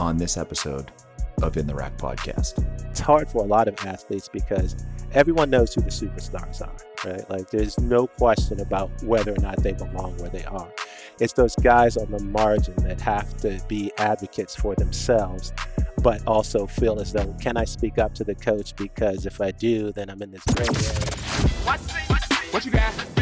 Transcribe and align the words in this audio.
on 0.00 0.16
this 0.16 0.36
episode 0.36 0.90
of 1.42 1.56
In 1.56 1.66
the 1.66 1.74
Rack 1.74 1.96
podcast? 1.98 2.64
It's 2.90 3.00
hard 3.00 3.28
for 3.28 3.44
a 3.44 3.46
lot 3.46 3.68
of 3.68 3.74
athletes 3.84 4.28
because 4.28 4.74
everyone 5.12 5.50
knows 5.50 5.74
who 5.74 5.82
the 5.82 5.90
superstars 5.90 6.62
are, 6.62 6.74
right? 7.08 7.28
Like 7.28 7.50
there's 7.50 7.78
no 7.78 8.06
question 8.06 8.60
about 8.60 8.90
whether 9.02 9.32
or 9.32 9.38
not 9.40 9.62
they 9.62 9.72
belong 9.72 10.16
where 10.16 10.30
they 10.30 10.44
are. 10.44 10.72
It's 11.20 11.34
those 11.34 11.54
guys 11.56 11.98
on 11.98 12.10
the 12.10 12.20
margin 12.20 12.74
that 12.76 13.00
have 13.02 13.36
to 13.38 13.62
be 13.68 13.92
advocates 13.98 14.56
for 14.56 14.74
themselves, 14.74 15.52
but 16.02 16.26
also 16.26 16.66
feel 16.66 16.98
as 16.98 17.12
though, 17.12 17.36
can 17.40 17.58
I 17.58 17.64
speak 17.64 17.98
up 17.98 18.14
to 18.14 18.24
the 18.24 18.34
coach? 18.34 18.74
Because 18.76 19.26
if 19.26 19.40
I 19.40 19.50
do, 19.50 19.92
then 19.92 20.08
I'm 20.08 20.22
in 20.22 20.30
this 20.30 20.44
gray 20.44 20.66
area. 20.66 21.10
What 22.52 22.64
you 22.64 22.70
got? 22.72 23.19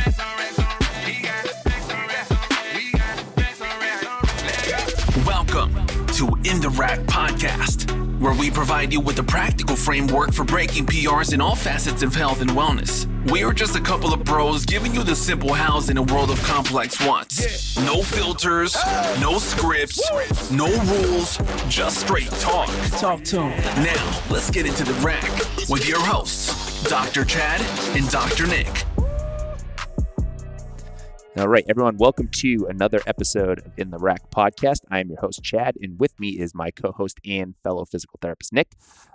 In 6.49 6.63
the 6.63 6.71
Rack 6.71 7.01
Podcast, 7.01 7.91
where 8.19 8.33
we 8.33 8.51
provide 8.51 8.91
you 8.91 9.01
with 9.01 9.19
a 9.19 9.23
practical 9.23 9.77
framework 9.77 10.33
for 10.33 10.45
breaking 10.45 10.87
PRs 10.87 11.35
in 11.35 11.43
all 11.43 11.55
facets 11.55 12.03
of 12.03 12.15
health 12.15 12.41
and 12.41 12.49
wellness. 12.53 13.07
We 13.31 13.45
are 13.45 13.53
just 13.53 13.77
a 13.77 13.81
couple 13.83 14.15
of 14.15 14.25
bros 14.25 14.65
giving 14.65 14.95
you 14.95 15.03
the 15.03 15.15
simple 15.15 15.53
hows 15.53 15.91
in 15.91 15.99
a 15.99 16.03
world 16.03 16.31
of 16.31 16.43
complex 16.45 17.07
wants. 17.07 17.77
No 17.85 18.03
filters, 18.03 18.75
no 19.21 19.39
scripts, 19.39 20.01
no 20.51 20.69
rules, 20.85 21.37
just 21.69 22.01
straight 22.01 22.31
talk. 22.41 22.71
Talk 22.99 23.23
to 23.25 23.43
him. 23.43 23.85
Now, 23.85 24.21
let's 24.31 24.51
get 24.51 24.65
into 24.65 24.85
the 24.85 24.95
rack 25.05 25.31
with 25.69 25.87
your 25.87 26.01
hosts, 26.01 26.83
Dr. 26.89 27.27
Chad 27.27 27.61
and 27.95 28.09
Dr. 28.09 28.47
Nick. 28.47 28.88
All 31.37 31.47
right, 31.47 31.65
everyone, 31.69 31.99
welcome 31.99 32.29
to 32.29 32.67
another 32.69 33.01
episode 33.07 33.59
of 33.59 33.73
In 33.77 33.91
the 33.91 33.99
Rack 33.99 34.31
podcast. 34.31 34.81
I 34.91 34.99
am 34.99 35.09
your 35.09 35.21
host, 35.21 35.43
Chad, 35.43 35.77
and 35.81 35.99
with 35.99 36.19
me 36.19 36.31
is 36.31 36.55
my 36.55 36.71
co 36.71 36.91
host 36.91 37.21
and 37.25 37.55
fellow 37.63 37.85
physical 37.85 38.19
therapist, 38.21 38.53
Nick. 38.53 38.73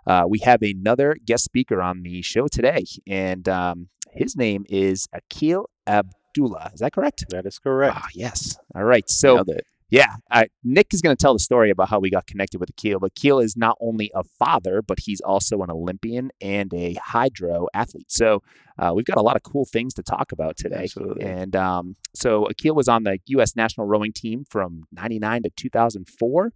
Uh, 0.08 0.24
we 0.28 0.40
have 0.40 0.62
another 0.62 1.18
guest 1.26 1.44
speaker 1.44 1.82
on 1.82 2.04
the 2.04 2.22
show 2.22 2.48
today, 2.48 2.86
and 3.08 3.50
um, 3.50 3.90
his 4.12 4.38
name 4.38 4.64
is 4.70 5.08
Aquil 5.14 5.66
Abdullah. 5.88 6.72
Is 6.74 6.80
that 6.80 6.94
correct? 6.94 7.26
That 7.30 7.46
is 7.46 7.60
correct. 7.60 7.98
Ah, 7.98 8.08
yes. 8.14 8.58
All 8.76 8.86
right. 8.86 9.10
So, 9.10 9.44
yeah, 9.90 10.16
uh, 10.32 10.46
Nick 10.64 10.94
is 10.94 11.02
going 11.02 11.16
to 11.16 11.22
tell 11.22 11.34
the 11.34 11.40
story 11.40 11.70
about 11.72 11.90
how 11.90 12.00
we 12.00 12.10
got 12.10 12.26
connected 12.26 12.60
with 12.60 12.74
Aquil. 12.76 13.00
But 13.00 13.16
Aquil 13.16 13.44
is 13.44 13.58
not 13.58 13.78
only 13.82 14.12
a 14.16 14.24
father, 14.24 14.82
but 14.82 15.00
he's 15.00 15.20
also 15.22 15.62
an 15.62 15.70
Olympian 15.70 16.32
and 16.40 16.74
a 16.74 16.94
Hydrow 16.96 17.68
athlete. 17.74 18.12
So 18.12 18.42
uh, 18.80 18.92
we've 18.94 19.06
got 19.06 19.18
a 19.18 19.22
lot 19.22 19.36
of 19.36 19.44
cool 19.44 19.66
things 19.66 19.94
to 19.96 20.04
talk 20.04 20.32
about 20.32 20.58
today. 20.58 20.84
Absolutely. 20.84 21.26
And 21.26 21.56
um, 21.56 21.96
so 22.14 22.48
Aquil 22.52 22.76
was 22.76 22.88
on 22.88 23.04
the 23.04 23.20
U.S. 23.28 23.56
national 23.56 23.88
rowing 23.88 24.12
team 24.14 24.46
from 24.50 24.84
'99 24.92 25.44
to 25.44 25.50
2004. 25.56 26.54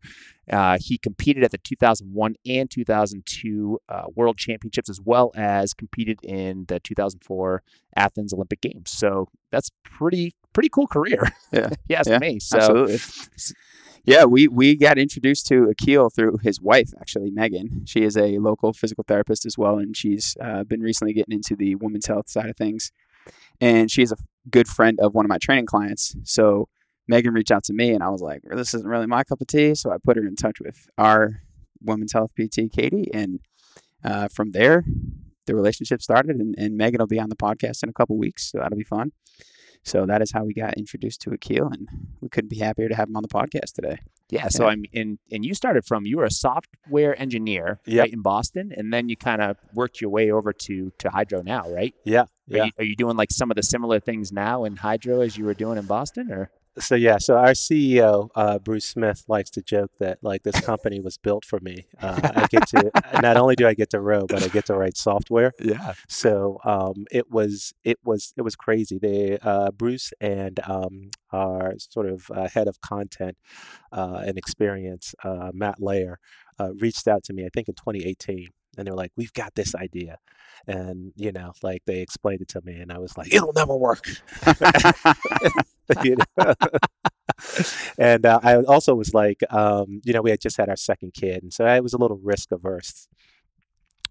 Uh, 0.51 0.77
he 0.79 0.97
competed 0.97 1.43
at 1.43 1.51
the 1.51 1.57
2001 1.59 2.35
and 2.45 2.71
2002 2.71 3.79
uh, 3.89 4.03
World 4.15 4.37
Championships, 4.37 4.89
as 4.89 4.99
well 5.01 5.31
as 5.35 5.73
competed 5.73 6.19
in 6.23 6.65
the 6.67 6.79
2004 6.79 7.63
Athens 7.95 8.33
Olympic 8.33 8.61
Games. 8.61 8.91
So 8.91 9.27
that's 9.51 9.69
pretty 9.83 10.33
pretty 10.53 10.69
cool 10.69 10.87
career. 10.87 11.31
Yeah. 11.51 11.69
yes, 11.87 12.07
Yeah, 12.07 12.19
me. 12.19 12.39
So 12.39 12.57
Absolutely. 12.57 12.99
Yeah, 14.07 14.23
we 14.23 14.47
we 14.47 14.77
got 14.77 14.97
introduced 14.97 15.47
to 15.47 15.67
Aquil 15.67 16.09
through 16.09 16.37
his 16.41 16.61
wife, 16.61 16.93
actually, 16.97 17.29
Megan. 17.29 17.85
She 17.85 18.03
is 18.03 18.15
a 18.15 18.37
local 18.37 18.71
physical 18.71 19.03
therapist 19.05 19.45
as 19.45 19.57
well, 19.57 19.79
and 19.79 19.97
she's 19.97 20.37
uh, 20.41 20.63
been 20.63 20.79
recently 20.79 21.11
getting 21.11 21.35
into 21.35 21.57
the 21.57 21.75
women's 21.75 22.05
health 22.05 22.29
side 22.29 22.49
of 22.49 22.55
things. 22.55 22.93
And 23.59 23.91
she 23.91 24.01
is 24.01 24.13
a 24.13 24.17
good 24.49 24.69
friend 24.69 24.97
of 25.01 25.13
one 25.13 25.25
of 25.25 25.29
my 25.29 25.39
training 25.39 25.65
clients. 25.65 26.15
So 26.23 26.69
Megan 27.09 27.33
reached 27.33 27.51
out 27.51 27.65
to 27.65 27.73
me, 27.73 27.91
and 27.91 28.01
I 28.01 28.07
was 28.07 28.21
like, 28.21 28.43
"This 28.49 28.73
isn't 28.73 28.87
really 28.87 29.07
my 29.07 29.25
cup 29.25 29.41
of 29.41 29.47
tea." 29.47 29.75
So 29.75 29.91
I 29.91 29.97
put 30.01 30.15
her 30.15 30.25
in 30.25 30.37
touch 30.37 30.61
with 30.61 30.87
our 30.97 31.41
women's 31.83 32.13
health 32.13 32.31
PT, 32.39 32.71
Katie, 32.71 33.09
and 33.13 33.41
uh, 34.05 34.29
from 34.29 34.51
there, 34.51 34.85
the 35.47 35.53
relationship 35.53 36.01
started. 36.01 36.37
And, 36.37 36.55
and 36.57 36.77
Megan 36.77 36.99
will 36.99 37.07
be 37.07 37.19
on 37.19 37.27
the 37.27 37.35
podcast 37.35 37.83
in 37.83 37.89
a 37.89 37.93
couple 37.93 38.17
weeks, 38.17 38.51
so 38.51 38.59
that'll 38.59 38.77
be 38.77 38.85
fun. 38.85 39.11
So 39.87 40.05
that 40.05 40.21
is 40.21 40.31
how 40.31 40.43
we 40.43 40.53
got 40.53 40.73
introduced 40.73 41.21
to 41.21 41.29
Aquil, 41.29 41.71
and 41.73 41.87
we 42.19 42.27
couldn't 42.27 42.49
be 42.49 42.57
happier 42.59 42.89
to 42.89 42.95
have 42.95 43.07
him 43.07 43.15
on 43.15 43.21
the 43.23 43.29
podcast 43.29 43.71
today. 43.73 43.99
Yeah, 44.29 44.49
so 44.49 44.63
Yeah. 44.65 44.71
I'm 44.71 44.83
in, 44.91 45.17
and 45.31 45.45
you 45.45 45.53
started 45.53 45.85
from 45.85 46.05
you 46.05 46.17
were 46.17 46.25
a 46.25 46.31
software 46.31 47.17
engineer 47.19 47.79
Yep. 47.85 47.99
right 48.03 48.13
in 48.13 48.21
Boston, 48.21 48.73
and 48.75 48.91
then 48.93 49.07
you 49.07 49.15
kind 49.15 49.41
of 49.41 49.55
worked 49.73 50.01
your 50.01 50.09
way 50.09 50.29
over 50.29 50.51
to 50.51 50.91
to 50.99 51.09
Hydrow 51.09 51.41
now, 51.43 51.69
right? 51.71 51.95
Yeah, 52.03 52.21
Are, 52.23 52.27
yeah. 52.47 52.65
you, 52.65 52.71
are 52.79 52.83
you 52.83 52.95
doing 52.97 53.15
like 53.15 53.31
some 53.31 53.49
of 53.49 53.55
the 53.55 53.63
similar 53.63 54.01
things 54.01 54.31
now 54.33 54.65
in 54.65 54.75
Hydrow 54.75 55.21
as 55.21 55.37
you 55.37 55.45
were 55.45 55.53
doing 55.53 55.77
in 55.77 55.85
Boston, 55.85 56.31
or 56.31 56.51
So 56.79 56.95
yeah, 56.95 57.17
so 57.17 57.35
our 57.37 57.51
CEO 57.51 58.29
uh, 58.35 58.59
Bruce 58.59 58.85
Smith 58.85 59.23
likes 59.27 59.49
to 59.51 59.61
joke 59.61 59.91
that 59.99 60.19
like 60.21 60.43
this 60.43 60.59
company 60.61 60.99
was 60.99 61.17
built 61.17 61.43
for 61.45 61.59
me. 61.59 61.87
Uh, 61.99 62.19
I 62.35 62.47
get 62.47 62.67
to 62.69 62.91
not 63.21 63.37
only 63.37 63.55
do 63.55 63.67
I 63.67 63.73
get 63.73 63.89
to 63.91 63.99
row, 63.99 64.25
but 64.27 64.43
I 64.43 64.47
get 64.47 64.65
to 64.67 64.75
write 64.75 64.97
software. 64.97 65.53
Yeah, 65.59 65.93
So 66.07 66.59
um, 66.63 67.05
it 67.11 67.31
was 67.31 67.73
it 67.83 67.97
was 68.03 68.33
it 68.37 68.43
was 68.43 68.55
crazy. 68.55 68.99
They 68.99 69.37
uh, 69.41 69.71
Bruce 69.71 70.13
and 70.21 70.59
um, 70.65 71.09
our 71.31 71.73
sort 71.77 72.07
of 72.07 72.29
uh, 72.31 72.47
head 72.47 72.67
of 72.67 72.79
content 72.81 73.37
uh, 73.91 74.21
and 74.25 74.37
experience, 74.37 75.15
uh, 75.23 75.51
Matt 75.53 75.81
Layer, 75.81 76.19
uh, 76.59 76.73
reached 76.75 77.07
out 77.07 77.23
to 77.25 77.33
me. 77.33 77.45
I 77.45 77.49
think 77.53 77.67
in 77.67 77.75
2018, 77.75 78.49
and 78.77 78.87
they 78.87 78.91
were 78.91 78.97
like, 78.97 79.11
"We've 79.15 79.33
got 79.33 79.55
this 79.55 79.75
idea," 79.75 80.17
and 80.67 81.13
you 81.15 81.31
know, 81.31 81.53
like 81.63 81.83
they 81.85 82.01
explained 82.01 82.41
it 82.41 82.49
to 82.49 82.61
me, 82.63 82.75
and 82.75 82.91
I 82.91 82.99
was 82.99 83.17
like, 83.17 83.33
"It'll 83.33 83.53
never 83.53 83.75
work." 83.75 84.05
And 87.97 88.25
uh, 88.25 88.39
I 88.43 88.57
also 88.57 88.95
was 88.95 89.13
like, 89.13 89.41
um, 89.49 90.01
you 90.03 90.13
know, 90.13 90.21
we 90.21 90.31
had 90.31 90.41
just 90.41 90.57
had 90.57 90.69
our 90.69 90.75
second 90.75 91.13
kid, 91.13 91.43
and 91.43 91.53
so 91.53 91.65
I 91.65 91.79
was 91.79 91.93
a 91.93 91.97
little 91.97 92.17
risk 92.17 92.51
averse. 92.51 93.07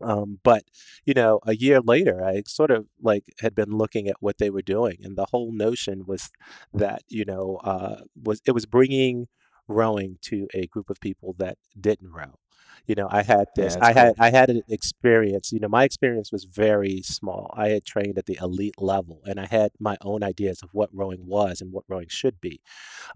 Um, 0.00 0.40
but 0.42 0.64
you 1.04 1.14
know, 1.14 1.40
a 1.46 1.56
year 1.56 1.80
later, 1.80 2.24
I 2.24 2.42
sort 2.46 2.70
of 2.70 2.86
like 3.00 3.24
had 3.40 3.54
been 3.54 3.70
looking 3.70 4.08
at 4.08 4.16
what 4.20 4.38
they 4.38 4.50
were 4.50 4.62
doing, 4.62 4.98
and 5.02 5.16
the 5.16 5.26
whole 5.26 5.52
notion 5.52 6.04
was 6.06 6.30
that 6.74 7.02
you 7.08 7.24
know 7.24 7.60
uh, 7.64 8.02
was 8.22 8.42
it 8.46 8.52
was 8.52 8.66
bringing 8.66 9.28
rowing 9.68 10.18
to 10.22 10.46
a 10.54 10.66
group 10.66 10.90
of 10.90 11.00
people 11.00 11.34
that 11.38 11.58
didn't 11.80 12.12
row. 12.12 12.38
You 12.86 12.94
know, 12.94 13.08
I 13.10 13.22
had 13.22 13.48
this. 13.56 13.74
that's 13.74 13.88
I 13.88 13.92
had 13.92 14.14
cool. 14.16 14.24
I 14.24 14.30
had 14.30 14.50
an 14.50 14.62
experience. 14.68 15.52
You 15.52 15.60
know, 15.60 15.68
my 15.68 15.84
experience 15.84 16.30
was 16.30 16.44
very 16.44 17.02
small. 17.02 17.52
I 17.56 17.68
had 17.68 17.84
trained 17.84 18.18
at 18.18 18.26
the 18.26 18.38
elite 18.40 18.80
level, 18.80 19.20
and 19.24 19.40
I 19.40 19.46
had 19.46 19.72
my 19.80 19.96
own 20.02 20.22
ideas 20.22 20.62
of 20.62 20.70
what 20.72 20.90
rowing 20.92 21.26
was 21.26 21.60
and 21.60 21.72
what 21.72 21.84
rowing 21.88 22.08
should 22.08 22.40
be. 22.40 22.60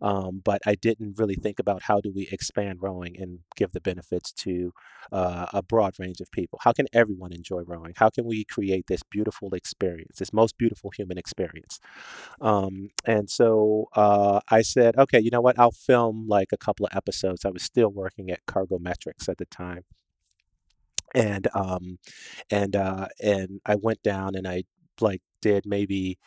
Um, 0.02 0.42
but 0.44 0.60
I 0.66 0.74
didn't 0.74 1.18
really 1.18 1.36
think 1.36 1.58
about 1.58 1.82
how 1.82 2.00
do 2.00 2.12
we 2.12 2.28
expand 2.32 2.78
rowing 2.82 3.16
and 3.20 3.40
give 3.56 3.72
the 3.72 3.80
benefits 3.80 4.32
to 4.32 4.72
uh, 5.12 5.46
a 5.52 5.62
broad 5.62 5.94
range 5.98 6.20
of 6.20 6.30
people. 6.32 6.58
How 6.62 6.72
can 6.72 6.86
everyone 6.92 7.32
enjoy 7.32 7.62
rowing? 7.62 7.94
How 7.96 8.10
can 8.10 8.24
we 8.24 8.44
create 8.44 8.86
this 8.88 9.02
beautiful 9.02 9.54
experience, 9.54 10.18
this 10.18 10.32
most 10.32 10.58
beautiful 10.58 10.90
human 10.90 11.18
experience? 11.18 11.78
Um, 12.40 12.90
and 13.04 13.30
so 13.30 13.88
uh, 13.94 14.40
I 14.50 14.62
said, 14.62 14.96
okay, 14.96 15.20
you 15.20 15.30
know 15.30 15.40
what? 15.40 15.58
I'll 15.58 15.70
film 15.70 16.26
like 16.28 16.48
a 16.52 16.56
couple 16.56 16.86
of 16.86 16.96
episodes. 16.96 17.44
I 17.44 17.50
was 17.50 17.62
still 17.62 17.88
working 17.88 18.30
at 18.30 18.44
CargoMetrics 18.46 19.28
at 19.28 19.38
the 19.38 19.46
time. 19.46 19.59
And 21.14 21.48
um, 21.54 21.98
and 22.50 22.76
uh, 22.76 23.08
and 23.20 23.60
I 23.66 23.74
went 23.76 24.02
down 24.02 24.34
and 24.36 24.46
I 24.46 24.64
like 25.00 25.22
did 25.42 25.64
maybe 25.66 26.18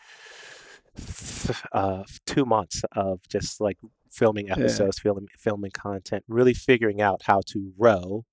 uh, 1.71 2.03
two 2.25 2.45
months 2.45 2.81
of 2.91 3.21
just 3.29 3.61
like 3.61 3.77
filming 4.11 4.51
episodes, 4.51 4.99
filming 4.99 5.27
filming 5.37 5.71
content, 5.71 6.23
really 6.27 6.53
figuring 6.53 7.01
out 7.01 7.21
how 7.25 7.41
to 7.47 7.73
row, 7.77 8.25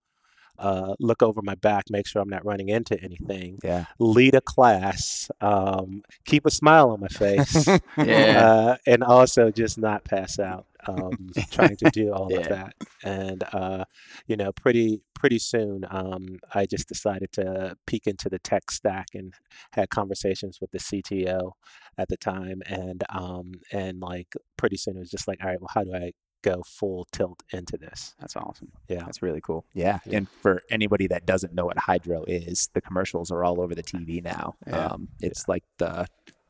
uh, 0.61 0.95
look 1.01 1.23
over 1.23 1.41
my 1.43 1.55
back, 1.57 1.85
make 1.91 2.07
sure 2.07 2.23
I'm 2.23 2.29
not 2.29 2.45
running 2.45 2.69
into 2.69 3.01
anything, 3.03 3.59
yeah, 3.65 3.87
lead 3.99 4.35
a 4.35 4.41
class, 4.41 5.31
um, 5.41 6.03
keep 6.25 6.47
a 6.47 6.51
smile 6.51 6.91
on 6.91 7.01
my 7.01 7.09
face, 7.09 7.67
Yeah. 7.97 8.45
uh, 8.47 8.77
and 8.87 9.03
also 9.03 9.51
just 9.51 9.79
not 9.79 10.05
pass 10.05 10.39
out. 10.39 10.67
Um, 10.87 11.31
trying 11.51 11.77
to 11.77 11.91
do 11.91 12.13
all 12.15 12.31
Yeah. 12.31 12.39
of 12.41 12.49
that, 12.49 12.75
and 13.05 13.45
uh, 13.53 13.85
you 14.27 14.37
know, 14.37 14.53
pretty 14.53 15.03
pretty 15.15 15.39
soon, 15.39 15.85
um, 15.91 16.39
I 16.55 16.65
just 16.67 16.89
decided 16.89 17.33
to 17.33 17.77
peek 17.87 18.07
into 18.07 18.31
the 18.31 18.39
tech 18.39 18.71
stack 18.71 19.09
and 19.15 19.35
had 19.73 19.91
conversations 19.91 20.59
with 20.61 20.71
the 20.71 20.79
CTO 20.79 21.53
at 21.99 22.09
the 22.09 22.17
time, 22.17 22.63
and 22.67 23.05
um, 23.11 23.53
and 23.73 24.01
like 24.01 24.35
pretty 24.57 24.77
soon 24.79 24.97
it 24.97 25.01
was 25.01 25.11
just 25.11 25.29
like, 25.29 25.39
all 25.43 25.51
right, 25.51 25.61
well, 25.61 25.69
how 25.75 25.85
do 25.85 25.95
I 25.95 26.13
go 26.43 26.63
full 26.67 27.07
tilt 27.13 27.43
into 27.53 27.77
this? 27.77 28.15
That's 28.21 28.37
awesome. 28.37 28.73
Yeah. 28.89 29.05
That's 29.05 29.23
really 29.23 29.41
cool. 29.41 29.65
yeah. 29.75 29.99
Yeah. 30.07 30.19
And 30.19 30.29
for 30.29 30.63
anybody 30.71 31.07
that 31.09 31.27
doesn't 31.27 31.55
know 31.55 31.67
what 31.67 31.79
Hydrow 31.79 32.25
is, 32.27 32.69
the 32.75 32.81
commercials 32.81 33.31
are 33.31 33.45
all 33.45 33.61
over 33.61 33.75
the 33.75 33.83
TV 33.83 34.23
now. 34.23 34.55
Yeah. 34.67 34.87
Um, 34.87 35.09
it's 35.21 35.49
like 35.49 35.65
the 35.79 36.07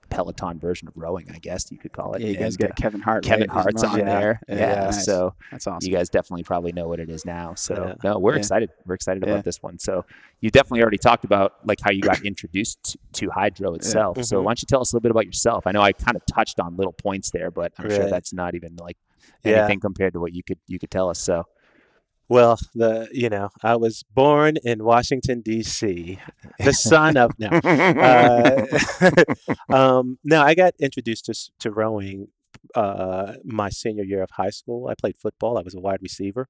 Peloton 0.09 0.59
version 0.59 0.89
of 0.89 0.95
rowing, 0.97 1.31
I 1.33 1.39
guess 1.39 1.71
you 1.71 1.79
could 1.79 1.93
call 1.93 2.15
it. 2.15 2.21
Yeah, 2.23 2.29
you 2.31 2.37
guys 2.37 2.57
And, 2.57 2.69
got 2.69 2.77
Kevin 2.77 3.01
Hart. 3.01 3.25
uh, 3.25 3.29
Kevin 3.29 3.49
right? 3.49 3.63
Hart's 3.63 3.85
on 3.85 3.99
there. 4.01 4.41
Yeah, 4.49 4.55
Yeah, 4.57 4.85
nice. 4.87 5.05
so 5.05 5.35
That's 5.53 5.69
awesome. 5.69 5.89
you 5.89 5.97
guys 5.97 6.09
definitely 6.09 6.43
probably 6.43 6.73
know 6.73 6.89
what 6.89 6.99
it 6.99 7.09
is 7.09 7.25
now. 7.25 7.55
So 7.55 7.87
Yeah. 7.87 7.95
no, 8.03 8.19
we're 8.19 8.33
Yeah. 8.33 8.39
excited. 8.39 8.71
We're 8.87 8.97
excited 8.97 9.23
Yeah. 9.25 9.35
about 9.35 9.45
this 9.45 9.63
one. 9.63 9.79
So 9.79 10.05
you 10.41 10.51
definitely 10.51 10.83
already 10.83 10.99
talked 10.99 11.25
about 11.25 11.65
like 11.65 11.79
how 11.81 11.93
you 11.93 12.01
got 12.01 12.21
introduced 12.25 12.83
to, 12.83 12.99
to 13.27 13.31
Hydrow 13.31 13.75
itself. 13.75 14.21
So 14.25 14.41
Mhm. 14.41 14.45
why 14.45 14.51
don't 14.51 14.63
you 14.63 14.67
tell 14.67 14.81
us 14.81 14.93
a 14.93 14.97
little 14.97 15.03
bit 15.03 15.13
about 15.13 15.27
yourself? 15.27 15.65
I 15.69 15.71
know 15.71 15.81
I 15.81 15.93
kind 15.93 16.17
of 16.17 16.27
touched 16.27 16.59
on 16.59 16.77
little 16.77 16.93
points 16.93 17.31
there, 17.31 17.53
but 17.53 17.73
I'm 17.79 17.89
sure 17.89 18.11
that's 18.11 18.33
not 18.33 18.57
even 18.57 18.75
like 18.81 18.97
Yeah. 19.45 19.53
anything 19.53 19.81
compared 19.81 20.13
to 20.15 20.21
what 20.21 20.33
you 20.35 20.43
could 20.43 20.59
you 20.67 20.79
could 20.79 20.91
tell 20.91 21.09
us. 21.09 21.19
So 21.19 21.45
Well, 22.29 22.59
the 22.75 23.09
you 23.13 23.29
know, 23.29 23.51
I 23.63 23.77
was 23.77 24.05
born 24.15 24.57
in 24.65 24.85
Washington 24.85 25.41
D.C., 25.41 26.19
the 26.59 26.73
son 26.73 27.17
of 27.17 27.33
no. 27.39 27.49
Uh, 27.51 29.25
um, 29.75 30.19
no, 30.25 30.43
I 30.43 30.55
got 30.55 30.75
introduced 30.81 31.25
to 31.27 31.35
to 31.59 31.71
rowing 31.71 32.29
uh, 32.75 33.35
my 33.45 33.69
senior 33.69 34.05
year 34.05 34.23
of 34.23 34.31
high 34.31 34.51
school. 34.51 34.89
I 34.89 34.95
played 34.95 35.17
football. 35.17 35.59
I 35.59 35.63
was 35.63 35.75
a 35.75 35.81
wide 35.81 36.03
receiver, 36.03 36.47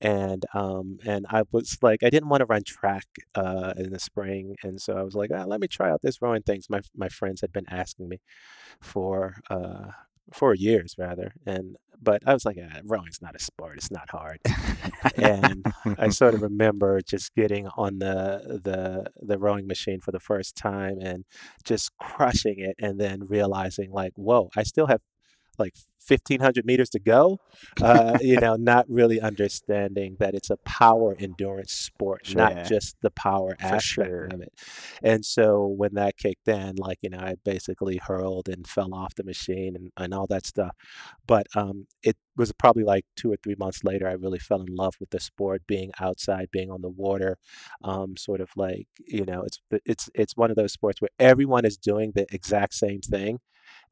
and 0.00 0.44
um, 0.54 0.98
and 1.04 1.26
I 1.28 1.42
was 1.52 1.78
like, 1.82 2.02
I 2.02 2.10
didn't 2.10 2.28
want 2.28 2.40
to 2.40 2.46
run 2.46 2.62
track 2.64 3.06
uh, 3.34 3.74
in 3.76 3.90
the 3.90 3.98
spring, 3.98 4.56
and 4.62 4.80
so 4.80 4.96
I 4.96 5.02
was 5.02 5.14
like, 5.14 5.30
ah, 5.34 5.44
let 5.44 5.60
me 5.60 5.68
try 5.68 5.90
out 5.90 6.02
this 6.02 6.22
rowing 6.22 6.42
things. 6.42 6.70
My 6.70 6.80
my 6.96 7.08
friends 7.08 7.40
had 7.40 7.52
been 7.52 7.68
asking 7.68 8.08
me 8.08 8.20
for 8.80 9.36
uh, 9.50 9.90
for 10.32 10.54
years 10.54 10.94
rather, 10.98 11.32
and 11.46 11.76
but 12.02 12.22
I 12.26 12.34
was 12.34 12.44
like, 12.44 12.58
ah, 12.60 12.80
rowing's 12.84 13.22
not 13.22 13.36
a 13.36 13.38
sport. 13.38 13.76
It's 13.76 13.90
not 13.90 14.10
hard. 14.10 14.40
and 15.16 15.64
I 15.98 16.08
sort 16.08 16.34
of 16.34 16.42
remember 16.42 17.00
just 17.00 17.34
getting 17.34 17.68
on 17.76 18.00
the 18.00 18.60
the 18.64 19.06
the 19.20 19.38
rowing 19.38 19.66
machine 19.66 20.00
for 20.00 20.10
the 20.10 20.20
first 20.20 20.56
time 20.56 20.98
and 21.00 21.24
just 21.64 21.92
crushing 21.98 22.58
it, 22.58 22.74
and 22.80 23.00
then 23.00 23.26
realizing 23.28 23.92
like, 23.92 24.12
whoa, 24.16 24.50
I 24.56 24.64
still 24.64 24.86
have 24.86 25.00
like 25.62 25.74
1500 26.08 26.66
meters 26.66 26.90
to 26.90 26.98
go 26.98 27.38
uh, 27.80 28.18
you 28.30 28.36
know 28.44 28.56
not 28.56 28.84
really 28.88 29.20
understanding 29.20 30.16
that 30.18 30.34
it's 30.34 30.50
a 30.50 30.56
power 30.58 31.14
endurance 31.18 31.72
sport 31.72 32.26
Sure. 32.26 32.42
not 32.42 32.52
Yeah. 32.52 32.62
just 32.74 32.96
the 33.02 33.10
power 33.10 33.54
For 33.58 33.66
aspect 33.66 33.82
sure. 33.82 34.24
of 34.34 34.40
it 34.40 34.52
and 35.02 35.24
so 35.24 35.66
when 35.66 35.94
that 35.94 36.16
kicked 36.16 36.48
in 36.48 36.76
like 36.76 36.98
you 37.02 37.10
know 37.10 37.18
i 37.20 37.34
basically 37.44 37.98
hurled 37.98 38.48
and 38.48 38.66
fell 38.66 38.92
off 38.94 39.14
the 39.14 39.24
machine 39.24 39.76
and, 39.76 39.90
and 39.96 40.12
all 40.12 40.26
that 40.28 40.44
stuff 40.46 40.74
but 41.26 41.46
um, 41.54 41.86
it 42.02 42.16
was 42.36 42.52
probably 42.52 42.82
like 42.84 43.04
two 43.16 43.30
or 43.32 43.36
three 43.42 43.56
months 43.58 43.84
later 43.84 44.08
i 44.08 44.12
really 44.12 44.38
fell 44.38 44.60
in 44.60 44.74
love 44.74 44.94
with 45.00 45.10
the 45.10 45.20
sport 45.20 45.62
being 45.66 45.90
outside 46.00 46.48
being 46.50 46.70
on 46.70 46.82
the 46.82 46.88
water 46.88 47.36
um, 47.84 48.16
sort 48.16 48.40
of 48.40 48.50
like 48.56 48.86
you 49.06 49.24
know 49.24 49.42
it's 49.42 49.60
it's 49.92 50.10
it's 50.14 50.36
one 50.36 50.50
of 50.50 50.56
those 50.56 50.72
sports 50.72 51.00
where 51.00 51.10
everyone 51.18 51.64
is 51.64 51.76
doing 51.76 52.12
the 52.14 52.26
exact 52.32 52.74
same 52.74 53.00
thing 53.00 53.38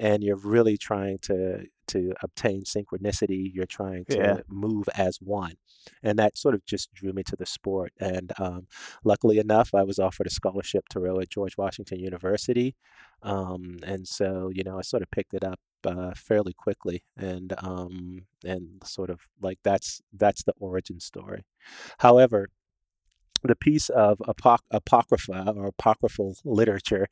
and 0.00 0.24
you're 0.24 0.36
really 0.36 0.78
trying 0.78 1.18
to 1.20 1.66
to 1.88 2.12
obtain 2.22 2.62
synchronicity 2.64 3.50
you're 3.54 3.66
trying 3.66 4.04
to 4.10 4.18
Yeah. 4.18 4.36
move 4.48 4.88
as 4.96 5.18
one 5.20 5.54
and 6.02 6.18
that 6.18 6.38
sort 6.38 6.54
of 6.54 6.64
just 6.66 6.92
drew 6.94 7.12
me 7.12 7.22
to 7.24 7.36
the 7.36 7.46
sport 7.46 7.92
and 8.00 8.32
um, 8.38 8.66
luckily 9.04 9.38
enough 9.38 9.70
i 9.74 9.82
was 9.84 9.98
offered 9.98 10.26
a 10.26 10.30
scholarship 10.30 10.84
to 10.90 11.00
row 11.00 11.20
at 11.20 11.30
george 11.30 11.56
washington 11.58 12.00
university 12.00 12.76
um, 13.22 13.78
and 13.84 14.08
so 14.08 14.50
you 14.54 14.64
know 14.64 14.78
i 14.78 14.82
sort 14.82 15.02
of 15.02 15.10
picked 15.10 15.34
it 15.34 15.44
up 15.44 15.60
uh, 15.84 16.12
fairly 16.14 16.52
quickly 16.52 17.02
and 17.16 17.54
um, 17.58 18.22
and 18.44 18.82
sort 18.84 19.10
of 19.10 19.20
like 19.40 19.58
that's 19.64 20.00
that's 20.12 20.42
the 20.44 20.54
origin 20.60 21.00
story 21.00 21.42
however 21.98 22.48
the 23.48 23.56
piece 23.56 23.88
of 23.88 24.18
apoc- 24.18 24.58
apocrypha 24.70 25.52
or 25.56 25.68
apocryphal 25.68 26.36
literature 26.44 27.06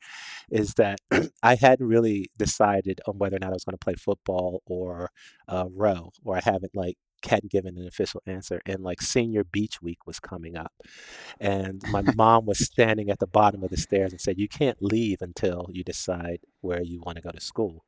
is 0.51 0.73
that 0.75 0.99
I 1.43 1.55
hadn't 1.55 1.87
really 1.87 2.29
decided 2.37 3.01
on 3.07 3.17
whether 3.17 3.35
or 3.35 3.39
not 3.39 3.51
I 3.51 3.53
was 3.53 3.63
going 3.63 3.77
to 3.77 3.83
play 3.83 3.95
football 3.95 4.61
or 4.65 5.09
uh, 5.47 5.65
row, 5.71 6.11
or 6.23 6.37
I 6.37 6.41
haven't 6.43 6.75
like 6.75 6.97
hadn't 7.25 7.51
given 7.51 7.77
an 7.77 7.87
official 7.87 8.21
answer. 8.25 8.61
And 8.65 8.83
like 8.83 9.01
senior 9.01 9.43
beach 9.43 9.81
week 9.81 10.05
was 10.05 10.19
coming 10.19 10.57
up, 10.57 10.73
and 11.39 11.81
my 11.91 12.01
mom 12.15 12.45
was 12.45 12.59
standing 12.59 13.09
at 13.09 13.19
the 13.19 13.27
bottom 13.27 13.63
of 13.63 13.69
the 13.69 13.77
stairs 13.77 14.11
and 14.11 14.21
said, 14.21 14.39
"You 14.39 14.47
can't 14.47 14.81
leave 14.81 15.21
until 15.21 15.67
you 15.71 15.83
decide 15.83 16.39
where 16.61 16.81
you 16.81 16.99
want 17.01 17.17
to 17.17 17.21
go 17.21 17.31
to 17.31 17.41
school." 17.41 17.83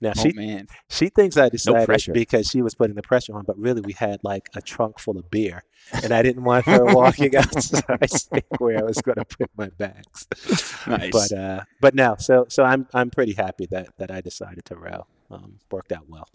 Now 0.00 0.12
Oh 0.16 0.22
she 0.22 0.32
man, 0.32 0.66
she 0.90 1.08
thinks 1.08 1.36
I 1.36 1.48
decided 1.48 1.86
pressure. 1.86 2.12
because 2.12 2.48
she 2.48 2.62
was 2.62 2.74
putting 2.74 2.96
the 2.96 3.02
pressure 3.02 3.34
on, 3.36 3.44
but 3.44 3.56
really 3.58 3.80
we 3.80 3.92
had 3.92 4.18
like 4.22 4.48
a 4.54 4.60
trunk 4.60 4.98
full 4.98 5.16
of 5.18 5.30
beer, 5.30 5.62
and 5.92 6.12
I 6.12 6.22
didn't 6.22 6.42
want 6.44 6.66
her 6.66 6.84
walking 6.94 7.34
outside 7.36 8.08
where 8.58 8.78
I 8.78 8.82
was 8.82 9.00
going 9.00 9.16
to 9.16 9.24
put 9.24 9.50
my 9.56 9.68
bags. 9.68 10.26
nice. 10.86 11.10
But 11.12 11.32
uh, 11.32 11.60
but 11.80 11.94
no, 11.94 12.16
so 12.18 12.46
so 12.48 12.64
I'm 12.64 12.86
I'm 12.92 13.10
pretty 13.10 13.34
happy 13.34 13.66
that 13.70 13.96
that 13.98 14.10
I 14.10 14.20
decided 14.20 14.64
to 14.66 14.76
row. 14.76 15.06
Um, 15.30 15.58
worked 15.70 15.90
out 15.92 16.08
well. 16.08 16.28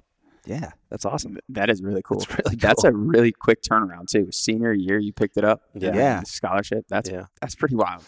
Yeah, 0.45 0.71
that's 0.89 1.05
awesome. 1.05 1.37
that 1.49 1.69
is 1.69 1.81
really 1.81 2.01
cool. 2.01 2.19
That's 2.19 2.39
really 2.45 2.55
That's 2.57 2.83
a 2.83 2.91
really 2.91 3.31
quick 3.31 3.61
turnaround 3.61 4.07
too. 4.07 4.29
Senior 4.31 4.73
year, 4.73 4.97
you 4.97 5.13
picked 5.13 5.37
it 5.37 5.43
up. 5.43 5.61
Yeah. 5.73 5.95
Yeah. 5.95 6.23
scholarship. 6.23 6.85
That's 6.89 7.09
Yeah. 7.09 7.25
that's 7.41 7.55
pretty 7.55 7.75
wild. 7.75 8.03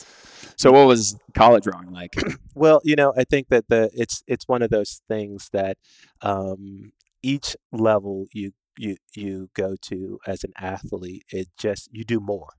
So, 0.57 0.71
what 0.71 0.87
was 0.87 1.17
college 1.35 1.67
rowing 1.67 1.91
like? 1.91 2.13
Well, 2.53 2.81
you 2.83 2.95
know, 2.97 3.13
I 3.15 3.23
think 3.23 3.47
that 3.49 3.69
the 3.69 3.89
it's 3.93 4.23
it's 4.27 4.47
one 4.47 4.61
of 4.61 4.69
those 4.69 5.01
things 5.07 5.49
that 5.53 5.77
um, 6.21 6.91
each 7.23 7.55
level 7.71 8.25
you 8.33 8.51
you 8.77 8.97
you 9.15 9.49
go 9.55 9.75
to 9.83 10.19
as 10.27 10.43
an 10.43 10.51
athlete, 10.57 11.23
it 11.29 11.47
just 11.57 11.89
you 11.93 12.03
do 12.03 12.19
more, 12.19 12.49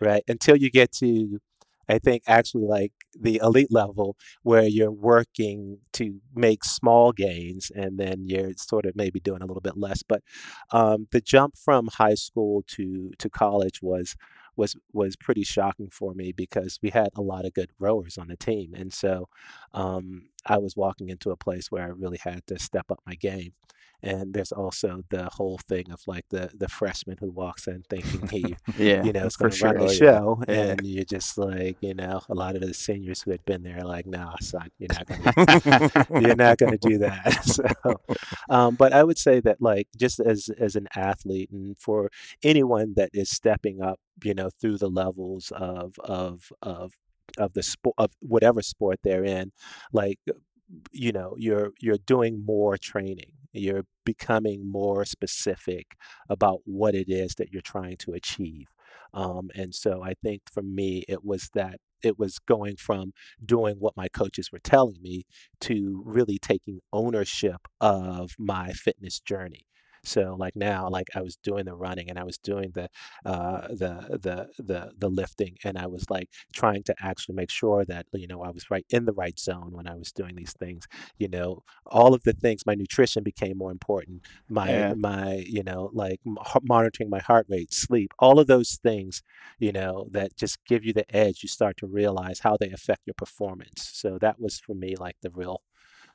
right? 0.00 0.24
Until 0.28 0.56
you 0.56 0.70
get 0.70 0.90
to, 0.94 1.40
I 1.88 1.98
think 1.98 2.22
actually 2.26 2.64
like 2.64 2.92
the 3.18 3.40
elite 3.42 3.72
level 3.72 4.16
where 4.42 4.64
you're 4.64 4.90
working 4.90 5.78
to 5.94 6.20
make 6.34 6.64
small 6.64 7.12
gains, 7.12 7.70
and 7.74 7.98
then 7.98 8.24
you're 8.26 8.52
sort 8.56 8.86
of 8.86 8.96
maybe 8.96 9.20
doing 9.20 9.42
a 9.42 9.46
little 9.46 9.60
bit 9.60 9.76
less. 9.76 10.02
But 10.02 10.22
um, 10.72 11.08
the 11.12 11.20
jump 11.20 11.56
from 11.56 11.88
high 11.94 12.14
school 12.14 12.64
to 12.68 13.12
to 13.18 13.30
college 13.30 13.80
was 13.82 14.16
was 14.56 14.76
was 14.92 15.16
pretty 15.16 15.42
shocking 15.44 15.90
for 15.90 16.14
me 16.14 16.32
because 16.32 16.78
we 16.82 16.90
had 16.90 17.08
a 17.16 17.22
lot 17.22 17.44
of 17.44 17.54
good 17.54 17.70
rowers 17.78 18.18
on 18.18 18.28
the 18.28 18.36
team, 18.36 18.74
and 18.74 18.92
so 18.92 19.28
um, 19.72 20.28
I 20.46 20.58
was 20.58 20.76
walking 20.76 21.08
into 21.08 21.30
a 21.30 21.36
place 21.36 21.70
where 21.70 21.84
I 21.84 21.88
really 21.88 22.18
had 22.22 22.46
to 22.48 22.58
step 22.58 22.86
up 22.90 23.00
my 23.06 23.14
game. 23.14 23.52
And 24.02 24.34
there's 24.34 24.52
also 24.52 25.02
the 25.08 25.30
whole 25.32 25.58
thing 25.66 25.90
of 25.90 26.00
like 26.06 26.26
the 26.28 26.50
the 26.54 26.68
freshman 26.68 27.16
who 27.20 27.30
walks 27.30 27.66
in 27.66 27.84
thinking 27.88 28.26
he 28.30 28.56
yeah, 28.76 29.02
you 29.02 29.12
know 29.12 29.24
is 29.24 29.36
going 29.36 29.50
to 29.50 29.56
run 29.56 29.78
the 29.78 29.86
Oh, 29.86 29.90
yeah. 29.90 30.20
show, 30.20 30.42
Yeah. 30.46 30.74
and 30.74 30.86
you're 30.86 31.04
just 31.06 31.38
like 31.38 31.78
you 31.80 31.94
know 31.94 32.20
a 32.28 32.34
lot 32.34 32.54
of 32.54 32.60
the 32.60 32.74
seniors 32.74 33.22
who 33.22 33.30
had 33.30 33.44
been 33.46 33.62
there 33.62 33.78
are 33.78 33.84
like 33.84 34.06
nah 34.06 34.34
son 34.40 34.68
you're 34.78 34.88
not 34.92 35.06
gonna 35.06 36.06
you're 36.18 36.34
not 36.34 36.58
going 36.58 36.72
to 36.72 36.78
do 36.78 36.98
that. 36.98 37.44
so, 37.44 37.64
um, 38.50 38.74
but 38.76 38.92
I 38.92 39.04
would 39.04 39.18
say 39.18 39.40
that 39.40 39.62
like 39.62 39.88
just 39.96 40.20
as 40.20 40.50
as 40.58 40.76
an 40.76 40.88
athlete 40.94 41.50
and 41.50 41.76
for 41.78 42.10
anyone 42.42 42.94
that 42.96 43.10
is 43.14 43.30
stepping 43.30 43.80
up, 43.82 44.00
you 44.22 44.34
know, 44.34 44.50
through 44.60 44.78
the 44.78 44.90
levels 44.90 45.52
of 45.56 45.94
of 46.04 46.52
of 46.62 46.92
of 47.38 47.54
the 47.54 47.62
sport 47.62 47.94
of 47.98 48.12
whatever 48.20 48.62
sport 48.62 49.00
they're 49.02 49.24
in, 49.24 49.52
like 49.92 50.18
you 50.92 51.12
know 51.12 51.34
you're 51.38 51.72
you're 51.80 51.98
doing 51.98 52.44
more 52.44 52.76
training. 52.76 53.32
You're 53.52 53.84
becoming 54.04 54.70
more 54.70 55.04
specific 55.04 55.96
about 56.28 56.60
what 56.64 56.94
it 56.94 57.08
is 57.08 57.34
that 57.36 57.52
you're 57.52 57.62
trying 57.62 57.96
to 57.98 58.12
achieve. 58.12 58.66
Um, 59.12 59.50
and 59.54 59.74
so 59.74 60.02
i 60.02 60.14
think 60.22 60.42
for 60.52 60.62
me 60.62 61.04
it 61.08 61.24
was 61.24 61.48
that 61.54 61.78
it 62.02 62.18
was 62.18 62.38
going 62.38 62.76
from 62.76 63.12
doing 63.44 63.76
what 63.78 63.96
my 63.96 64.08
coaches 64.08 64.50
were 64.52 64.58
telling 64.58 65.00
me 65.00 65.24
to 65.60 66.02
really 66.04 66.38
taking 66.38 66.80
ownership 66.92 67.66
of 67.80 68.32
my 68.38 68.72
fitness 68.72 69.20
journey 69.20 69.66
so 70.04 70.36
like 70.38 70.54
now 70.56 70.88
like 70.88 71.08
i 71.14 71.20
was 71.20 71.36
doing 71.36 71.64
the 71.64 71.74
running 71.74 72.08
and 72.10 72.18
i 72.18 72.24
was 72.24 72.38
doing 72.38 72.70
the 72.74 72.88
uh 73.24 73.68
the 73.68 74.18
the 74.22 74.48
the 74.62 74.92
the 74.98 75.08
lifting 75.08 75.56
and 75.64 75.78
i 75.78 75.86
was 75.86 76.08
like 76.10 76.28
trying 76.52 76.82
to 76.82 76.94
actually 77.00 77.34
make 77.34 77.50
sure 77.50 77.84
that 77.84 78.06
you 78.12 78.26
know 78.26 78.42
i 78.42 78.50
was 78.50 78.70
right 78.70 78.86
in 78.90 79.04
the 79.04 79.12
right 79.12 79.38
zone 79.38 79.70
when 79.72 79.86
i 79.86 79.94
was 79.94 80.12
doing 80.12 80.34
these 80.36 80.52
things 80.54 80.86
you 81.18 81.28
know 81.28 81.62
all 81.86 82.14
of 82.14 82.22
the 82.24 82.32
things 82.32 82.66
my 82.66 82.74
nutrition 82.74 83.22
became 83.22 83.56
more 83.58 83.72
important 83.72 84.22
my 84.48 84.70
Yeah. 84.70 84.94
my 84.96 85.44
you 85.46 85.62
know 85.62 85.90
like 85.92 86.20
m- 86.26 86.38
h- 86.46 86.62
monitoring 86.62 87.10
my 87.10 87.20
heart 87.20 87.46
rate 87.48 87.72
sleep 87.72 88.12
all 88.18 88.38
of 88.38 88.46
those 88.46 88.78
things 88.82 89.22
you 89.58 89.72
know 89.72 90.06
that 90.10 90.36
just 90.36 90.58
give 90.66 90.84
you 90.84 90.92
the 90.92 91.06
edge 91.14 91.42
you 91.42 91.48
start 91.48 91.76
to 91.78 91.86
realize 91.86 92.40
how 92.40 92.56
they 92.58 92.70
affect 92.70 93.02
your 93.06 93.14
performance 93.14 93.90
so 93.92 94.18
that 94.18 94.40
was 94.40 94.58
for 94.60 94.74
me 94.74 94.94
like 94.96 95.16
the 95.22 95.30
real 95.30 95.62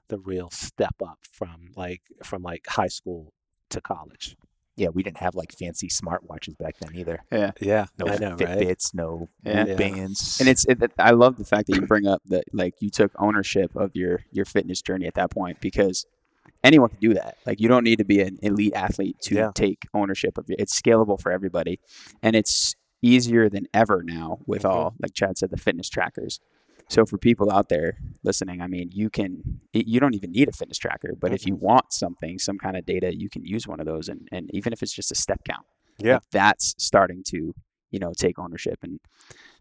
the 0.10 0.19
real 0.19 0.50
step 0.51 0.96
up 1.05 1.19
from 1.31 1.72
like 1.75 2.01
from 2.24 2.41
like 2.43 2.65
high 2.67 2.88
school 2.88 3.34
to 3.70 3.82
college 3.82 4.36
Yeah, 4.76 4.90
we 4.90 5.04
didn't 5.04 5.18
have 5.18 5.36
like 5.36 5.52
fancy 5.52 5.88
smartwatches 5.90 6.58
back 6.58 6.76
then 6.80 6.96
either. 6.96 7.20
Yeah, 7.32 7.52
yeah 7.60 7.86
No 7.98 8.08
i 8.12 8.18
know 8.18 8.30
right 8.32 8.40
Fitbits, 8.60 8.94
no 8.94 9.28
Yeah. 9.44 9.64
Whoop 9.66 9.78
bands. 9.78 10.40
and 10.40 10.48
it's 10.50 10.66
it, 10.66 10.82
it- 10.82 10.92
I 10.98 11.12
love 11.12 11.38
the 11.38 11.46
fact 11.46 11.68
that 11.68 11.76
you 11.76 11.82
bring 11.86 12.08
up 12.08 12.22
that 12.28 12.46
like 12.54 12.76
you 12.80 12.90
took 12.90 13.12
ownership 13.20 13.76
of 13.76 13.96
your 13.96 14.22
your 14.32 14.46
fitness 14.46 14.82
journey 14.82 15.06
at 15.08 15.16
that 15.16 15.32
point 15.32 15.60
because 15.62 16.06
anyone 16.64 16.90
can 16.90 17.00
do 17.00 17.14
that. 17.14 17.38
Like 17.46 17.60
you 17.60 17.68
don't 17.68 17.84
need 17.84 17.98
to 18.00 18.06
be 18.06 18.22
an 18.22 18.38
elite 18.42 18.74
athlete 18.76 19.18
to 19.24 19.36
Yeah. 19.36 19.52
take 19.54 19.88
ownership 19.94 20.38
of 20.38 20.46
it. 20.50 20.56
It's 20.60 20.80
scalable 20.80 21.20
for 21.22 21.32
everybody, 21.32 21.80
and 22.24 22.36
it's 22.36 22.76
easier 23.02 23.48
than 23.50 23.66
ever 23.74 24.04
now 24.04 24.40
with 24.46 24.64
Mhm. 24.64 24.70
all 24.70 24.94
like 25.02 25.14
Chad 25.14 25.38
said 25.38 25.52
the 25.52 25.58
fitness 25.58 25.90
trackers. 25.90 26.40
So 26.89 27.05
for 27.05 27.17
people 27.17 27.51
out 27.51 27.69
there 27.69 27.98
listening, 28.24 28.62
I 28.62 28.67
mean, 28.67 28.89
you 28.91 29.10
can 29.10 29.62
it, 29.74 29.88
you 29.88 30.00
don't 30.00 30.15
even 30.15 30.31
need 30.31 30.50
a 30.50 30.51
fitness 30.51 30.77
tracker, 30.77 31.13
but 31.19 31.34
if 31.34 31.46
you 31.46 31.55
want 31.55 31.93
something, 31.93 32.39
some 32.39 32.58
kind 32.58 32.75
of 32.75 32.86
data, 32.86 33.15
you 33.15 33.29
can 33.29 33.46
use 33.46 33.67
one 33.67 33.79
of 33.79 33.86
those, 33.86 34.10
and 34.10 34.27
and 34.31 34.50
even 34.53 34.74
if 34.74 34.81
it's 34.81 34.93
just 34.93 35.12
a 35.12 35.15
step 35.15 35.41
count, 35.48 35.65
Yeah. 36.00 36.15
like, 36.15 36.24
that's 36.31 36.75
starting 36.77 37.24
to 37.27 37.53
you 37.91 38.00
know 38.00 38.13
take 38.15 38.39
ownership, 38.39 38.79
and 38.81 39.00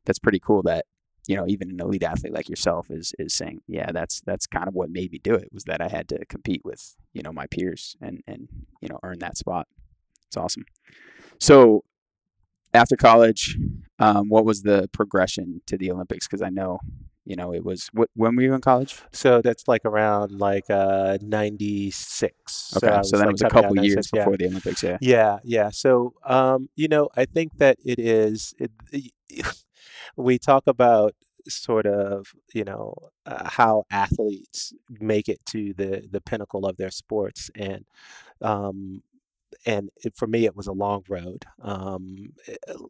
that's 0.04 0.18
pretty 0.18 0.40
cool 0.40 0.62
that 0.62 0.86
you 1.26 1.36
know 1.36 1.46
even 1.46 1.70
an 1.70 1.80
elite 1.80 2.02
athlete 2.02 2.32
like 2.32 2.48
yourself 2.48 2.90
is 2.90 3.12
is 3.18 3.34
saying 3.34 3.60
yeah 3.66 3.92
that's 3.92 4.22
that's 4.24 4.46
kind 4.46 4.66
of 4.66 4.74
what 4.74 4.88
made 4.88 5.12
me 5.12 5.18
do 5.18 5.34
it 5.34 5.48
was 5.52 5.64
that 5.64 5.82
i 5.82 5.88
had 5.88 6.08
to 6.08 6.24
compete 6.26 6.62
with 6.64 6.96
you 7.12 7.20
know 7.20 7.32
my 7.32 7.46
peers 7.48 7.96
and 8.00 8.22
and 8.26 8.48
you 8.80 8.88
know 8.88 8.98
earn 9.02 9.18
that 9.18 9.36
spot 9.36 9.66
it's 10.26 10.38
awesome 10.38 10.64
so 11.38 11.84
after 12.74 12.96
college, 12.96 13.56
um, 13.98 14.28
what 14.28 14.44
was 14.44 14.62
the 14.62 14.88
progression 14.92 15.62
to 15.66 15.76
the 15.78 15.90
Olympics? 15.90 16.26
Because 16.26 16.42
I 16.42 16.50
know, 16.50 16.78
you 17.28 17.36
know, 17.36 17.52
it 17.52 17.62
was 17.62 17.90
wh- 17.94 18.16
when 18.16 18.34
were 18.34 18.42
you 18.42 18.54
in 18.54 18.62
college? 18.62 19.02
So 19.12 19.42
that's 19.42 19.68
like 19.68 19.84
around 19.84 20.32
like 20.32 20.70
uh, 20.70 21.18
96. 21.20 22.72
Okay, 22.78 22.88
I 22.88 23.02
so 23.02 23.18
that 23.18 23.26
like 23.26 23.32
was 23.32 23.42
a 23.42 23.50
couple 23.50 23.74
96, 23.74 23.86
years 23.86 24.10
yeah. 24.14 24.20
before 24.20 24.36
the 24.38 24.46
Olympics. 24.46 24.82
Yeah. 24.82 24.96
Yeah, 25.02 25.38
yeah. 25.44 25.68
So, 25.70 26.14
um, 26.24 26.70
you 26.74 26.88
know, 26.88 27.10
I 27.14 27.26
think 27.26 27.58
that 27.58 27.76
it 27.84 27.98
is. 27.98 28.54
It, 28.58 28.72
we 30.16 30.38
talk 30.38 30.66
about 30.66 31.14
sort 31.46 31.84
of, 31.84 32.28
you 32.54 32.64
know, 32.64 32.94
uh, 33.26 33.46
how 33.46 33.84
athletes 33.90 34.72
make 34.88 35.28
it 35.28 35.44
to 35.50 35.74
the 35.74 36.08
the 36.10 36.22
pinnacle 36.22 36.64
of 36.64 36.78
their 36.78 36.90
sports, 36.90 37.50
and 37.54 37.84
um, 38.40 39.02
and 39.66 39.90
it, 40.02 40.16
for 40.16 40.26
me, 40.26 40.46
it 40.46 40.56
was 40.56 40.66
a 40.66 40.72
long 40.72 41.04
road. 41.10 41.44
Um, 41.60 42.32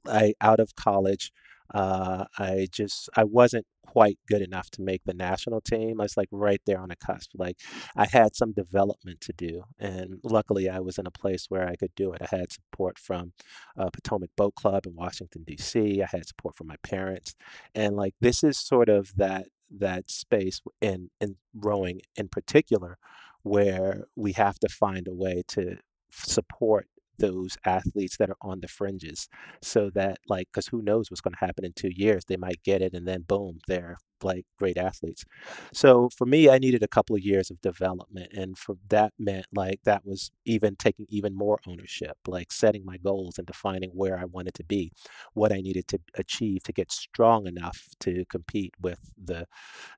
I 0.06 0.34
out 0.40 0.60
of 0.60 0.76
college, 0.76 1.32
uh, 1.74 2.24
I 2.38 2.68
just 2.70 3.08
I 3.16 3.24
wasn't 3.24 3.66
quite 3.86 4.18
good 4.28 4.42
enough 4.42 4.70
to 4.70 4.82
make 4.82 5.02
the 5.04 5.14
national 5.14 5.60
team. 5.60 6.00
I 6.00 6.04
was 6.04 6.16
like 6.16 6.28
right 6.30 6.60
there 6.66 6.78
on 6.78 6.90
the 6.90 6.96
cusp. 6.96 7.30
Like 7.34 7.58
I 7.96 8.06
had 8.06 8.36
some 8.36 8.52
development 8.52 9.20
to 9.22 9.32
do, 9.32 9.64
and 9.78 10.20
luckily 10.22 10.68
I 10.68 10.80
was 10.80 10.98
in 10.98 11.06
a 11.06 11.10
place 11.10 11.46
where 11.48 11.66
I 11.66 11.76
could 11.76 11.94
do 11.94 12.12
it. 12.12 12.22
I 12.22 12.36
had 12.36 12.52
support 12.52 12.98
from 12.98 13.32
uh, 13.78 13.90
Potomac 13.90 14.30
Boat 14.36 14.54
Club 14.54 14.86
in 14.86 14.94
Washington 14.94 15.44
D.C. 15.46 16.02
I 16.02 16.06
had 16.10 16.26
support 16.26 16.56
from 16.56 16.68
my 16.68 16.76
parents, 16.82 17.34
and 17.74 17.96
like 17.96 18.14
this 18.20 18.44
is 18.44 18.58
sort 18.58 18.88
of 18.88 19.12
that 19.16 19.46
that 19.70 20.10
space 20.10 20.60
in 20.80 21.10
in 21.20 21.36
rowing 21.54 22.00
in 22.16 22.28
particular 22.28 22.98
where 23.42 24.04
we 24.16 24.32
have 24.32 24.58
to 24.58 24.68
find 24.68 25.06
a 25.08 25.14
way 25.14 25.42
to 25.48 25.76
support 26.10 26.86
those 27.18 27.56
athletes 27.64 28.16
that 28.18 28.30
are 28.30 28.36
on 28.42 28.60
the 28.60 28.68
fringes 28.68 29.28
so 29.62 29.90
that 29.90 30.18
like 30.28 30.48
because 30.52 30.68
who 30.68 30.82
knows 30.82 31.10
what's 31.10 31.20
going 31.20 31.34
to 31.34 31.44
happen 31.44 31.64
in 31.64 31.72
two 31.74 31.90
years 31.94 32.24
they 32.26 32.36
might 32.36 32.62
get 32.62 32.82
it 32.82 32.94
and 32.94 33.06
then 33.06 33.22
boom 33.22 33.58
they're 33.66 33.98
like 34.22 34.44
great 34.58 34.76
athletes 34.76 35.24
so 35.72 36.08
for 36.16 36.26
me 36.26 36.48
i 36.50 36.58
needed 36.58 36.82
a 36.82 36.88
couple 36.88 37.14
of 37.14 37.22
years 37.22 37.50
of 37.50 37.60
development 37.60 38.32
and 38.32 38.58
for 38.58 38.74
that 38.88 39.12
meant 39.18 39.46
like 39.54 39.80
that 39.84 40.04
was 40.04 40.30
even 40.44 40.74
taking 40.76 41.06
even 41.08 41.36
more 41.36 41.58
ownership 41.68 42.16
like 42.26 42.50
setting 42.50 42.84
my 42.84 42.96
goals 42.96 43.38
and 43.38 43.46
defining 43.46 43.90
where 43.90 44.18
i 44.18 44.24
wanted 44.24 44.54
to 44.54 44.64
be 44.64 44.90
what 45.34 45.52
i 45.52 45.60
needed 45.60 45.86
to 45.86 46.00
achieve 46.16 46.62
to 46.64 46.72
get 46.72 46.90
strong 46.90 47.46
enough 47.46 47.88
to 48.00 48.24
compete 48.28 48.74
with 48.80 49.12
the 49.22 49.46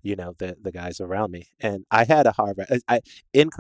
you 0.03 0.17
know 0.17 0.35
the 0.39 0.57
the 0.63 0.73
guys 0.73 1.01
around 1.01 1.31
me 1.33 1.49
and 1.61 1.85
i 1.91 2.05
had 2.05 2.27
a 2.27 2.33
harvard 2.33 2.67
i, 2.71 2.97
I 2.97 3.01
in 3.33 3.51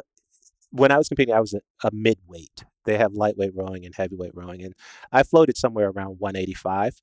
when 0.71 0.93
I 0.93 0.99
was 0.99 1.09
competing, 1.09 1.35
I 1.35 1.40
was 1.40 1.55
a, 1.55 1.61
a 1.85 1.90
midweight. 1.93 2.64
They 2.84 2.99
have 2.99 3.12
lightweight 3.14 3.52
rowing 3.54 3.84
and 3.84 3.94
heavyweight 3.94 4.34
rowing, 4.34 4.62
and 4.62 4.75
I 5.12 5.22
floated 5.22 5.56
somewhere 5.56 5.90
around 5.90 6.18
185. 6.18 7.00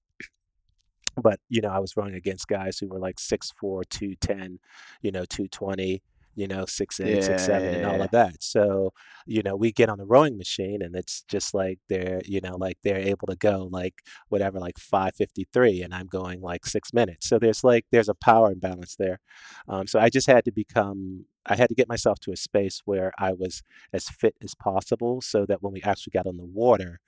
But 1.21 1.39
you 1.49 1.61
know, 1.61 1.69
I 1.69 1.79
was 1.79 1.97
rowing 1.97 2.15
against 2.15 2.47
guys 2.47 2.77
who 2.77 2.87
were 2.87 2.99
like 2.99 3.17
6'4", 3.17 3.83
210, 3.89 4.59
you 5.01 5.11
know, 5.11 5.25
220, 5.25 6.01
you 6.37 6.47
know, 6.47 6.65
six 6.65 6.99
eight, 6.99 7.23
six 7.23 7.45
seven, 7.45 7.73
and 7.73 7.83
all 7.85 7.97
Yeah. 7.97 8.05
of 8.05 8.11
that. 8.11 8.35
So, 8.43 8.93
you 9.25 9.41
know, 9.43 9.55
we 9.55 9.71
get 9.71 9.89
on 9.89 9.97
the 9.97 10.05
rowing 10.05 10.37
machine, 10.37 10.81
and 10.83 10.95
it's 10.95 11.23
just 11.27 11.53
like 11.53 11.79
they're, 11.89 12.21
you 12.25 12.39
know, 12.39 12.55
like 12.55 12.77
they're 12.83 13.05
able 13.13 13.27
to 13.27 13.35
go 13.35 13.67
like 13.79 13.95
whatever, 14.29 14.59
like 14.59 14.77
five 14.77 15.15
fifty 15.15 15.45
three, 15.51 15.81
and 15.81 15.93
I'm 15.93 16.07
going 16.07 16.39
like 16.41 16.65
six 16.65 16.93
minutes. 16.93 17.27
So 17.27 17.39
there's 17.39 17.63
like 17.63 17.85
there's 17.91 18.07
a 18.09 18.13
power 18.13 18.51
imbalance 18.51 18.95
there. 18.95 19.19
Um, 19.67 19.87
so 19.87 19.99
I 19.99 20.09
just 20.09 20.27
had 20.27 20.45
to 20.45 20.51
become. 20.51 21.25
I 21.49 21.55
had 21.55 21.69
to 21.69 21.75
get 21.75 21.87
myself 21.89 22.19
to 22.21 22.31
a 22.31 22.35
space 22.37 22.81
where 22.85 23.11
I 23.17 23.31
was 23.33 23.63
as 23.91 24.09
fit 24.09 24.35
as 24.43 24.53
possible, 24.53 25.21
so 25.21 25.45
that 25.47 25.63
when 25.63 25.73
we 25.73 25.81
actually 25.81 26.11
got 26.11 26.27
on 26.27 26.37
the 26.37 26.45
water, 26.45 26.99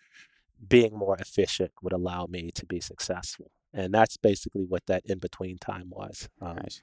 being 0.68 0.94
more 0.98 1.18
efficient 1.18 1.72
would 1.84 1.94
allow 1.94 2.26
me 2.26 2.50
to 2.56 2.66
be 2.66 2.80
successful. 2.80 3.52
And 3.74 3.94
that's 3.94 4.18
basically 4.18 4.64
what 4.64 4.86
that 4.88 5.04
in 5.06 5.20
between 5.20 5.58
time 5.58 5.90
was. 5.92 6.30
Um, 6.42 6.56
Nice. 6.56 6.82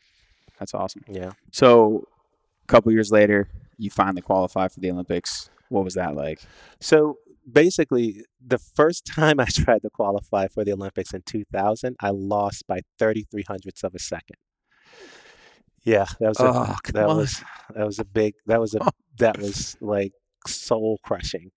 That's 0.58 0.72
awesome. 0.74 1.02
yeah. 1.08 1.32
So, 1.52 2.04
a 2.68 2.72
couple 2.72 2.90
years 2.92 3.12
later, 3.12 3.48
you 3.78 3.90
finally 3.90 4.22
qualify 4.22 4.66
for 4.68 4.80
the 4.80 4.90
Olympics. 4.90 5.50
What 5.68 5.84
was 5.84 5.94
that 5.94 6.14
like? 6.14 6.40
So 6.80 7.18
basically, 7.50 8.24
the 8.44 8.58
first 8.58 9.04
time 9.06 9.38
I 9.46 9.46
tried 9.46 9.82
to 9.82 9.90
qualify 9.90 10.48
for 10.48 10.64
the 10.64 10.72
Olympics 10.72 11.14
in 11.14 11.22
2000, 11.22 11.96
I 12.00 12.10
lost 12.10 12.66
by 12.66 12.80
33 12.98 13.44
hundredths 13.46 13.84
of 13.84 13.94
a 13.94 13.98
second. 13.98 14.36
Yeah, 15.84 16.06
that 16.18 16.28
was 16.28 16.40
a, 16.40 16.44
Oh, 16.48 16.74
that 16.92 17.06
on. 17.06 17.16
was 17.18 17.44
that 17.74 17.86
was 17.86 18.00
a 18.00 18.04
big 18.04 18.34
that 18.46 18.60
was 18.60 18.74
a 18.74 18.80
that 19.18 19.38
was 19.38 19.76
like 19.80 20.12
soul 20.46 20.98
crushing. 21.04 21.52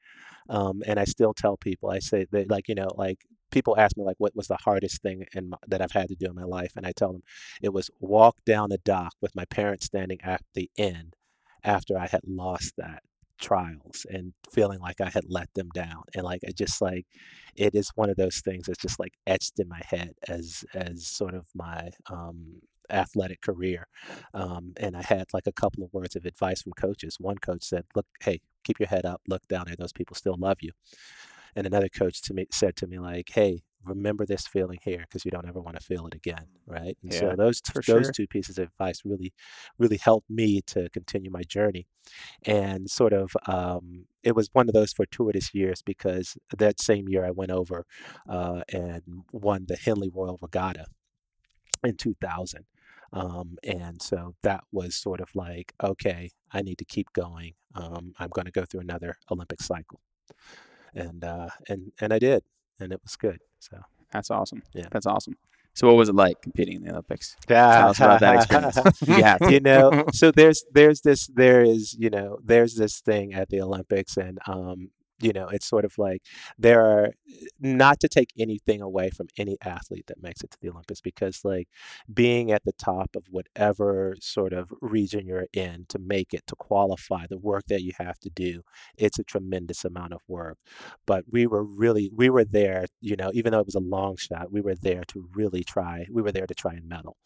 Um, 0.50 0.84
and 0.86 1.00
I 1.00 1.06
still 1.06 1.34
tell 1.34 1.58
people, 1.58 1.90
I 1.90 2.00
say 2.00 2.26
that 2.32 2.50
like 2.50 2.68
you 2.68 2.76
know 2.76 2.90
like 2.96 3.20
people 3.52 3.78
ask 3.78 3.98
me 3.98 4.04
like 4.04 4.18
what 4.20 4.36
was 4.36 4.48
the 4.48 4.58
hardest 4.64 5.02
thing 5.02 5.26
in 5.34 5.50
my, 5.50 5.58
that 5.68 5.82
I've 5.82 5.92
had 5.92 6.10
to 6.10 6.16
do 6.16 6.28
in 6.28 6.36
my 6.36 6.44
life, 6.44 6.74
and 6.76 6.86
I 6.86 6.92
tell 6.92 7.14
them 7.14 7.24
it 7.62 7.74
was 7.74 7.90
walk 8.00 8.38
down 8.46 8.70
the 8.70 8.80
dock 8.80 9.14
with 9.22 9.36
my 9.36 9.46
parents 9.46 9.86
standing 9.86 10.20
at 10.24 10.42
the 10.56 10.70
end 10.78 11.16
after 11.64 11.98
I 11.98 12.08
had 12.08 12.22
lost 12.26 12.74
that 12.78 13.04
trials 13.40 14.06
and 14.10 14.34
feeling 14.52 14.80
like 14.80 15.00
I 15.02 15.10
had 15.10 15.26
let 15.30 15.54
them 15.54 15.70
down. 15.74 16.04
And 16.16 16.24
like 16.26 16.42
I 16.48 16.52
just 16.52 16.82
like 16.82 17.06
it 17.56 17.74
is 17.76 17.92
one 17.96 18.10
of 18.10 18.18
those 18.18 18.42
things 18.42 18.66
that's 18.68 18.82
just 18.82 19.00
like 19.00 19.14
etched 19.28 19.60
in 19.60 19.68
my 19.70 19.82
head 19.86 20.14
as 20.28 20.64
as 20.74 21.08
sort 21.08 21.34
of 21.36 21.48
my 21.56 21.90
um 22.10 22.62
athletic 22.90 23.42
career. 23.42 23.88
Um 24.34 24.74
and 24.78 24.96
I 24.98 25.04
had 25.04 25.26
like 25.34 25.48
a 25.48 25.52
couple 25.52 25.84
of 25.84 25.94
words 25.94 26.16
of 26.16 26.26
advice 26.26 26.62
from 26.62 26.74
coaches. 26.74 27.18
One 27.20 27.38
coach 27.38 27.64
said, 27.64 27.86
Look, 27.96 28.06
hey, 28.22 28.42
keep 28.64 28.80
your 28.80 28.90
head 28.90 29.06
up, 29.06 29.22
look 29.28 29.48
down 29.48 29.66
there, 29.68 29.76
those 29.78 29.94
people 29.94 30.16
still 30.16 30.36
love 30.38 30.58
you. 30.62 30.72
And 31.56 31.68
another 31.68 31.90
coach 31.90 32.22
to 32.24 32.34
me 32.34 32.48
said 32.52 32.76
to 32.78 32.88
me 32.88 33.00
like, 33.00 33.30
"Hey, 33.34 33.64
remember 33.84 34.26
this 34.26 34.48
feeling 34.48 34.80
here 34.84 35.00
because 35.02 35.26
you 35.26 35.32
don't 35.32 35.48
ever 35.48 35.62
want 35.62 35.78
to 35.78 35.84
feel 35.84 36.06
it 36.08 36.14
again, 36.16 36.48
right?" 36.68 36.98
And 37.04 37.14
Yeah, 37.14 37.14
so 37.14 37.36
those 37.38 37.62
those 37.88 38.10
sure. 38.10 38.12
two 38.12 38.28
pieces 38.28 38.58
of 38.58 38.68
advice 38.70 39.02
really, 39.06 39.34
really 39.78 39.98
helped 39.98 40.30
me 40.30 40.62
to 40.68 40.90
continue 40.90 41.32
my 41.32 41.44
journey. 41.44 41.88
And 42.46 42.90
sort 42.90 43.14
of, 43.14 43.32
um, 43.48 44.06
it 44.24 44.36
was 44.36 44.50
one 44.54 44.68
of 44.70 44.74
those 44.74 44.94
fortuitous 44.94 45.54
years 45.54 45.82
because 45.82 46.38
that 46.58 46.80
same 46.80 47.10
year 47.10 47.26
I 47.26 47.32
went 47.32 47.52
over 47.52 47.86
uh, 48.28 48.62
and 48.72 49.04
won 49.32 49.66
the 49.68 49.78
Henley 49.78 50.10
Royal 50.14 50.40
Regatta 50.42 50.86
in 51.84 51.96
2000. 51.98 52.66
Um, 53.12 53.58
and 53.64 54.02
so 54.02 54.36
that 54.44 54.64
was 54.72 54.96
sort 54.96 55.20
of 55.22 55.30
like, 55.36 55.74
okay, 55.84 56.30
I 56.52 56.62
need 56.62 56.78
to 56.78 56.86
keep 56.86 57.12
going. 57.14 57.54
Um, 57.74 58.14
I'm 58.20 58.30
going 58.30 58.46
to 58.46 58.52
go 58.52 58.66
through 58.66 58.82
another 58.82 59.16
Olympic 59.32 59.62
cycle 59.62 60.00
and 60.94 61.24
uh, 61.24 61.50
and 61.68 61.92
and 62.00 62.14
I 62.14 62.20
did, 62.20 62.44
and 62.80 62.92
it 62.92 63.02
was 63.04 63.16
good. 63.16 63.40
So 63.60 63.78
That's 64.12 64.32
awesome. 64.32 64.64
Yeah. 64.74 64.88
That's 64.92 65.06
awesome. 65.06 65.36
So, 65.76 65.88
what 65.88 65.96
was 65.96 66.10
it 66.10 66.16
like 66.16 66.42
competing 66.42 66.76
in 66.78 66.84
the 66.84 66.92
Olympics? 66.92 67.38
yeah, 67.50 67.88
us 67.88 68.00
about 68.00 68.20
that 68.20 68.36
experience. 68.36 69.02
You 69.42 69.50
you 69.50 69.60
know, 69.60 70.06
so 70.14 70.32
there's 70.32 70.66
there's 70.74 71.02
this 71.02 71.28
there 71.28 71.62
is 71.62 71.96
you 71.98 72.10
know 72.10 72.38
there's 72.44 72.76
this 72.76 73.00
thing 73.00 73.34
at 73.34 73.50
the 73.50 73.62
Olympics, 73.62 74.18
and 74.18 74.40
um, 74.46 74.90
you 75.22 75.34
know, 75.34 75.48
it's 75.50 75.68
sort 75.68 75.86
of 75.86 75.98
like 75.98 76.22
there 76.58 76.82
are 76.86 77.12
not 77.60 78.00
to 78.02 78.08
take 78.08 78.32
anything 78.38 78.82
away 78.82 79.10
from 79.10 79.28
any 79.38 79.58
athlete 79.64 80.06
that 80.08 80.22
makes 80.22 80.42
it 80.44 80.52
to 80.52 80.58
the 80.62 80.70
Olympics 80.70 81.02
because 81.02 81.42
like 81.44 81.68
being 82.14 82.52
at 82.52 82.64
the 82.66 82.72
top 82.74 83.16
of 83.16 83.24
whatever 83.30 84.16
sort 84.22 84.54
of 84.54 84.72
region 84.82 85.26
you're 85.26 85.48
in 85.54 85.86
to 85.90 86.00
make 86.00 86.34
it 86.34 86.44
to 86.48 86.56
qualify 86.56 87.26
the 87.28 87.38
work 87.38 87.66
that 87.68 87.82
you 87.84 87.92
have 88.00 88.20
to 88.20 88.30
do 88.30 88.62
it's 88.98 89.20
a 89.20 89.24
tremendous 89.24 89.86
amount 89.86 90.14
of 90.14 90.22
work. 90.28 90.58
But 91.06 91.26
we 91.32 91.48
were 91.48 91.64
really 91.64 92.12
we 92.16 92.30
were 92.30 92.46
there 92.46 92.86
you 93.02 93.16
know 93.16 93.32
even 93.34 93.52
though 93.52 93.60
it 93.60 93.66
was 93.66 93.76
a 93.76 93.80
long 93.80 94.18
shot 94.18 94.52
we 94.52 94.62
were 94.62 94.76
there 94.76 95.04
to 95.10 95.28
really 95.34 95.64
try 95.64 96.06
we 96.12 96.22
were 96.22 96.32
there 96.32 96.48
to 96.48 96.54
try 96.56 96.74
and 96.74 96.88
medal. 96.88 97.18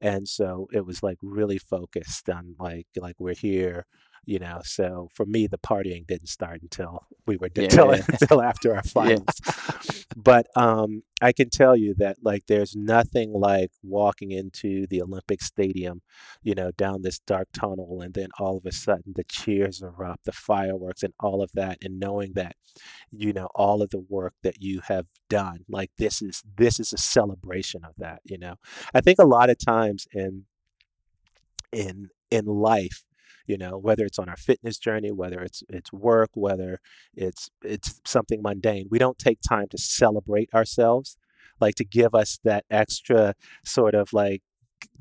And 0.00 0.28
so 0.28 0.68
it 0.72 0.86
was 0.86 1.02
like 1.02 1.18
really 1.22 1.58
focused 1.58 2.28
on 2.28 2.54
like 2.58 2.86
like 2.96 3.16
we're 3.18 3.34
here 3.34 3.86
you 4.24 4.38
know 4.38 4.60
so 4.64 5.08
for 5.14 5.26
me 5.26 5.46
the 5.46 5.58
partying 5.58 6.06
didn't 6.06 6.28
start 6.28 6.60
until 6.62 7.06
we 7.26 7.36
were 7.36 7.48
Yeah, 7.56 7.64
until, 7.64 7.96
yeah. 7.96 8.02
until 8.08 8.42
after 8.42 8.74
our 8.74 8.82
finals. 8.82 9.40
But 10.16 10.46
um 10.56 11.02
i 11.20 11.32
can 11.32 11.50
tell 11.50 11.76
you 11.76 11.94
that 11.94 12.16
like 12.22 12.44
there's 12.46 12.76
nothing 12.76 13.32
like 13.32 13.70
walking 13.82 14.30
into 14.30 14.86
the 14.86 15.02
olympic 15.02 15.42
stadium 15.42 16.00
you 16.42 16.54
know 16.54 16.70
down 16.72 17.02
this 17.02 17.18
dark 17.18 17.48
tunnel 17.52 18.00
and 18.00 18.14
then 18.14 18.28
all 18.38 18.56
of 18.56 18.66
a 18.66 18.72
sudden 18.72 19.14
the 19.16 19.24
cheers 19.24 19.82
are 19.82 20.04
up 20.04 20.20
the 20.24 20.32
fireworks 20.32 21.02
and 21.02 21.12
all 21.20 21.42
of 21.42 21.50
that 21.54 21.78
and 21.82 21.98
knowing 21.98 22.32
that 22.34 22.54
you 23.10 23.32
know 23.32 23.48
all 23.54 23.82
of 23.82 23.90
the 23.90 23.98
work 24.08 24.34
that 24.42 24.60
you 24.62 24.80
have 24.86 25.06
done 25.28 25.64
like 25.68 25.90
this 25.98 26.22
is 26.22 26.42
this 26.56 26.78
is 26.78 26.92
a 26.92 26.98
celebration 26.98 27.84
of 27.84 27.94
that 27.98 28.20
you 28.28 28.38
know? 28.38 28.56
I 28.94 29.00
think 29.00 29.18
a 29.18 29.26
lot 29.26 29.50
of 29.50 29.58
times 29.58 30.06
in 30.12 30.44
in 31.72 32.08
in 32.30 32.44
life 32.46 33.04
you 33.48 33.58
know 33.58 33.76
whether 33.76 34.04
it's 34.04 34.18
on 34.18 34.28
our 34.28 34.36
fitness 34.36 34.78
journey 34.78 35.10
whether 35.10 35.40
it's 35.40 35.62
it's 35.68 35.92
work 35.92 36.30
whether 36.34 36.80
it's 37.14 37.50
it's 37.62 38.00
something 38.04 38.40
mundane 38.42 38.86
we 38.90 38.98
don't 38.98 39.18
take 39.18 39.38
time 39.40 39.66
to 39.68 39.78
celebrate 39.78 40.48
ourselves 40.54 41.16
like 41.60 41.74
to 41.74 41.84
give 41.84 42.14
us 42.14 42.38
that 42.44 42.64
extra 42.70 43.34
sort 43.64 43.94
of 43.94 44.12
like 44.12 44.42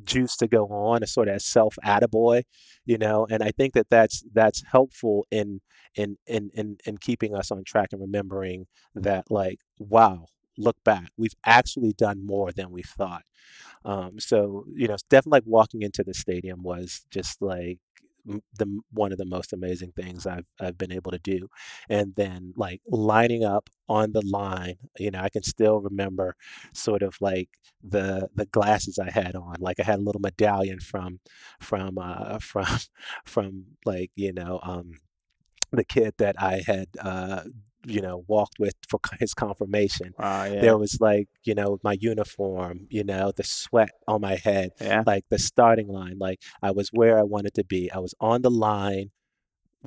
juice 0.04 0.36
to 0.36 0.48
go 0.48 0.66
on 0.68 1.04
a 1.04 1.08
sort 1.08 1.28
of 1.28 1.42
self 1.42 1.76
attaboy 1.86 2.42
you 2.86 2.98
know 2.98 3.28
and 3.30 3.44
i 3.44 3.52
think 3.52 3.74
that 3.74 3.90
that's 3.90 4.24
that's 4.34 4.64
helpful 4.72 5.28
in 5.30 5.62
in 5.96 6.18
in 6.26 6.50
in, 6.54 6.78
in 6.86 6.98
keeping 6.98 7.36
us 7.36 7.52
on 7.52 7.64
track 7.64 7.90
and 7.92 8.02
remembering 8.02 8.66
that 8.96 9.30
like 9.30 9.60
wow 9.78 10.26
look 10.58 10.84
back, 10.84 11.12
we've 11.18 11.36
actually 11.46 11.94
done 11.94 12.26
more 12.26 12.52
than 12.52 12.72
we 12.72 12.82
thought. 12.82 13.24
Um, 13.86 14.20
so 14.20 14.66
you 14.76 14.88
know, 14.88 14.96
it's 14.96 15.04
definitely 15.04 15.38
like 15.38 15.44
walking 15.46 15.82
into 15.82 16.04
the 16.04 16.14
stadium 16.14 16.64
was 16.64 17.06
just 17.12 17.42
like 17.42 17.80
the 18.58 18.82
one 18.92 19.12
of 19.12 19.18
the 19.18 19.26
most 19.26 19.54
amazing 19.54 19.92
things 19.96 20.26
I've 20.28 20.46
I've 20.60 20.78
been 20.78 20.92
able 20.92 21.12
to 21.12 21.20
do, 21.20 21.50
and 21.90 22.14
then 22.16 22.54
like 22.56 22.82
lining 22.88 23.44
up 23.44 23.70
on 23.90 24.12
the 24.12 24.22
line. 24.26 24.76
You 25.00 25.12
know, 25.12 25.20
I 25.22 25.30
can 25.30 25.44
still 25.44 25.80
remember 25.80 26.36
sort 26.74 27.04
of 27.04 27.16
like 27.22 27.50
the 27.84 28.30
the 28.36 28.46
glasses 28.46 29.00
I 29.00 29.12
had 29.12 29.36
on. 29.36 29.56
Like 29.60 29.80
I 29.80 29.84
had 29.84 30.00
a 30.00 30.04
little 30.04 30.22
medallion 30.22 30.80
from 30.80 31.20
from 31.60 31.98
uh, 31.98 32.40
from 32.42 32.68
from 33.26 33.66
like 33.86 34.12
you 34.16 34.34
know 34.34 34.60
um, 34.64 34.94
the 35.72 35.84
kid 35.86 36.14
that 36.18 36.42
I 36.42 36.64
had 36.66 36.88
uh, 37.00 37.44
you 37.88 38.02
know 38.02 38.24
walked 38.28 38.60
with 38.60 38.76
for 38.90 39.00
his 39.20 39.34
confirmation. 39.34 40.14
Wow, 40.18 40.46
yeah. 40.46 40.62
There 40.62 40.78
was 40.78 41.00
like 41.00 41.28
you 41.44 41.56
know 41.56 41.80
my 41.84 41.98
uniform, 42.00 42.88
you 42.90 43.04
know 43.04 43.32
the 43.36 43.44
sweat 43.44 43.92
on 44.08 44.22
my 44.22 44.36
head, 44.36 44.72
yeah. 44.80 45.04
like 45.06 45.26
the 45.30 45.40
starting 45.40 45.88
line. 45.88 46.18
Like 46.20 46.42
I 46.62 46.72
was 46.72 46.90
where 46.90 47.18
I 47.18 47.24
wanted 47.24 47.54
to 47.56 47.64
be. 47.64 47.92
I 47.92 48.00
was 48.00 48.14
on 48.20 48.42
the 48.42 48.52
line 48.52 49.12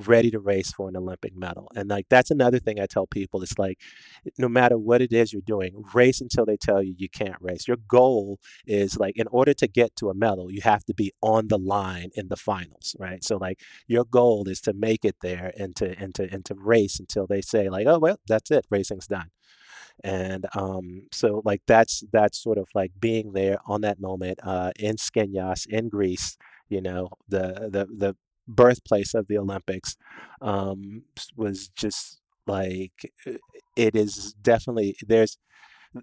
ready 0.09 0.31
to 0.31 0.39
race 0.39 0.73
for 0.73 0.89
an 0.89 0.97
Olympic 0.97 1.37
medal. 1.37 1.71
And 1.75 1.89
like 1.89 2.07
that's 2.09 2.31
another 2.31 2.59
thing 2.59 2.81
I 2.81 2.87
tell 2.87 3.07
people. 3.07 3.43
It's 3.43 3.59
like 3.59 3.79
no 4.39 4.49
matter 4.49 4.79
what 4.79 5.01
it 5.03 5.13
is 5.13 5.33
you're 5.33 5.43
doing, 5.43 5.85
race 5.95 6.21
until 6.21 6.45
they 6.45 6.57
tell 6.57 6.83
you 6.83 6.95
you 6.97 7.09
can't 7.09 7.41
race. 7.41 7.69
Your 7.69 7.79
goal 7.89 8.39
is 8.67 8.99
like 8.99 9.17
in 9.17 9.27
order 9.29 9.55
to 9.55 9.67
get 9.67 9.97
to 9.97 10.11
a 10.11 10.15
medal, 10.15 10.51
you 10.51 10.61
have 10.63 10.85
to 10.85 10.95
be 10.95 11.13
on 11.23 11.49
the 11.49 11.59
line 11.59 12.11
in 12.15 12.29
the 12.29 12.37
finals, 12.37 12.97
right? 12.99 13.23
So 13.25 13.37
like 13.37 13.61
your 13.87 14.05
goal 14.05 14.49
is 14.49 14.61
to 14.63 14.73
make 14.73 15.05
it 15.05 15.17
there 15.23 15.53
and 15.59 15.75
to 15.77 15.97
and 15.99 16.15
to 16.17 16.29
and 16.33 16.45
to 16.47 16.55
race 16.55 16.99
until 16.99 17.27
they 17.27 17.41
say 17.43 17.69
like, 17.69 17.87
oh 17.87 17.99
well, 17.99 18.19
that's 18.27 18.51
it, 18.51 18.67
racing's 18.71 19.07
done. 19.07 19.31
And 20.03 20.47
um, 20.55 21.09
so 21.13 21.43
like 21.45 21.63
that's 21.67 22.05
that's 22.13 22.43
sort 22.43 22.59
of 22.59 22.69
like 22.75 22.93
being 22.99 23.33
there 23.33 23.59
on 23.67 23.83
that 23.83 24.01
moment 24.01 24.39
uh, 24.43 24.73
in 24.79 24.97
Schinias 24.97 25.67
in 25.67 25.89
Greece, 25.89 26.37
you 26.69 26.81
know, 26.81 27.11
the 27.29 27.69
the 27.71 27.87
the 27.95 28.17
birthplace 28.51 29.15
of 29.15 29.29
the 29.29 29.39
Olympics, 29.39 29.97
um, 30.43 31.03
was 31.37 31.69
just 31.71 32.21
like 32.47 33.13
it 33.77 33.95
is 33.97 34.35
definitely 34.43 34.97
there's 35.07 35.39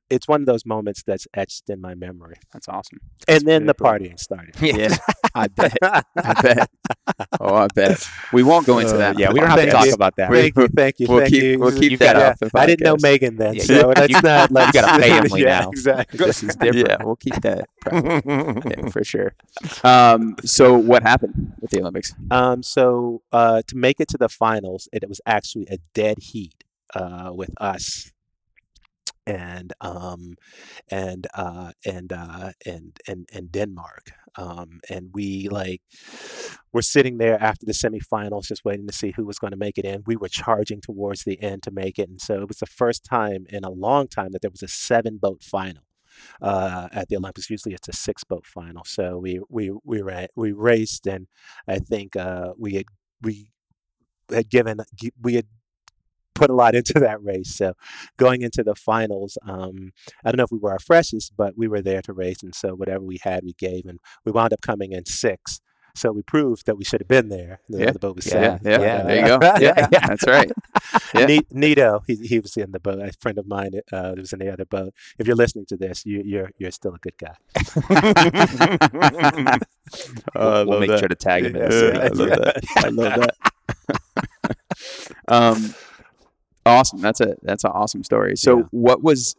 it's 0.10 0.28
one 0.28 0.42
of 0.42 0.46
those 0.48 0.66
moments 0.66 1.04
that's 1.04 1.28
etched 1.34 1.70
in 1.70 1.80
my 1.80 1.96
memory. 1.96 2.36
That's 2.52 2.68
awesome. 2.68 3.00
And 3.28 3.44
then 3.48 3.66
the 3.66 3.74
cool. 3.74 3.88
partying 3.88 4.20
started. 4.20 4.56
Yeah, 4.62 4.96
I 5.34 5.48
bet. 5.48 5.78
I 5.82 6.02
bet. 6.42 6.70
Oh, 7.40 7.56
I 7.56 7.68
bet. 7.74 8.06
We 8.34 8.44
won't 8.44 8.66
go 8.68 8.80
into 8.80 8.96
Uh, 8.96 8.98
that. 8.98 9.20
yeah, 9.20 9.32
we 9.32 9.40
don't 9.40 9.50
have 9.50 9.60
to 9.60 9.72
talk 9.72 9.86
you. 9.86 9.94
about 9.94 10.16
that. 10.18 10.30
We- 10.30 10.42
Thank 10.52 10.56
you, 10.58 10.68
thank 10.68 11.00
you, 11.00 11.08
we'll 11.10 11.20
thank 11.22 11.32
keep- 11.34 11.44
you. 11.44 11.60
we'll 11.60 11.72
keep 11.72 11.92
You've 11.92 12.00
that 12.02 12.14
got 12.14 12.32
off 12.32 12.40
the 12.40 12.60
I 12.60 12.66
didn't 12.66 12.84
know. 12.86 12.98
Megan 13.02 13.38
then, 13.38 13.56
Yeah, 13.56 13.64
so 13.64 13.74
you- 13.74 13.88
let's 13.88 14.10
you- 14.14 14.22
not. 14.22 14.52
Let's, 14.52 14.72
got 14.72 15.00
a 15.00 15.02
family 15.04 15.42
yeah, 15.42 15.60
now. 15.62 15.70
Exactly. 15.70 16.18
This 16.18 16.44
is 16.44 16.56
different. 16.56 16.88
Yeah, 16.90 16.98
we'll 17.04 17.16
keep 17.16 17.36
that. 17.42 17.66
yeah, 17.92 18.90
for 18.90 19.04
sure. 19.04 19.34
Um, 19.84 20.36
so 20.44 20.78
what 20.78 21.04
happened 21.04 21.54
with 21.62 21.72
the 21.72 21.80
Olympics? 21.82 22.14
Um, 22.32 22.62
so 22.64 23.22
uh, 23.32 23.62
to 23.68 23.76
make 23.78 24.00
it 24.00 24.08
to 24.10 24.18
the 24.18 24.30
finals, 24.30 24.90
it, 24.92 25.08
was 25.08 25.22
actually 25.26 25.68
a 25.72 25.78
dead 25.94 26.18
heat 26.20 26.64
uh, 26.94 27.32
with 27.34 27.52
us 27.62 28.12
and 29.28 29.74
um, 29.82 30.36
and 30.90 31.28
uh, 31.36 31.72
and 31.86 32.14
uh, 32.14 32.52
and 32.66 32.98
and 33.08 33.30
and 33.34 33.52
Denmark. 33.52 34.12
Um, 34.38 34.80
and 34.90 35.10
we 35.14 35.50
like 35.50 35.82
were 36.74 36.82
sitting 36.82 37.18
there 37.18 37.42
after 37.42 37.66
the 37.66 37.74
semifinals, 37.74 38.48
just 38.48 38.66
waiting 38.66 38.88
to 38.88 38.94
see 38.94 39.14
who 39.16 39.26
was 39.26 39.40
going 39.40 39.52
to 39.52 39.58
make 39.58 39.78
it 39.78 39.86
in. 39.86 40.04
We 40.06 40.16
were 40.16 40.30
charging 40.30 40.82
towards 40.82 41.24
the 41.24 41.42
end 41.42 41.64
to 41.64 41.72
make 41.72 42.00
it, 42.00 42.10
and 42.10 42.22
so 42.22 42.42
it 42.42 42.48
was 42.48 42.60
the 42.60 42.66
first 42.68 43.04
time 43.04 43.46
in 43.50 43.64
a 43.64 43.70
long 43.72 44.08
time 44.08 44.32
that 44.32 44.42
there 44.42 44.52
was 44.52 44.64
a 44.64 44.68
seven 44.68 45.18
boat 45.18 45.44
final 45.44 45.84
uh, 46.42 46.88
at 46.92 47.10
the 47.10 47.18
Olympics. 47.18 47.50
Usually 47.50 47.76
it's 47.76 47.90
a 47.90 47.94
six 47.94 48.24
boat 48.24 48.46
final. 48.46 48.84
So 48.86 49.18
we 49.18 49.42
we 49.50 49.72
we 49.84 50.02
ran, 50.02 50.28
we 50.36 50.52
raced, 50.54 51.08
and 51.08 51.28
I 51.68 51.80
think 51.80 52.16
uh, 52.16 52.54
we 52.58 52.76
had 52.76 52.86
we 53.22 53.48
had 54.32 54.50
given 54.50 54.80
we 55.22 55.36
had 55.36 55.48
put 56.38 56.50
a 56.50 56.54
lot 56.56 56.76
into 56.76 56.94
that 57.00 57.22
race. 57.24 57.56
So 57.56 57.74
going 58.18 58.42
into 58.42 58.64
the 58.64 58.76
finals, 58.76 59.38
um, 59.48 59.92
I 60.24 60.32
don't 60.32 60.38
know 60.38 60.44
if 60.44 60.52
we 60.52 60.60
were 60.60 60.72
our 60.72 60.80
freshest, 60.80 61.34
but 61.38 61.58
we 61.58 61.68
were 61.68 61.82
there 61.82 62.02
to 62.04 62.14
race, 62.14 62.42
and 62.44 62.54
so 62.56 62.76
whatever 62.76 63.04
we 63.04 63.20
had, 63.22 63.44
we 63.44 63.54
gave, 63.54 63.86
and 63.86 64.00
we 64.26 64.32
wound 64.32 64.54
up 64.54 64.62
coming 64.62 64.92
in 64.92 65.06
sixth. 65.06 65.62
So 65.96 66.12
we 66.12 66.22
proved 66.22 66.68
that 66.68 66.78
we 66.78 66.84
should 66.84 67.02
have 67.02 67.08
been 67.08 67.30
there. 67.30 67.60
The, 67.70 67.80
Yeah. 67.80 67.92
the 67.92 67.98
boat 67.98 68.16
was 68.18 68.28
Yeah, 68.28 68.32
seven. 68.32 68.60
yeah, 68.66 68.80
Yeah, 68.82 69.04
there 69.04 69.20
you 69.20 69.26
go. 69.26 69.40
Yeah, 69.60 69.88
that's 70.08 70.28
right. 70.28 70.52
Yeah. 71.14 71.40
Nito, 71.52 72.02
he, 72.08 72.16
he 72.16 72.40
was 72.40 72.56
in 72.58 72.72
the 72.72 72.80
boat. 72.80 73.00
A 73.00 73.12
friend 73.20 73.38
of 73.40 73.48
mine 73.48 73.72
uh, 73.92 74.14
was 74.18 74.32
in 74.34 74.40
the 74.40 74.52
other 74.54 74.66
boat. 74.66 74.94
If 75.18 75.26
you're 75.26 75.36
listening 75.36 75.66
to 75.68 75.78
this, 75.78 76.06
you, 76.06 76.22
you're 76.24 76.52
you're 76.60 76.72
still 76.72 76.94
a 76.94 77.00
good 77.00 77.18
guy. 77.18 77.36
we'll 80.36 80.66
we'll 80.68 80.80
make 80.80 80.98
sure 81.00 81.08
to 81.08 81.16
tag 81.16 81.46
him 81.46 81.56
in 81.56 81.62
this. 81.70 81.94
Yeah, 81.96 82.00
I 82.00 82.08
love 82.10 82.30
that. 82.30 82.64
I 82.78 82.90
love 82.90 83.32
that. 84.46 84.58
um, 85.28 85.74
awesome. 86.68 87.02
That's 87.02 87.22
a 87.22 87.36
that's 87.42 87.64
an 87.64 87.72
awesome 87.74 88.04
story. 88.04 88.36
So, 88.38 88.58
Yeah. 88.60 88.64
what 88.72 89.04
was 89.04 89.36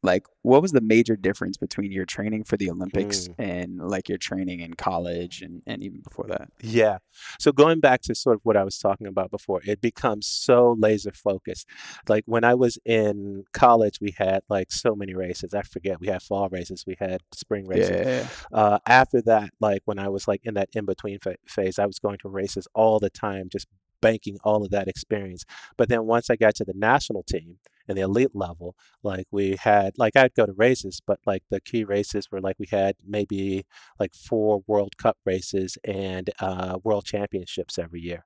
like? 0.00 0.26
What 0.42 0.62
was 0.62 0.70
the 0.70 0.80
major 0.80 1.16
difference 1.16 1.56
between 1.56 1.90
your 1.90 2.04
training 2.06 2.44
for 2.44 2.56
the 2.56 2.70
Olympics 2.70 3.26
Mm. 3.28 3.34
and 3.38 3.78
like 3.90 4.08
your 4.08 4.16
training 4.16 4.60
in 4.60 4.74
college 4.74 5.42
and, 5.42 5.60
and 5.66 5.82
even 5.82 6.00
before 6.02 6.26
that? 6.28 6.50
Yeah. 6.62 6.98
So 7.40 7.50
going 7.50 7.80
back 7.80 8.02
to 8.02 8.14
sort 8.14 8.36
of 8.36 8.42
what 8.44 8.56
I 8.56 8.62
was 8.62 8.78
talking 8.78 9.08
about 9.08 9.32
before, 9.32 9.60
it 9.66 9.80
becomes 9.80 10.26
so 10.26 10.76
laser 10.78 11.10
focused. 11.12 11.66
Like 12.08 12.22
when 12.26 12.44
I 12.44 12.54
was 12.54 12.78
in 12.84 13.44
college, 13.52 13.98
we 14.00 14.14
had 14.16 14.42
like 14.48 14.70
so 14.70 14.94
many 14.94 15.14
races. 15.14 15.52
I 15.52 15.62
forget. 15.62 16.00
We 16.00 16.06
had 16.06 16.22
fall 16.22 16.48
races. 16.48 16.84
We 16.86 16.94
had 17.00 17.20
spring 17.32 17.66
races. 17.66 18.06
Yeah, 18.06 18.56
uh, 18.56 18.78
after 18.86 19.20
that, 19.22 19.50
like 19.58 19.82
when 19.84 19.98
I 19.98 20.08
was 20.08 20.28
like 20.28 20.42
in 20.44 20.54
that 20.54 20.68
in 20.74 20.84
between 20.84 21.18
fa- 21.18 21.36
phase, 21.44 21.76
I 21.80 21.86
was 21.86 21.98
going 21.98 22.18
to 22.18 22.28
races 22.28 22.68
all 22.72 23.00
the 23.00 23.10
time, 23.10 23.48
just 23.50 23.66
banking 24.00 24.38
all 24.44 24.64
of 24.64 24.70
that 24.70 24.88
experience. 24.88 25.44
But 25.76 25.88
then 25.88 26.06
once 26.06 26.30
I 26.30 26.36
got 26.36 26.54
to 26.56 26.64
the 26.64 26.74
national 26.74 27.22
team 27.22 27.58
and 27.86 27.96
the 27.96 28.02
elite 28.02 28.34
level, 28.34 28.76
like 29.02 29.26
we 29.30 29.56
had, 29.60 29.96
like 29.96 30.16
I'd 30.16 30.34
go 30.34 30.46
to 30.46 30.52
races, 30.52 31.00
but 31.06 31.20
like 31.26 31.42
the 31.50 31.60
key 31.60 31.84
races 31.84 32.30
were 32.30 32.40
like 32.40 32.56
we 32.58 32.66
had 32.70 32.96
maybe 33.06 33.64
like 33.98 34.14
four 34.14 34.62
World 34.66 34.96
Cup 34.98 35.16
races 35.24 35.78
and 35.84 36.30
uh, 36.40 36.78
World 36.84 37.04
Championships 37.04 37.78
every 37.78 38.00
year. 38.00 38.24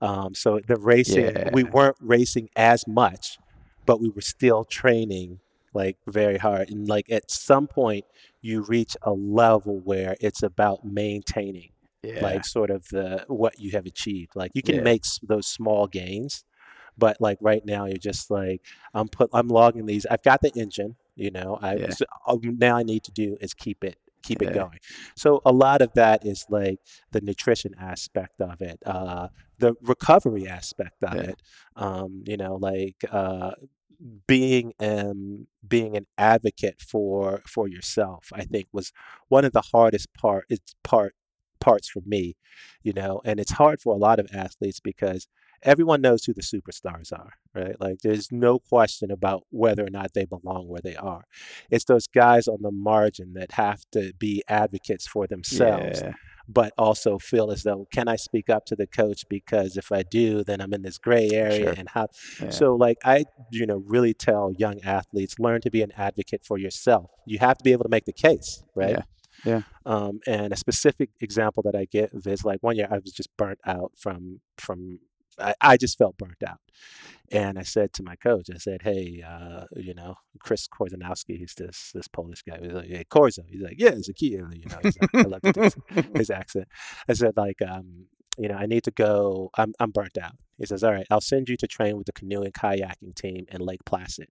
Um, 0.00 0.34
so 0.34 0.60
the 0.66 0.76
racing, 0.76 1.50
we 1.52 1.64
weren't 1.64 1.96
racing 2.00 2.48
as 2.56 2.86
much, 2.88 3.38
but 3.86 4.00
we 4.00 4.08
were 4.08 4.22
still 4.22 4.64
training 4.64 5.40
like 5.74 5.96
very 6.06 6.38
hard. 6.38 6.70
And 6.70 6.88
like 6.88 7.10
at 7.10 7.30
some 7.30 7.66
point, 7.66 8.04
you 8.40 8.62
reach 8.62 8.96
a 9.02 9.12
level 9.12 9.78
where 9.80 10.16
it's 10.20 10.42
about 10.42 10.84
maintaining 10.84 11.70
yeah, 12.02 12.22
like 12.22 12.44
sort 12.44 12.70
of 12.70 12.88
the 12.88 13.24
what 13.28 13.58
you 13.58 13.70
have 13.72 13.86
achieved 13.86 14.34
like 14.34 14.50
you 14.54 14.62
can 14.62 14.76
Yeah. 14.76 14.82
make 14.82 15.04
those 15.22 15.46
small 15.46 15.86
gains 15.86 16.44
but 16.98 17.16
like 17.20 17.38
right 17.40 17.64
now 17.64 17.86
you're 17.86 17.96
just 17.96 18.30
like 18.30 18.60
i'm 18.94 19.08
put 19.08 19.30
i'm 19.32 19.48
logging 19.48 19.86
these 19.86 20.06
i've 20.06 20.22
got 20.22 20.40
the 20.42 20.52
engine 20.56 20.96
you 21.14 21.30
know 21.30 21.58
i 21.62 21.76
Yeah. 21.76 21.90
so, 21.90 22.04
now 22.42 22.76
i 22.76 22.82
need 22.82 23.02
to 23.04 23.12
do 23.12 23.36
is 23.40 23.54
keep 23.54 23.84
it 23.84 23.96
keep 24.22 24.40
it 24.40 24.52
going 24.52 24.78
so 25.16 25.40
a 25.44 25.52
lot 25.52 25.82
of 25.82 25.92
that 25.94 26.24
is 26.24 26.46
like 26.48 26.78
the 27.10 27.20
nutrition 27.20 27.74
aspect 27.80 28.40
of 28.40 28.60
it 28.60 28.78
uh 28.86 29.28
the 29.58 29.74
recovery 29.82 30.46
aspect 30.46 31.02
of 31.02 31.14
it 31.22 31.42
um 31.76 32.22
you 32.26 32.36
know 32.36 32.54
like 32.56 33.04
uh 33.10 33.52
being 34.26 34.72
um 34.80 35.46
being 35.66 35.96
an 35.96 36.06
advocate 36.18 36.80
for 36.80 37.42
for 37.46 37.68
yourself 37.68 38.30
i 38.32 38.42
think 38.42 38.66
was 38.72 38.92
one 39.28 39.44
of 39.44 39.52
the 39.52 39.62
hardest 39.72 40.12
part 40.14 40.44
it's 40.48 40.74
part 40.82 41.14
parts 41.62 41.88
for 41.88 42.02
me 42.04 42.36
you 42.82 42.92
know 42.92 43.20
and 43.24 43.38
it's 43.40 43.52
hard 43.52 43.80
for 43.80 43.94
a 43.94 43.98
lot 43.98 44.18
of 44.18 44.28
athletes 44.34 44.80
because 44.80 45.28
everyone 45.64 46.00
knows 46.00 46.24
who 46.24 46.34
the 46.34 46.42
superstars 46.42 47.12
are 47.12 47.34
right 47.54 47.80
like 47.80 47.98
there's 48.02 48.28
no 48.32 48.58
question 48.58 49.10
about 49.10 49.44
whether 49.50 49.84
or 49.86 49.90
not 49.90 50.12
they 50.12 50.24
belong 50.24 50.66
where 50.68 50.80
they 50.82 50.96
are 50.96 51.22
it's 51.70 51.84
those 51.84 52.08
guys 52.08 52.48
on 52.48 52.58
the 52.62 52.72
margin 52.72 53.34
that 53.34 53.52
have 53.52 53.80
to 53.92 54.12
be 54.18 54.42
advocates 54.48 55.06
for 55.06 55.26
themselves 55.28 56.00
yeah, 56.02 56.14
but 56.48 56.72
also 56.76 57.16
feel 57.18 57.52
as 57.52 57.62
though 57.62 57.86
can 57.92 58.08
i 58.08 58.16
speak 58.16 58.50
up 58.50 58.64
to 58.66 58.74
the 58.74 58.88
coach 58.88 59.22
because 59.28 59.76
if 59.76 59.92
i 59.92 60.02
do 60.02 60.42
then 60.42 60.60
i'm 60.60 60.74
in 60.74 60.82
this 60.82 60.98
gray 60.98 61.28
area 61.32 61.62
Sure. 61.62 61.74
and 61.78 61.88
how 61.90 62.08
yeah. 62.40 62.50
so 62.50 62.74
like 62.74 62.98
I 63.04 63.24
you 63.50 63.66
know 63.66 63.82
really 63.86 64.14
tell 64.14 64.52
young 64.58 64.80
athletes 64.82 65.38
learn 65.38 65.60
to 65.62 65.70
be 65.70 65.82
an 65.82 65.92
advocate 65.96 66.42
for 66.44 66.58
yourself. 66.58 67.10
You 67.26 67.38
have 67.38 67.58
to 67.58 67.64
be 67.64 67.72
able 67.72 67.84
to 67.84 67.88
make 67.88 68.06
the 68.06 68.12
case, 68.12 68.62
right? 68.74 68.90
Yeah. 68.90 69.02
Yeah. 69.44 69.62
Um, 69.84 70.20
and 70.26 70.52
a 70.52 70.56
specific 70.56 71.10
example 71.20 71.62
that 71.64 71.74
I 71.74 71.86
give 71.90 72.10
is 72.26 72.44
like 72.44 72.62
one 72.62 72.76
year 72.76 72.88
I 72.90 72.98
was 72.98 73.12
just 73.12 73.28
burnt 73.36 73.58
out 73.66 73.92
from 73.96 74.40
from 74.56 75.00
I, 75.38 75.54
I 75.60 75.76
just 75.76 75.98
felt 75.98 76.18
burnt 76.18 76.42
out. 76.46 76.58
And 77.30 77.58
I 77.58 77.62
said 77.62 77.92
to 77.94 78.02
my 78.02 78.16
coach, 78.16 78.48
I 78.52 78.58
said, 78.58 78.82
"Hey, 78.82 79.22
uh, 79.26 79.64
you 79.76 79.94
know, 79.94 80.16
Chris 80.40 80.68
Korzeniowski, 80.68 81.38
he's 81.38 81.54
this 81.56 81.90
this 81.94 82.08
Polish 82.08 82.42
guy. 82.42 82.58
He's 82.60 82.72
like, 82.72 82.88
hey, 82.88 83.04
Korzo. 83.10 83.40
He's 83.48 83.62
like, 83.62 83.76
yeah, 83.78 83.90
it's 83.90 84.08
a 84.08 84.12
key. 84.12 84.32
You 84.32 84.42
know, 84.42 84.78
he's 84.82 84.98
like, 85.00 85.14
I 85.14 85.22
love 85.22 85.40
his, 85.42 85.76
his 86.14 86.30
accent. 86.30 86.68
I 87.08 87.14
said, 87.14 87.36
like, 87.36 87.62
um, 87.66 88.06
you 88.38 88.48
know, 88.48 88.56
I 88.56 88.66
need 88.66 88.84
to 88.84 88.90
go. 88.90 89.50
I'm 89.56 89.72
I'm 89.80 89.90
burnt 89.90 90.18
out. 90.18 90.36
He 90.58 90.66
says, 90.66 90.84
all 90.84 90.92
right, 90.92 91.06
I'll 91.10 91.20
send 91.22 91.48
you 91.48 91.56
to 91.56 91.66
train 91.66 91.96
with 91.96 92.06
the 92.06 92.12
canoe 92.12 92.42
and 92.42 92.52
kayaking 92.52 93.14
team 93.14 93.46
in 93.50 93.62
Lake 93.62 93.84
Placid. 93.86 94.28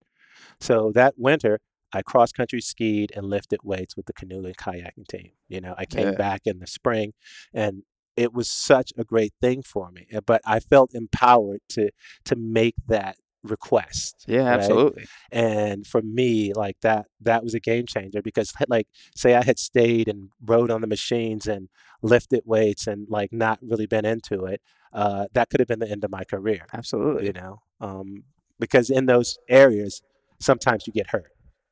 So 0.60 0.92
that 0.94 1.16
winter, 1.18 1.60
I 1.94 2.02
cross 2.02 2.32
country 2.32 2.62
skied 2.62 3.12
and 3.16 3.26
lifted 3.26 3.60
weights 3.64 3.96
with 3.98 4.06
the 4.06 4.14
canoe 4.14 4.46
and 4.46 4.58
kayaking 4.58 5.08
team. 5.08 5.32
You 5.48 5.62
know, 5.62 5.76
I 5.78 5.86
came 5.86 6.08
Yeah. 6.08 6.18
back 6.18 6.42
in 6.46 6.60
the 6.60 6.68
spring 6.68 7.14
and 7.54 7.84
it 8.18 8.34
was 8.34 8.50
such 8.50 8.92
a 8.98 9.04
great 9.04 9.34
thing 9.42 9.62
for 9.64 9.92
me. 9.92 10.08
uh, 10.16 10.22
But 10.22 10.42
I 10.46 10.60
felt 10.60 10.94
empowered 10.94 11.62
to 11.70 11.90
to 12.26 12.36
make 12.36 12.76
that 12.88 13.16
request. 13.44 14.26
Yeah, 14.28 14.44
right? 14.44 14.54
absolutely. 14.54 15.06
And 15.32 15.88
for 15.88 16.02
me, 16.02 16.54
like 16.54 16.78
that 16.82 17.08
that 17.22 17.44
was 17.44 17.54
a 17.54 17.60
game 17.60 17.86
changer 17.88 18.22
because 18.22 18.54
like 18.70 18.88
say 19.16 19.34
I 19.36 19.44
had 19.44 19.58
stayed 19.60 20.08
and 20.08 20.30
rode 20.46 20.70
on 20.72 20.82
the 20.82 20.88
machines 20.88 21.48
and 21.48 21.70
lifted 22.02 22.44
weights 22.46 22.86
and 22.88 23.08
like 23.10 23.32
not 23.34 23.60
really 23.62 23.88
been 23.88 24.06
into 24.06 24.46
it, 24.46 24.62
uh, 24.94 25.26
that 25.34 25.50
could 25.50 25.60
have 25.60 25.68
been 25.68 25.80
the 25.80 25.90
end 25.90 26.04
of 26.04 26.12
my 26.12 26.24
career 26.24 26.66
Absolutely. 26.74 27.26
you 27.26 27.34
know 27.34 27.62
um, 27.80 28.24
because 28.60 28.90
in 28.90 29.06
those 29.06 29.38
areas 29.50 30.02
sometimes 30.40 30.86
you 30.86 30.94
get 30.94 31.10
hurt 31.12 31.31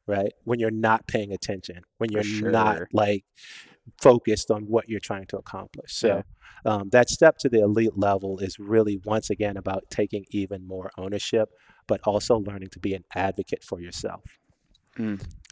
right 0.09 0.33
when 0.43 0.59
you're 0.59 0.71
not 0.89 1.07
paying 1.07 1.31
attention 1.31 1.79
when 1.99 2.11
you're 2.11 2.23
not 2.51 2.79
like 2.93 3.23
focused 4.01 4.49
on 4.51 4.63
what 4.63 4.89
you're 4.89 4.99
trying 4.99 5.25
to 5.25 5.37
accomplish 5.37 5.91
so 5.93 6.23
um, 6.65 6.89
that 6.91 7.09
step 7.09 7.37
to 7.37 7.47
the 7.49 7.59
elite 7.61 7.97
level 7.97 8.39
is 8.39 8.57
really 8.59 8.99
once 9.05 9.29
again 9.29 9.55
about 9.57 9.83
taking 9.89 10.25
even 10.31 10.67
more 10.67 10.91
ownership 10.97 11.49
but 11.87 11.99
also 12.05 12.37
learning 12.37 12.69
to 12.69 12.79
be 12.79 12.93
an 12.93 13.03
advocate 13.15 13.63
for 13.63 13.79
yourself 13.79 14.23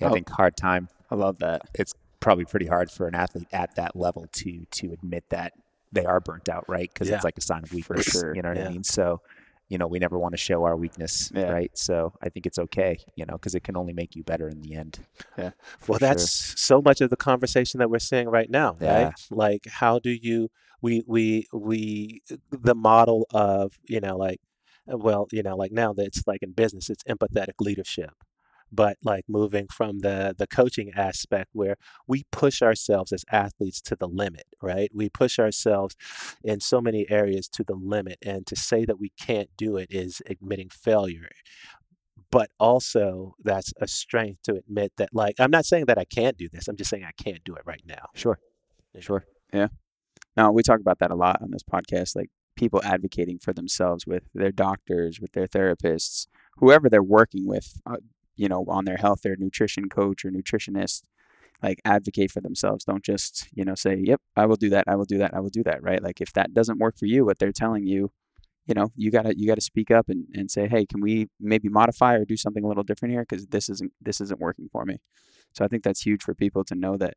I 0.01 0.07
Oh. 0.07 0.13
think 0.13 0.29
hard 0.29 0.57
time. 0.57 0.89
I 1.09 1.15
love 1.15 1.37
that. 1.39 1.61
It's 1.73 1.93
probably 2.19 2.45
pretty 2.45 2.67
hard 2.67 2.91
for 2.91 3.07
an 3.07 3.15
athlete 3.15 3.47
at 3.53 3.75
that 3.75 3.95
level 3.95 4.27
to 4.33 4.65
to 4.71 4.91
admit 4.91 5.23
that 5.29 5.53
they 5.93 6.03
are 6.05 6.19
burnt 6.19 6.49
out, 6.49 6.65
right? 6.67 6.89
Because 6.93 7.07
Yeah. 7.07 7.15
it's 7.15 7.23
like 7.23 7.37
a 7.37 7.41
sign 7.41 7.63
of 7.63 7.71
weakness. 7.73 8.05
sure, 8.11 8.35
You 8.35 8.41
know 8.41 8.49
what 8.49 8.57
yeah. 8.57 8.67
I 8.67 8.71
mean? 8.71 8.83
So, 8.83 9.21
you 9.69 9.77
know, 9.77 9.87
we 9.87 9.99
never 9.99 10.17
want 10.17 10.33
to 10.33 10.37
show 10.37 10.63
our 10.63 10.75
weakness, 10.77 11.31
Yeah. 11.35 11.51
right? 11.51 11.71
So 11.77 12.13
I 12.21 12.29
think 12.29 12.45
it's 12.45 12.57
okay, 12.57 12.97
you 13.15 13.25
know, 13.25 13.33
because 13.33 13.53
it 13.55 13.63
can 13.63 13.75
only 13.75 13.93
make 13.93 14.15
you 14.15 14.23
better 14.23 14.47
in 14.47 14.61
the 14.61 14.75
end. 14.75 14.99
Yeah. 15.37 15.51
well 15.87 15.99
that's 15.99 16.59
so 16.61 16.81
much 16.81 17.01
of 17.01 17.09
the 17.09 17.15
conversation 17.17 17.79
that 17.79 17.89
we're 17.89 17.99
seeing 17.99 18.27
right 18.29 18.49
now 18.49 18.75
Yeah. 18.81 19.03
right 19.03 19.13
like 19.29 19.65
how 19.69 19.99
do 19.99 20.09
you 20.09 20.49
we 20.81 21.03
we 21.07 21.45
we 21.53 22.21
the 22.51 22.75
model 22.75 23.27
of 23.31 23.77
you 23.87 23.99
know 23.99 24.15
like 24.17 24.39
well 24.87 25.27
you 25.31 25.43
know 25.43 25.55
like 25.55 25.71
now 25.71 25.93
that 25.93 26.05
it's 26.07 26.23
like 26.25 26.41
in 26.41 26.51
business 26.53 26.89
it's 26.89 27.03
empathetic 27.03 27.53
leadership 27.59 28.11
but 28.71 28.97
like 29.03 29.25
moving 29.27 29.67
from 29.67 29.99
the 29.99 30.35
the 30.37 30.47
coaching 30.47 30.91
aspect 30.95 31.49
where 31.53 31.75
we 32.07 32.23
push 32.31 32.61
ourselves 32.61 33.11
as 33.11 33.23
athletes 33.31 33.81
to 33.81 33.95
the 33.95 34.07
limit 34.07 34.45
right 34.61 34.91
we 34.93 35.09
push 35.09 35.39
ourselves 35.39 35.95
in 36.43 36.59
so 36.59 36.81
many 36.81 37.05
areas 37.09 37.47
to 37.47 37.63
the 37.63 37.75
limit 37.75 38.17
and 38.21 38.45
to 38.45 38.55
say 38.55 38.85
that 38.85 38.99
we 38.99 39.11
can't 39.19 39.49
do 39.57 39.77
it 39.77 39.87
is 39.89 40.21
admitting 40.29 40.69
failure 40.69 41.29
but 42.29 42.49
also 42.59 43.35
that's 43.43 43.73
a 43.79 43.87
strength 43.87 44.41
to 44.43 44.55
admit 44.55 44.91
that 44.97 45.09
like 45.13 45.35
i'm 45.39 45.51
not 45.51 45.65
saying 45.65 45.85
that 45.85 45.97
i 45.97 46.05
can't 46.05 46.37
do 46.37 46.47
this 46.51 46.67
i'm 46.67 46.75
just 46.75 46.89
saying 46.89 47.05
i 47.05 47.23
can't 47.23 47.43
do 47.43 47.55
it 47.55 47.61
right 47.65 47.83
now 47.85 48.07
Sure. 48.15 48.39
Sure. 48.99 49.23
yeah 49.53 49.67
now 50.37 50.51
we 50.51 50.61
talk 50.61 50.79
about 50.79 50.99
that 50.99 51.11
a 51.11 51.15
lot 51.15 51.41
on 51.41 51.49
this 51.51 51.63
podcast. 51.63 52.15
Like 52.15 52.29
people 52.55 52.79
advocating 52.83 53.39
for 53.39 53.53
themselves 53.53 54.05
with 54.05 54.23
their 54.33 54.51
doctors, 54.51 55.19
with 55.19 55.31
their 55.33 55.47
therapists, 55.47 56.27
whoever 56.57 56.89
they're 56.89 57.03
working 57.03 57.47
with, 57.47 57.73
uh, 57.85 57.97
you 58.37 58.47
know, 58.49 58.65
on 58.67 58.85
their 58.85 58.97
health, 58.97 59.21
their 59.23 59.35
nutrition 59.37 59.89
coach 59.89 60.25
or 60.25 60.31
nutritionist. 60.31 61.03
Like 61.63 61.81
advocate 61.85 62.29
for 62.29 62.39
themselves. 62.39 62.85
Don't 62.85 63.03
just 63.03 63.47
you 63.53 63.65
know 63.65 63.73
say, 63.73 63.95
"Yep, 64.03 64.21
I 64.35 64.45
will 64.45 64.57
do 64.57 64.69
that. 64.69 64.83
I 64.87 64.95
will 64.95 65.05
do 65.05 65.17
that. 65.17 65.33
I 65.33 65.39
will 65.39 65.49
do 65.49 65.63
that." 65.63 65.81
Right? 65.81 66.03
Like 66.03 66.21
if 66.21 66.31
that 66.33 66.53
doesn't 66.53 66.77
work 66.79 66.97
for 66.99 67.07
you, 67.07 67.25
what 67.25 67.39
they're 67.39 67.51
telling 67.51 67.87
you, 67.87 68.11
you 68.67 68.75
know, 68.75 68.91
you 68.95 69.09
gotta 69.11 69.37
you 69.37 69.47
gotta 69.47 69.61
speak 69.61 69.89
up 69.91 70.09
and, 70.09 70.27
and 70.35 70.51
say, 70.51 70.67
"Hey, 70.67 70.85
can 70.85 71.01
we 71.01 71.29
maybe 71.39 71.67
modify 71.69 72.15
or 72.15 72.25
do 72.25 72.37
something 72.37 72.63
a 72.63 72.67
little 72.67 72.83
different 72.83 73.13
here? 73.13 73.25
Because 73.27 73.47
this 73.47 73.69
isn't 73.69 73.91
this 74.01 74.21
isn't 74.21 74.39
working 74.39 74.69
for 74.71 74.85
me." 74.85 74.99
So 75.53 75.65
I 75.65 75.67
think 75.67 75.83
that's 75.83 76.01
huge 76.05 76.23
for 76.23 76.35
people 76.35 76.63
to 76.65 76.75
know 76.75 76.97
that 76.97 77.15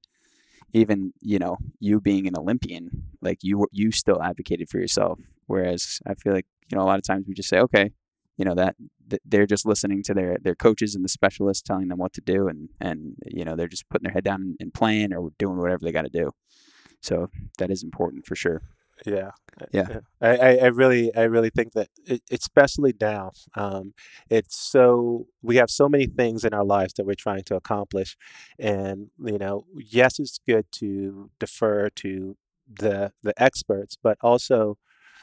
even 0.72 1.12
you 1.20 1.38
know 1.38 1.56
you 1.78 2.00
being 2.00 2.26
an 2.26 2.36
olympian 2.36 3.04
like 3.20 3.38
you 3.42 3.66
you 3.72 3.90
still 3.90 4.22
advocated 4.22 4.68
for 4.68 4.78
yourself 4.78 5.18
whereas 5.46 6.00
i 6.06 6.14
feel 6.14 6.32
like 6.32 6.46
you 6.70 6.76
know 6.76 6.82
a 6.82 6.86
lot 6.86 6.98
of 6.98 7.04
times 7.04 7.26
we 7.26 7.34
just 7.34 7.48
say 7.48 7.58
okay 7.58 7.90
you 8.36 8.44
know 8.44 8.54
that 8.54 8.76
th- 8.78 8.90
they're 9.24 9.46
just 9.46 9.66
listening 9.66 10.02
to 10.04 10.14
their 10.14 10.36
their 10.42 10.54
coaches 10.54 10.94
and 10.94 11.04
the 11.04 11.08
specialists 11.08 11.62
telling 11.62 11.88
them 11.88 11.98
what 11.98 12.12
to 12.12 12.20
do 12.20 12.48
and 12.48 12.68
and 12.80 13.16
you 13.26 13.44
know 13.44 13.56
they're 13.56 13.68
just 13.68 13.88
putting 13.88 14.04
their 14.04 14.12
head 14.12 14.24
down 14.24 14.56
and 14.60 14.74
playing 14.74 15.12
or 15.12 15.30
doing 15.38 15.58
whatever 15.58 15.80
they 15.82 15.92
got 15.92 16.02
to 16.02 16.08
do. 16.08 16.30
So 17.00 17.30
that 17.58 17.70
is 17.70 17.82
important 17.82 18.26
for 18.26 18.36
sure. 18.36 18.60
Yeah, 19.06 19.30
Yeah. 19.72 20.00
I, 20.20 20.36
I, 20.36 20.56
I 20.56 20.66
really, 20.66 21.14
I 21.14 21.22
really 21.22 21.50
think 21.50 21.72
that, 21.72 21.88
it, 22.04 22.22
especially 22.30 22.94
now, 23.00 23.32
um, 23.54 23.94
it's 24.28 24.56
so 24.56 25.26
we 25.42 25.56
have 25.56 25.70
so 25.70 25.88
many 25.88 26.06
things 26.06 26.44
in 26.44 26.52
our 26.52 26.64
lives 26.64 26.94
that 26.94 27.06
we're 27.06 27.14
trying 27.14 27.44
to 27.44 27.56
accomplish, 27.56 28.16
and 28.58 29.08
you 29.18 29.38
know, 29.38 29.64
yes, 29.74 30.18
it's 30.18 30.38
good 30.46 30.66
to 30.72 31.30
defer 31.38 31.88
to 31.90 32.36
the 32.70 33.12
the 33.22 33.32
experts, 33.42 33.96
but 34.00 34.18
also 34.20 34.76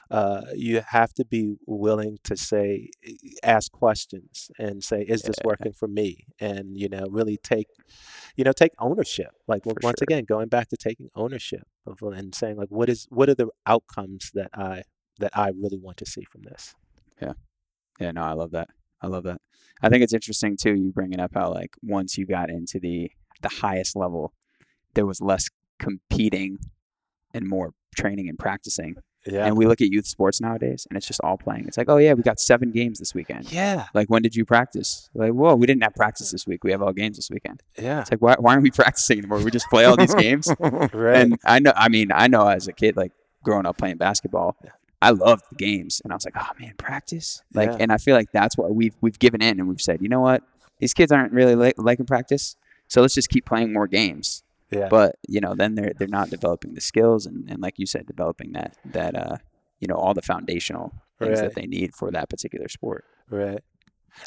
uh, 0.10 0.42
you 0.56 0.82
have 0.90 1.14
to 1.16 1.26
be 1.26 1.56
willing 1.66 2.18
to 2.24 2.36
say, 2.38 2.90
ask 3.44 3.72
questions 3.72 4.50
and 4.58 4.84
say, 4.84 5.02
is 5.02 5.24
this 5.24 5.36
Yeah. 5.40 5.48
working 5.48 5.74
for 5.74 5.88
me? 5.88 6.26
And 6.40 6.78
you 6.78 6.90
know, 6.90 7.06
really 7.10 7.38
take, 7.38 7.68
you 8.36 8.44
know, 8.44 8.54
take 8.54 8.72
ownership. 8.80 9.32
Like 9.48 9.64
For 9.64 9.74
once 9.82 10.00
sure. 10.00 10.04
again, 10.04 10.26
going 10.26 10.48
back 10.48 10.70
to 10.70 10.78
taking 10.78 11.10
ownership 11.16 11.64
of 11.86 12.02
and 12.02 12.34
saying 12.34 12.58
like, 12.58 12.70
what 12.70 12.90
is 12.90 13.08
what 13.10 13.30
are 13.30 13.36
the 13.36 13.50
outcomes 13.66 14.32
that 14.34 14.50
I 14.54 14.84
that 15.20 15.32
I 15.36 15.50
really 15.50 15.78
want 15.78 15.98
to 15.98 16.06
see 16.06 16.24
from 16.24 16.44
this? 16.44 16.76
Yeah. 17.22 17.34
Yeah 18.00 18.12
no 18.12 18.22
i 18.22 18.34
love 18.34 18.52
that 18.52 18.70
i 19.02 19.08
love 19.08 19.24
that 19.24 19.42
i 19.82 19.90
think 19.90 20.04
it's 20.04 20.14
interesting 20.14 20.56
too 20.56 20.76
you 20.76 20.92
bringing 20.92 21.20
up 21.20 21.32
how 21.34 21.52
like 21.52 21.72
once 21.82 22.16
you 22.18 22.28
got 22.28 22.50
into 22.52 22.80
the 22.80 23.10
the 23.42 23.50
highest 23.50 23.96
level 23.96 24.34
there 24.94 25.06
was 25.08 25.20
less 25.20 25.50
competing 25.80 26.60
and 27.34 27.48
more 27.48 27.74
training 27.96 28.30
and 28.30 28.38
practicing 28.38 28.96
Yeah. 29.28 29.46
And 29.46 29.58
we 29.58 29.66
look 29.66 29.82
at 29.82 29.90
youth 29.92 30.08
sports 30.08 30.40
nowadays, 30.42 30.88
and 30.90 30.98
it's 30.98 31.06
just 31.08 31.20
all 31.24 31.38
playing. 31.38 31.66
It's 31.68 31.78
like, 31.78 31.90
oh 31.90 31.98
yeah, 31.98 32.14
we 32.14 32.24
got 32.24 32.40
seven 32.40 32.72
games 32.72 33.00
this 33.00 33.14
weekend. 33.14 33.52
yeah. 33.52 33.86
Like, 33.94 34.10
when 34.10 34.22
did 34.22 34.36
you 34.36 34.46
practice? 34.46 35.10
Like, 35.14 35.32
whoa, 35.34 35.56
we 35.56 35.68
didn't 35.68 35.84
have 35.84 35.96
practice 35.96 36.32
this 36.32 36.48
week. 36.48 36.64
We 36.64 36.72
have 36.72 36.82
all 36.82 36.94
games 36.94 37.18
this 37.18 37.30
weekend. 37.30 37.62
Yeah. 37.78 38.02
It's 38.02 38.12
like, 38.12 38.22
why, 38.22 38.36
why 38.40 38.52
aren't 38.52 38.64
we 38.64 38.72
practicing 38.82 39.20
anymore? 39.20 39.40
We 39.40 39.52
just 39.52 39.70
play 39.70 39.86
all 39.86 39.96
these 39.98 40.16
games. 40.16 40.48
Right. 40.94 41.18
And 41.18 41.38
I 41.46 41.60
know, 41.60 41.74
I 41.76 41.90
mean, 41.90 42.12
I 42.14 42.28
know 42.28 42.48
as 42.48 42.68
a 42.68 42.74
kid, 42.74 42.96
like 42.98 43.12
growing 43.44 43.66
up 43.66 43.78
playing 43.78 43.98
basketball, 43.98 44.56
Yeah. 44.64 44.72
I 45.02 45.12
loved 45.12 45.44
the 45.52 45.56
games, 45.56 46.02
and 46.04 46.12
I 46.12 46.16
was 46.16 46.26
like, 46.26 46.34
oh 46.38 46.48
man, 46.60 46.74
practice. 46.78 47.44
Like, 47.54 47.70
Yeah. 47.70 47.78
and 47.82 47.92
I 47.92 47.98
feel 47.98 48.16
like 48.16 48.32
that's 48.32 48.58
what 48.58 48.74
we've 48.74 48.96
we've 49.02 49.20
given 49.20 49.42
in, 49.44 49.60
and 49.60 49.68
we've 49.70 49.82
said, 49.82 50.02
you 50.02 50.10
know 50.10 50.22
what, 50.22 50.42
these 50.80 50.94
kids 50.94 51.12
aren't 51.12 51.34
really 51.34 51.56
li- 51.56 51.74
liking 51.78 52.06
practice, 52.08 52.56
so 52.88 53.02
let's 53.02 53.14
just 53.14 53.30
keep 53.30 53.46
playing 53.46 53.74
more 53.74 53.86
games. 53.88 54.44
Yeah. 54.72 54.88
But 54.90 55.16
you 55.28 55.40
know, 55.42 55.56
then 55.56 55.76
they're 55.76 55.94
they're 55.98 56.08
not 56.08 56.30
developing 56.30 56.74
the 56.74 56.82
skills, 56.82 57.26
and, 57.26 57.50
and 57.50 57.62
like 57.62 57.76
you 57.78 57.86
said, 57.86 58.06
developing 58.06 58.54
that 58.54 58.76
that 58.86 59.16
uh 59.16 59.38
you 59.80 59.88
know 59.88 59.96
all 59.96 60.14
the 60.14 60.22
foundational 60.22 60.94
things 61.20 61.40
Right. 61.40 61.48
that 61.48 61.56
they 61.56 61.66
need 61.68 61.96
for 61.96 62.12
that 62.12 62.30
particular 62.30 62.68
sport. 62.68 63.06
Right. 63.30 63.62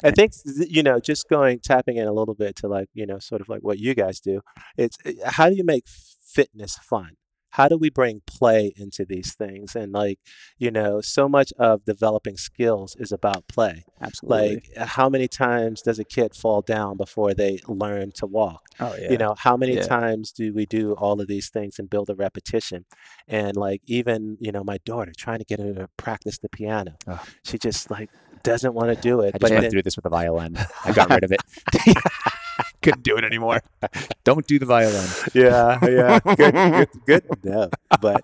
I 0.03 0.11
think 0.11 0.33
you 0.45 0.83
know, 0.83 0.99
just 0.99 1.27
going 1.29 1.59
tapping 1.59 1.97
in 1.97 2.07
a 2.07 2.13
little 2.13 2.35
bit 2.35 2.55
to 2.57 2.67
like 2.67 2.89
you 2.93 3.05
know, 3.05 3.19
sort 3.19 3.41
of 3.41 3.49
like 3.49 3.61
what 3.61 3.77
you 3.79 3.93
guys 3.93 4.19
do. 4.19 4.41
It's 4.77 4.97
uh, 5.05 5.11
how 5.25 5.49
do 5.49 5.55
you 5.55 5.63
make 5.63 5.85
fitness 5.87 6.77
fun? 6.77 7.17
How 7.51 7.67
do 7.67 7.77
we 7.77 7.89
bring 7.89 8.21
play 8.25 8.73
into 8.75 9.05
these 9.05 9.33
things? 9.33 9.75
And 9.75 9.91
like 9.91 10.19
you 10.57 10.71
know, 10.71 11.01
so 11.01 11.27
much 11.29 11.51
of 11.59 11.85
developing 11.85 12.37
skills 12.37 12.95
is 12.99 13.11
about 13.11 13.47
play. 13.47 13.83
Absolutely. 14.01 14.53
Like, 14.55 14.69
uh, 14.77 14.85
how 14.85 15.09
many 15.09 15.27
times 15.27 15.81
does 15.81 15.99
a 15.99 16.03
kid 16.03 16.35
fall 16.35 16.61
down 16.61 16.97
before 16.97 17.33
they 17.33 17.59
learn 17.67 18.11
to 18.15 18.25
walk? 18.25 18.61
oh 18.79 18.95
yeah. 18.99 19.11
you 19.11 19.17
know 19.17 19.35
how 19.37 19.55
many 19.57 19.75
Yeah. 19.75 19.83
times 19.83 20.31
do 20.31 20.53
we 20.53 20.65
do 20.65 20.93
all 20.93 21.19
of 21.21 21.27
these 21.27 21.49
things 21.49 21.77
and 21.77 21.89
build 21.89 22.09
a 22.09 22.15
repetition 22.15 22.85
and 23.27 23.55
like 23.57 23.81
even 23.85 24.37
you 24.39 24.51
know 24.51 24.63
my 24.63 24.77
daughter 24.85 25.11
trying 25.15 25.39
to 25.39 25.45
get 25.45 25.59
her 25.59 25.73
to 25.73 25.89
practice 25.97 26.37
the 26.39 26.47
piano 26.49 26.95
Ugh. 27.05 27.19
she 27.43 27.57
just 27.57 27.91
like 27.91 28.09
doesn't 28.43 28.73
want 28.73 28.95
to 28.95 28.99
do 28.99 29.19
it 29.21 29.35
I 29.35 29.37
but 29.37 29.41
just 29.41 29.51
went 29.51 29.61
then- 29.63 29.71
through 29.71 29.83
this 29.83 29.97
with 29.97 30.03
the 30.03 30.09
violin. 30.09 30.57
I 30.85 30.93
got 30.93 31.09
rid 31.09 31.23
of 31.25 31.31
it. 31.33 31.41
Couldn't 32.81 33.03
do 33.03 33.17
it 33.17 33.23
anymore. 33.23 33.61
Don't 34.23 34.45
do 34.47 34.59
the 34.59 34.65
violin. 34.65 35.07
yeah 35.33 35.79
yeah 35.85 36.19
good 36.35 36.53
good, 36.53 36.89
good 37.05 37.23
no 37.43 37.69
but 38.01 38.23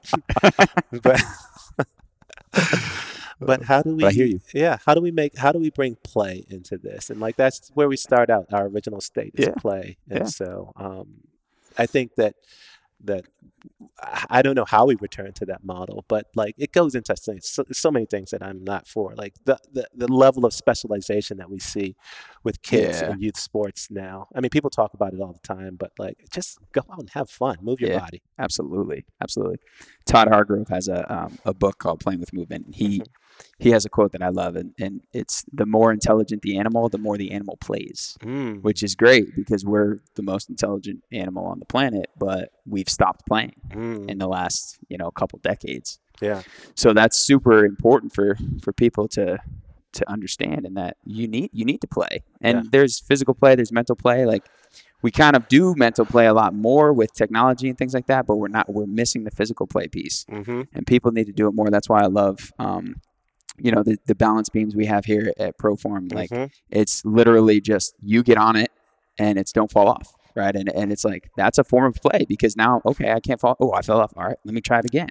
but 1.04 1.22
but 3.40 3.62
how 3.64 3.82
do 3.82 3.96
we 3.96 4.02
But 4.04 4.08
I 4.10 4.12
hear 4.14 4.26
you. 4.26 4.40
yeah 4.54 4.78
how 4.86 4.94
do 4.94 5.02
we 5.02 5.12
make 5.12 5.38
how 5.38 5.52
do 5.52 5.60
we 5.60 5.70
bring 5.70 5.96
play 6.04 6.46
into 6.50 6.78
this 6.78 7.10
and 7.10 7.20
like 7.20 7.36
that's 7.36 7.70
where 7.74 7.88
we 7.88 7.98
start 7.98 8.30
out 8.30 8.46
our 8.52 8.66
original 8.68 9.02
state 9.02 9.34
is 9.36 9.48
Yeah. 9.48 9.54
play 9.58 9.98
and 10.10 10.20
Yeah. 10.22 10.26
so 10.26 10.72
um 10.76 11.08
i 11.78 11.86
think 11.86 12.16
that 12.16 12.36
that 13.04 13.26
I- 14.30 14.42
don't 14.42 14.56
know 14.56 14.66
how 14.66 14.86
we 14.86 14.96
return 14.96 15.34
to 15.34 15.46
that 15.46 15.64
model 15.64 16.06
but 16.08 16.28
like 16.36 16.56
it 16.58 16.72
goes 16.72 16.96
into 16.96 17.16
so, 17.18 17.34
so, 17.42 17.64
so 17.72 17.92
many 17.92 18.06
things 18.06 18.32
that 18.32 18.42
i'm 18.44 18.64
not 18.64 18.88
for 18.88 19.14
like 19.16 19.34
the, 19.46 19.58
the 19.72 19.88
the 19.96 20.08
level 20.08 20.46
of 20.46 20.54
specialization 20.54 21.38
that 21.38 21.50
we 21.50 21.60
see 21.60 21.96
with 22.44 22.62
kids 22.62 23.02
Yeah. 23.02 23.12
in 23.12 23.20
youth 23.22 23.38
sports 23.38 23.90
now 23.92 24.28
i 24.36 24.40
mean 24.42 24.50
people 24.50 24.70
talk 24.70 24.94
about 24.94 25.14
it 25.14 25.20
all 25.22 25.34
the 25.34 25.48
time 25.48 25.76
but 25.76 25.92
like 26.00 26.18
just 26.32 26.60
go 26.72 26.82
out 26.92 27.00
and 27.00 27.10
have 27.12 27.30
fun 27.30 27.58
move 27.62 27.80
your 27.82 27.92
Yeah. 27.92 28.00
body 28.00 28.22
Absolutely, 28.40 29.04
absolutely. 29.20 29.58
Todd 30.06 30.28
Hargrove 30.28 30.68
has 30.70 30.88
a 30.88 31.12
um, 31.12 31.40
a 31.44 31.56
book 31.56 31.80
called 31.80 32.00
Playing 32.00 32.20
with 32.20 32.34
Movement. 32.34 32.68
and 32.68 32.76
He 32.76 33.02
he 33.60 33.72
has 33.72 33.86
a 33.86 33.90
quote 33.90 34.12
that 34.12 34.22
I 34.22 34.30
love, 34.30 34.56
and, 34.56 34.74
and 34.80 35.02
it's 35.14 35.44
the 35.52 35.66
more 35.66 35.92
intelligent 35.92 36.42
the 36.42 36.58
animal, 36.58 36.90
the 36.90 36.98
more 36.98 37.18
the 37.18 37.32
animal 37.32 37.58
plays, 37.58 38.18
Mm. 38.22 38.62
which 38.62 38.84
is 38.84 38.96
great 38.96 39.36
because 39.36 39.66
we're 39.66 40.00
the 40.16 40.24
most 40.24 40.50
intelligent 40.50 41.04
animal 41.12 41.46
on 41.46 41.60
the 41.60 41.66
planet, 41.66 42.08
but 42.18 42.52
we've 42.66 42.90
stopped 42.90 43.26
playing 43.28 43.56
Mm. 43.72 44.10
in 44.10 44.18
the 44.20 44.28
last 44.28 44.78
you 44.90 44.98
know 44.98 45.12
couple 45.12 45.40
decades. 45.40 46.00
Yeah. 46.22 46.42
So 46.76 46.94
that's 46.94 47.18
super 47.20 47.66
important 47.66 48.14
for 48.14 48.38
for 48.62 48.74
people 48.74 49.08
to 49.10 49.38
to 49.94 50.10
understand, 50.10 50.66
and 50.66 50.76
that 50.78 50.98
you 51.06 51.28
need 51.28 51.50
you 51.54 51.66
need 51.66 51.82
to 51.82 51.88
play. 51.88 52.24
And 52.42 52.58
Yeah. 52.58 52.64
there's 52.72 53.00
physical 53.00 53.34
play, 53.34 53.56
there's 53.56 53.72
mental 53.72 53.96
play. 53.96 54.26
Like 54.26 54.44
we 55.02 55.12
kind 55.12 55.36
of 55.36 55.48
do 55.48 55.74
mental 55.76 56.06
play 56.06 56.26
a 56.28 56.34
lot 56.34 56.54
more 56.56 56.92
with 56.92 57.14
technology 57.14 57.70
and 57.70 57.78
things 57.78 57.94
like 57.94 58.08
that, 58.08 58.26
but 58.28 58.36
we're 58.38 58.48
not 58.48 58.68
we're 58.72 58.86
missing 58.88 59.24
the 59.24 59.32
physical 59.32 59.66
play 59.68 59.88
piece 59.88 60.26
Mm-hmm. 60.30 60.62
and 60.74 60.86
people 60.88 61.12
need 61.12 61.28
to 61.28 61.34
do 61.34 61.48
it 61.48 61.54
more. 61.54 61.70
That's 61.70 61.88
why 61.90 62.02
I 62.02 62.08
love, 62.08 62.52
um, 62.60 62.96
you 63.58 63.72
know, 63.72 63.84
the, 63.84 63.98
the 64.06 64.16
balance 64.16 64.50
beams 64.50 64.76
we 64.76 64.86
have 64.86 65.06
here 65.06 65.32
at 65.38 65.58
Proform. 65.58 66.14
Like 66.14 66.30
Mhm. 66.30 66.52
it's 66.70 67.04
literally 67.06 67.60
just 67.62 67.96
you 68.02 68.24
get 68.24 68.38
on 68.38 68.56
it 68.56 68.72
and 69.18 69.38
it's 69.40 69.52
don't 69.52 69.72
fall 69.72 69.88
off, 69.90 70.14
right? 70.36 70.56
And 70.56 70.70
and 70.70 70.92
it's 70.92 71.04
like 71.04 71.30
that's 71.36 71.58
a 71.58 71.64
form 71.64 71.86
of 71.86 71.96
play 72.02 72.26
because 72.28 72.56
now 72.56 72.82
okay, 72.86 73.12
I 73.12 73.20
can't 73.20 73.40
fall. 73.40 73.56
Oh, 73.60 73.74
I 73.74 73.82
fell 73.82 74.00
off. 74.00 74.14
All 74.16 74.26
right, 74.26 74.38
let 74.46 74.54
me 74.54 74.62
try 74.62 74.80
it 74.80 74.86
again, 74.86 75.10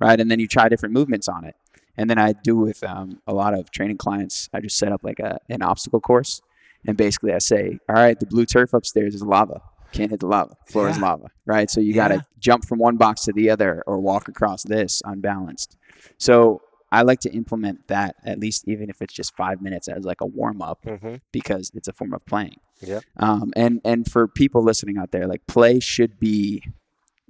right? 0.00 0.18
And 0.20 0.30
then 0.30 0.40
you 0.40 0.48
try 0.48 0.68
different 0.68 0.94
movements 0.94 1.28
on 1.28 1.44
it. 1.44 1.54
And 1.98 2.08
then 2.08 2.18
I 2.18 2.32
do 2.32 2.56
with 2.56 2.82
um, 2.84 3.20
a 3.26 3.34
lot 3.34 3.52
of 3.52 3.70
training 3.70 3.98
clients. 3.98 4.48
I 4.54 4.60
just 4.60 4.78
set 4.78 4.92
up 4.92 5.02
like 5.04 5.18
a 5.20 5.38
an 5.50 5.60
obstacle 5.62 6.00
course, 6.00 6.40
and 6.86 6.96
basically 6.96 7.34
I 7.34 7.38
say, 7.38 7.78
all 7.88 7.96
right, 7.96 8.18
the 8.18 8.24
blue 8.26 8.46
turf 8.46 8.72
upstairs 8.72 9.14
is 9.14 9.22
lava. 9.22 9.60
Can't 9.92 10.10
hit 10.10 10.20
the 10.20 10.26
lava. 10.26 10.56
Floor 10.70 10.88
is 10.88 10.98
lava, 10.98 11.26
right? 11.44 11.68
So 11.70 11.82
you 11.82 11.92
got 11.92 12.08
to 12.08 12.24
jump 12.38 12.64
from 12.64 12.78
one 12.78 12.96
box 12.96 13.24
to 13.24 13.32
the 13.34 13.50
other 13.50 13.82
or 13.86 14.00
walk 14.00 14.26
across 14.28 14.62
this 14.62 15.02
unbalanced. 15.04 15.76
So 16.16 16.62
I 16.92 17.02
like 17.02 17.20
to 17.20 17.30
implement 17.32 17.88
that 17.88 18.16
at 18.24 18.38
least, 18.38 18.68
even 18.68 18.88
if 18.90 19.02
it's 19.02 19.14
just 19.14 19.34
five 19.36 19.60
minutes 19.62 19.88
as 19.88 20.04
like 20.04 20.20
a 20.20 20.26
warm 20.26 20.62
up, 20.62 20.84
Mm-hmm. 20.84 21.16
because 21.32 21.72
it's 21.74 21.88
a 21.88 21.92
form 21.92 22.12
of 22.14 22.24
playing. 22.26 22.56
Yep. 22.80 23.02
Um, 23.16 23.52
and 23.56 23.80
and 23.84 24.10
for 24.10 24.28
people 24.28 24.62
listening 24.62 24.98
out 24.98 25.10
there, 25.10 25.26
like 25.26 25.46
play 25.46 25.80
should 25.80 26.20
be 26.20 26.62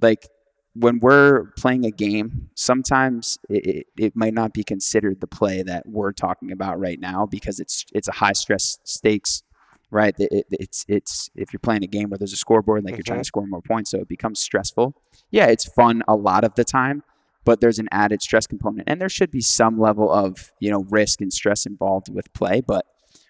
like 0.01 0.27
when 0.75 0.99
we're 0.99 1.45
playing 1.57 1.85
a 1.85 1.91
game. 1.91 2.49
Sometimes 2.55 3.37
it, 3.49 3.65
it, 3.65 3.87
it 3.97 4.15
might 4.15 4.33
not 4.33 4.53
be 4.53 4.63
considered 4.63 5.21
the 5.21 5.27
play 5.27 5.61
that 5.63 5.83
we're 5.87 6.11
talking 6.11 6.51
about 6.51 6.79
right 6.79 6.99
now 6.99 7.25
because 7.25 7.59
it's 7.59 7.85
it's 7.93 8.07
a 8.07 8.13
high 8.13 8.33
stress 8.33 8.79
stakes. 8.83 9.43
Right, 9.91 10.15
It- 10.17 10.31
it- 10.31 10.47
it's 10.49 10.85
it's 10.87 11.29
if 11.35 11.53
you're 11.53 11.59
playing 11.59 11.83
a 11.83 11.87
game 11.87 12.09
where 12.09 12.17
there's 12.17 12.33
a 12.33 12.37
scoreboard, 12.37 12.83
like 12.83 12.95
you're 12.95 13.03
trying 13.03 13.19
to 13.21 13.23
score 13.25 13.45
more 13.45 13.61
points, 13.61 13.91
so 13.91 13.99
it 13.99 14.07
becomes 14.07 14.39
stressful. 14.39 14.95
Yeah, 15.29 15.45
it's 15.45 15.65
fun 15.65 16.01
a 16.07 16.15
lot 16.15 16.43
of 16.43 16.55
the 16.55 16.63
time, 16.63 17.03
but 17.45 17.59
there's 17.61 17.79
an 17.79 17.87
added 17.91 18.21
stress 18.21 18.47
component, 18.47 18.87
and 18.87 18.99
there 19.01 19.09
should 19.09 19.31
be 19.31 19.41
some 19.41 19.79
level 19.79 20.11
of 20.11 20.51
you 20.59 20.71
know 20.71 20.85
risk 20.89 21.21
and 21.21 21.31
stress 21.33 21.65
involved 21.65 22.07
with 22.13 22.31
play. 22.33 22.61
But 22.61 22.85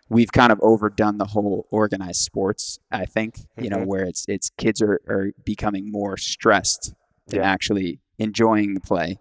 we've 0.10 0.32
kind 0.32 0.52
of 0.52 0.60
overdone 0.62 1.17
the 1.17 1.26
whole 1.26 1.65
organized 1.71 2.21
sports. 2.21 2.80
I 2.91 3.06
think 3.06 3.36
you 3.58 3.69
know 3.69 3.78
Mhm. 3.80 3.86
where 3.88 4.04
it's 4.06 4.26
it's 4.28 4.49
kids 4.58 4.82
are, 4.82 5.02
are 5.08 5.32
becoming 5.45 5.91
more 5.91 6.17
stressed 6.17 6.93
than 7.28 7.39
Yeah. 7.39 7.52
actually 7.52 7.99
enjoying 8.19 8.73
the 8.73 8.80
play. 8.82 9.17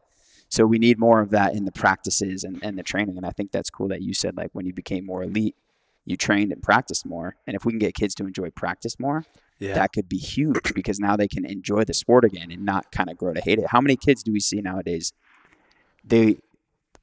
So 0.48 0.66
we 0.66 0.78
need 0.78 0.98
more 0.98 1.20
of 1.20 1.30
that 1.30 1.54
in 1.54 1.64
the 1.64 1.72
practices 1.72 2.44
and, 2.44 2.58
and 2.62 2.76
the 2.78 2.82
training. 2.82 3.16
And 3.16 3.24
I 3.24 3.30
think 3.30 3.52
that's 3.52 3.70
cool 3.70 3.88
that 3.88 4.02
you 4.02 4.12
said 4.12 4.36
like 4.36 4.50
when 4.52 4.66
you 4.66 4.74
became 4.74 5.06
more 5.06 5.22
elite, 5.22 5.56
you 6.04 6.16
trained 6.16 6.52
and 6.52 6.62
practiced 6.62 7.06
more. 7.06 7.36
And 7.46 7.54
if 7.54 7.64
we 7.64 7.72
can 7.72 7.78
get 7.78 7.94
kids 7.94 8.14
to 8.16 8.24
enjoy 8.26 8.50
practice 8.50 8.98
more, 8.98 9.24
Yeah. 9.60 9.74
that 9.74 9.92
could 9.92 10.08
be 10.08 10.18
huge 10.18 10.74
because 10.74 10.98
now 10.98 11.16
they 11.16 11.28
can 11.28 11.44
enjoy 11.44 11.84
the 11.84 11.94
sport 11.94 12.24
again 12.24 12.50
and 12.50 12.64
not 12.64 12.90
kind 12.90 13.08
of 13.10 13.16
grow 13.16 13.32
to 13.32 13.40
hate 13.40 13.58
it. 13.58 13.66
How 13.68 13.80
many 13.80 13.96
kids 13.96 14.22
do 14.22 14.32
we 14.32 14.40
see 14.40 14.60
nowadays? 14.60 15.12
They 16.04 16.38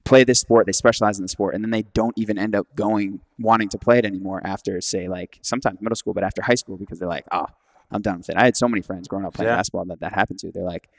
play 0.03 0.23
this 0.23 0.39
sport, 0.39 0.65
they 0.65 0.71
specialize 0.71 1.17
in 1.19 1.23
the 1.23 1.29
sport, 1.29 1.55
and 1.55 1.63
then 1.63 1.71
they 1.71 1.83
don't 1.83 2.13
even 2.17 2.37
end 2.37 2.55
up 2.55 2.67
going 2.75 3.21
wanting 3.39 3.69
to 3.69 3.77
play 3.77 3.99
it 3.99 4.05
anymore 4.05 4.41
after, 4.43 4.81
say, 4.81 5.07
like 5.07 5.39
sometimes 5.41 5.79
middle 5.81 5.95
school, 5.95 6.13
but 6.13 6.23
after 6.23 6.41
high 6.41 6.55
school 6.55 6.77
because 6.77 6.99
they're 6.99 7.07
like, 7.07 7.25
oh, 7.31 7.45
I'm 7.91 8.01
done 8.01 8.17
with 8.17 8.29
it. 8.29 8.35
I 8.37 8.43
had 8.45 8.57
so 8.57 8.67
many 8.67 8.81
friends 8.81 9.07
growing 9.07 9.25
up 9.25 9.33
playing 9.33 9.49
Yeah. 9.49 9.55
basketball 9.57 9.85
that 9.85 9.99
that 10.01 10.13
happened 10.13 10.39
to. 10.39 10.51
They're 10.51 10.63
like, 10.63 10.89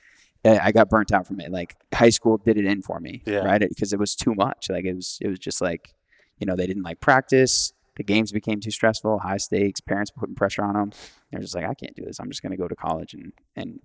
I 0.45 0.73
got 0.73 0.89
burnt 0.89 1.13
out 1.13 1.27
from 1.27 1.39
it. 1.41 1.51
Like 1.53 1.77
high 1.93 2.09
school 2.11 2.39
did 2.39 2.57
it 2.57 2.65
in 2.65 2.81
for 2.83 2.99
me, 2.99 3.23
Yeah. 3.27 3.39
right? 3.41 3.61
Because 3.61 3.93
it 3.93 3.99
was 3.99 4.15
too 4.17 4.35
much. 4.35 4.71
Like 4.71 4.87
it 4.87 4.95
was, 4.95 5.19
it 5.21 5.29
was 5.29 5.39
just 5.39 5.61
like, 5.61 5.93
you 6.39 6.47
know, 6.47 6.57
they 6.57 6.67
didn't 6.67 6.83
like 6.83 7.01
practice. 7.01 7.75
The 7.97 8.05
games 8.05 8.33
became 8.33 8.61
too 8.61 8.71
stressful, 8.71 9.19
high 9.19 9.37
stakes. 9.37 9.81
Parents 9.81 10.11
putting 10.11 10.35
pressure 10.35 10.63
on 10.65 10.75
them. 10.75 10.93
They're 11.31 11.41
just 11.41 11.55
like, 11.55 11.65
I 11.65 11.75
can't 11.75 11.95
do 11.95 12.05
this. 12.05 12.19
I'm 12.21 12.31
just 12.31 12.43
going 12.43 12.53
to 12.53 12.57
go 12.57 12.69
to 12.69 12.77
college 12.77 13.15
and 13.15 13.33
and 13.57 13.81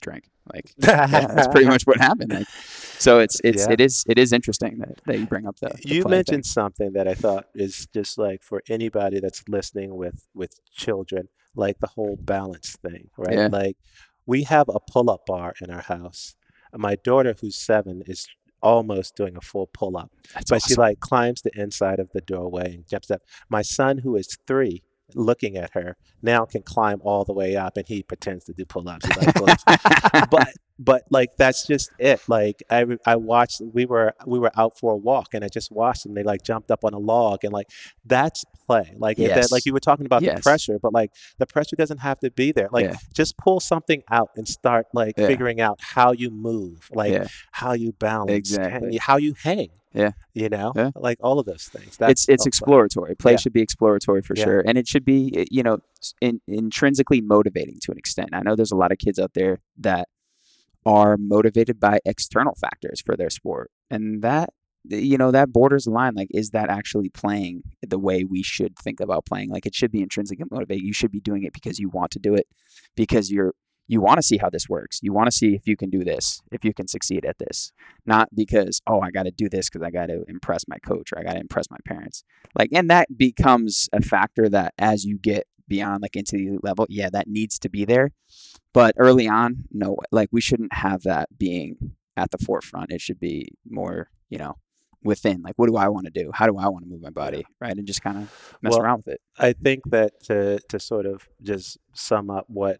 drink. 0.00 0.24
Like 0.52 0.72
that's 0.78 1.48
pretty 1.48 1.66
much 1.66 1.84
what 1.84 1.98
happened. 1.98 2.32
Like, 2.32 2.46
so 2.48 3.20
it's 3.20 3.40
it's 3.44 3.66
Yeah. 3.66 3.72
it 3.72 3.80
is 3.80 4.04
it 4.08 4.18
is 4.18 4.32
interesting 4.32 4.78
that, 4.78 5.00
that 5.06 5.18
you 5.18 5.26
bring 5.26 5.46
up 5.46 5.58
the, 5.60 5.68
the 5.68 5.88
you 5.88 6.04
mentioned 6.04 6.44
thing. 6.44 6.50
something 6.50 6.92
that 6.94 7.06
I 7.08 7.14
thought 7.14 7.46
is 7.54 7.86
just 7.94 8.18
like 8.18 8.42
for 8.42 8.62
anybody 8.68 9.20
that's 9.20 9.42
listening 9.48 9.94
with 9.96 10.26
with 10.34 10.58
children, 10.72 11.28
like 11.54 11.78
the 11.78 11.86
whole 11.88 12.16
balance 12.20 12.76
thing, 12.76 13.10
right? 13.16 13.36
Yeah. 13.36 13.48
Like 13.50 13.76
we 14.26 14.42
have 14.44 14.68
a 14.68 14.78
pull-up 14.80 15.26
bar 15.26 15.54
in 15.60 15.70
our 15.70 15.82
house. 15.82 16.34
My 16.74 16.96
daughter, 16.96 17.34
who's 17.40 17.56
seven, 17.56 18.02
is 18.06 18.26
almost 18.62 19.16
doing 19.16 19.36
a 19.36 19.40
full 19.40 19.68
pull-up, 19.72 20.10
That's 20.34 20.50
but 20.50 20.62
she 20.62 20.74
like 20.74 21.00
climbs 21.00 21.42
the 21.42 21.50
inside 21.54 21.98
of 21.98 22.10
the 22.12 22.20
doorway 22.20 22.74
and 22.74 22.88
jumps 22.88 23.10
up. 23.10 23.22
My 23.48 23.62
son, 23.62 23.98
who 23.98 24.16
is 24.16 24.38
three, 24.46 24.82
looking 25.14 25.56
at 25.56 25.70
her 25.74 25.96
now 26.22 26.44
can 26.44 26.62
climb 26.62 27.00
all 27.02 27.24
the 27.24 27.32
way 27.32 27.56
up, 27.56 27.76
and 27.76 27.86
he 27.86 28.02
pretends 28.02 28.44
to 28.44 28.52
do 28.52 28.64
pull-ups. 28.64 29.06
He 29.06 29.20
like 29.20 30.30
but 30.30 30.48
but 30.84 31.02
like 31.10 31.30
that's 31.36 31.66
just 31.66 31.90
it 31.98 32.20
like 32.28 32.62
i 32.70 32.84
i 33.06 33.14
watched 33.16 33.60
we 33.72 33.84
were 33.84 34.12
we 34.26 34.38
were 34.38 34.50
out 34.56 34.78
for 34.78 34.92
a 34.92 34.96
walk 34.96 35.28
and 35.34 35.44
i 35.44 35.48
just 35.48 35.70
watched 35.70 36.02
them 36.04 36.14
they 36.14 36.22
like 36.22 36.42
jumped 36.42 36.70
up 36.70 36.84
on 36.84 36.92
a 36.94 36.98
log 36.98 37.38
and 37.44 37.52
like 37.52 37.68
that's 38.04 38.44
play 38.66 38.92
like 38.98 39.18
it- 39.18 39.28
that, 39.34 39.52
like 39.52 39.64
you 39.66 39.72
were 39.72 39.80
talking 39.80 40.06
about 40.06 40.22
Yes. 40.22 40.36
the 40.38 40.42
pressure 40.42 40.78
but 40.80 40.92
like 40.92 41.10
the 41.38 41.46
pressure 41.46 41.76
doesn't 41.76 41.98
have 41.98 42.18
to 42.20 42.30
be 42.30 42.52
there 42.52 42.68
like 42.72 42.86
Yeah. 42.86 42.96
just 43.14 43.36
pull 43.36 43.60
something 43.60 44.02
out 44.10 44.30
and 44.36 44.48
start 44.48 44.86
like 44.94 45.14
Yeah. 45.16 45.26
figuring 45.26 45.60
out 45.60 45.78
how 45.80 46.12
you 46.12 46.30
move 46.30 46.88
like 46.92 47.12
Yeah. 47.12 47.26
how 47.52 47.72
you 47.72 47.92
balance 47.92 48.30
Exactly. 48.32 48.98
how 48.98 49.16
you 49.18 49.34
hang 49.42 49.68
Yeah. 49.92 50.12
you 50.32 50.48
know 50.48 50.72
like 50.96 51.18
all 51.22 51.38
of 51.38 51.46
those 51.46 51.64
things 51.74 51.86
it's 51.88 51.96
that's 51.98 52.28
it's 52.28 52.44
play. 52.44 52.48
exploratory. 52.48 53.14
Play 53.16 53.36
should 53.36 53.52
be 53.52 53.60
exploratory 53.60 54.22
for 54.22 54.34
sure, 54.34 54.60
and 54.66 54.78
it 54.78 54.86
should 54.88 55.04
be 55.04 55.46
you 55.50 55.62
know 55.62 55.78
in, 56.20 56.40
intrinsically 56.48 57.20
motivating 57.20 57.78
to 57.82 57.92
an 57.92 57.98
extent. 57.98 58.30
I 58.32 58.40
know 58.44 58.56
there's 58.56 58.72
a 58.72 58.76
lot 58.84 58.90
of 58.92 58.98
kids 58.98 59.18
out 59.18 59.34
there 59.34 59.60
that 59.78 60.08
are 60.84 61.16
motivated 61.16 61.78
by 61.78 62.00
external 62.04 62.54
factors 62.54 63.00
for 63.00 63.16
their 63.16 63.30
sport, 63.30 63.70
and 63.90 64.22
that 64.22 64.50
you 64.84 65.16
know 65.16 65.30
that 65.30 65.52
borders 65.52 65.84
the 65.84 65.90
line. 65.90 66.14
Like, 66.14 66.28
is 66.32 66.50
that 66.50 66.70
actually 66.70 67.08
playing 67.08 67.62
the 67.86 67.98
way 67.98 68.24
we 68.24 68.42
should 68.42 68.76
think 68.76 69.00
about 69.00 69.26
playing? 69.26 69.50
Like, 69.50 69.66
it 69.66 69.74
should 69.74 69.92
be 69.92 70.02
intrinsically 70.02 70.44
motivated. 70.50 70.84
You 70.84 70.92
should 70.92 71.12
be 71.12 71.20
doing 71.20 71.44
it 71.44 71.52
because 71.52 71.78
you 71.78 71.88
want 71.88 72.10
to 72.12 72.18
do 72.18 72.34
it, 72.34 72.46
because 72.96 73.30
you're 73.30 73.54
you 73.88 74.00
want 74.00 74.16
to 74.16 74.22
see 74.22 74.38
how 74.38 74.48
this 74.48 74.68
works. 74.68 75.00
You 75.02 75.12
want 75.12 75.26
to 75.26 75.36
see 75.36 75.54
if 75.54 75.66
you 75.66 75.76
can 75.76 75.90
do 75.90 76.04
this, 76.04 76.40
if 76.50 76.64
you 76.64 76.72
can 76.72 76.88
succeed 76.88 77.24
at 77.24 77.38
this, 77.38 77.72
not 78.06 78.28
because 78.34 78.80
oh 78.86 79.00
I 79.00 79.10
got 79.10 79.24
to 79.24 79.30
do 79.30 79.48
this 79.48 79.68
because 79.68 79.84
I 79.84 79.90
got 79.90 80.06
to 80.06 80.24
impress 80.28 80.64
my 80.68 80.78
coach 80.78 81.12
or 81.12 81.18
I 81.18 81.22
got 81.22 81.34
to 81.34 81.40
impress 81.40 81.70
my 81.70 81.78
parents. 81.84 82.24
Like, 82.58 82.70
and 82.72 82.88
that 82.90 83.16
becomes 83.16 83.88
a 83.92 84.00
factor 84.00 84.48
that 84.48 84.74
as 84.78 85.04
you 85.04 85.18
get 85.18 85.46
beyond 85.72 86.02
like 86.02 86.16
into 86.16 86.36
the 86.36 86.46
elite 86.48 86.64
level, 86.64 86.86
yeah, 86.90 87.08
that 87.10 87.26
needs 87.26 87.58
to 87.58 87.68
be 87.70 87.86
there. 87.86 88.10
But 88.74 88.94
early 88.98 89.26
on, 89.26 89.64
no, 89.70 89.96
like 90.10 90.28
we 90.30 90.42
shouldn't 90.42 90.74
have 90.74 91.02
that 91.04 91.38
being 91.38 91.94
at 92.14 92.30
the 92.30 92.36
forefront. 92.36 92.92
It 92.92 93.00
should 93.00 93.18
be 93.18 93.48
more, 93.68 94.10
you 94.28 94.36
know, 94.36 94.56
within. 95.02 95.40
Like, 95.40 95.54
what 95.56 95.68
do 95.68 95.76
I 95.76 95.88
want 95.88 96.04
to 96.06 96.22
do? 96.22 96.30
How 96.34 96.46
do 96.46 96.58
I 96.58 96.68
want 96.68 96.84
to 96.84 96.90
move 96.90 97.00
my 97.00 97.10
body, 97.10 97.46
right? 97.58 97.74
And 97.74 97.86
just 97.86 98.02
kind 98.02 98.18
of 98.18 98.56
mess 98.60 98.72
Well, 98.72 98.82
around 98.82 98.98
with 99.06 99.14
it. 99.14 99.20
I 99.38 99.54
think 99.54 99.84
that 99.86 100.12
to 100.24 100.60
to 100.68 100.78
sort 100.78 101.06
of 101.06 101.26
just 101.42 101.78
sum 101.94 102.28
up 102.28 102.44
what 102.48 102.78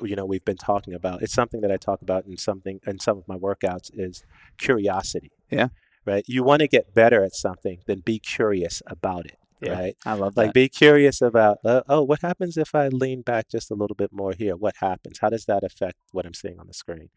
you 0.00 0.14
know 0.14 0.24
we've 0.24 0.44
been 0.44 0.56
talking 0.56 0.94
about, 0.94 1.22
it's 1.22 1.34
something 1.34 1.62
that 1.62 1.72
I 1.72 1.78
talk 1.78 2.00
about 2.00 2.26
in 2.26 2.36
something 2.36 2.78
in 2.86 3.00
some 3.00 3.18
of 3.18 3.26
my 3.26 3.36
workouts 3.36 3.90
is 3.92 4.24
curiosity. 4.56 5.32
Yeah. 5.50 5.68
Right. 6.06 6.24
You 6.26 6.44
want 6.44 6.60
to 6.60 6.68
get 6.68 6.94
better 6.94 7.22
at 7.24 7.34
something, 7.34 7.78
then 7.86 8.00
be 8.04 8.18
curious 8.18 8.82
about 8.86 9.26
it. 9.26 9.39
Yeah. 9.60 9.74
Right. 9.74 9.96
I 10.06 10.14
love 10.14 10.34
that. 10.36 10.46
Like 10.46 10.52
be 10.54 10.68
curious 10.68 11.20
about 11.20 11.58
uh, 11.64 11.82
oh 11.88 12.02
what 12.02 12.20
happens 12.22 12.56
if 12.56 12.74
I 12.74 12.88
lean 12.88 13.22
back 13.22 13.48
just 13.48 13.70
a 13.70 13.74
little 13.74 13.96
bit 13.96 14.12
more 14.12 14.32
here? 14.32 14.56
What 14.56 14.76
happens? 14.80 15.18
How 15.20 15.28
does 15.30 15.44
that 15.46 15.62
affect 15.64 15.96
what 16.12 16.26
I'm 16.26 16.34
seeing 16.34 16.58
on 16.58 16.66
the 16.66 16.74
screen? 16.74 17.10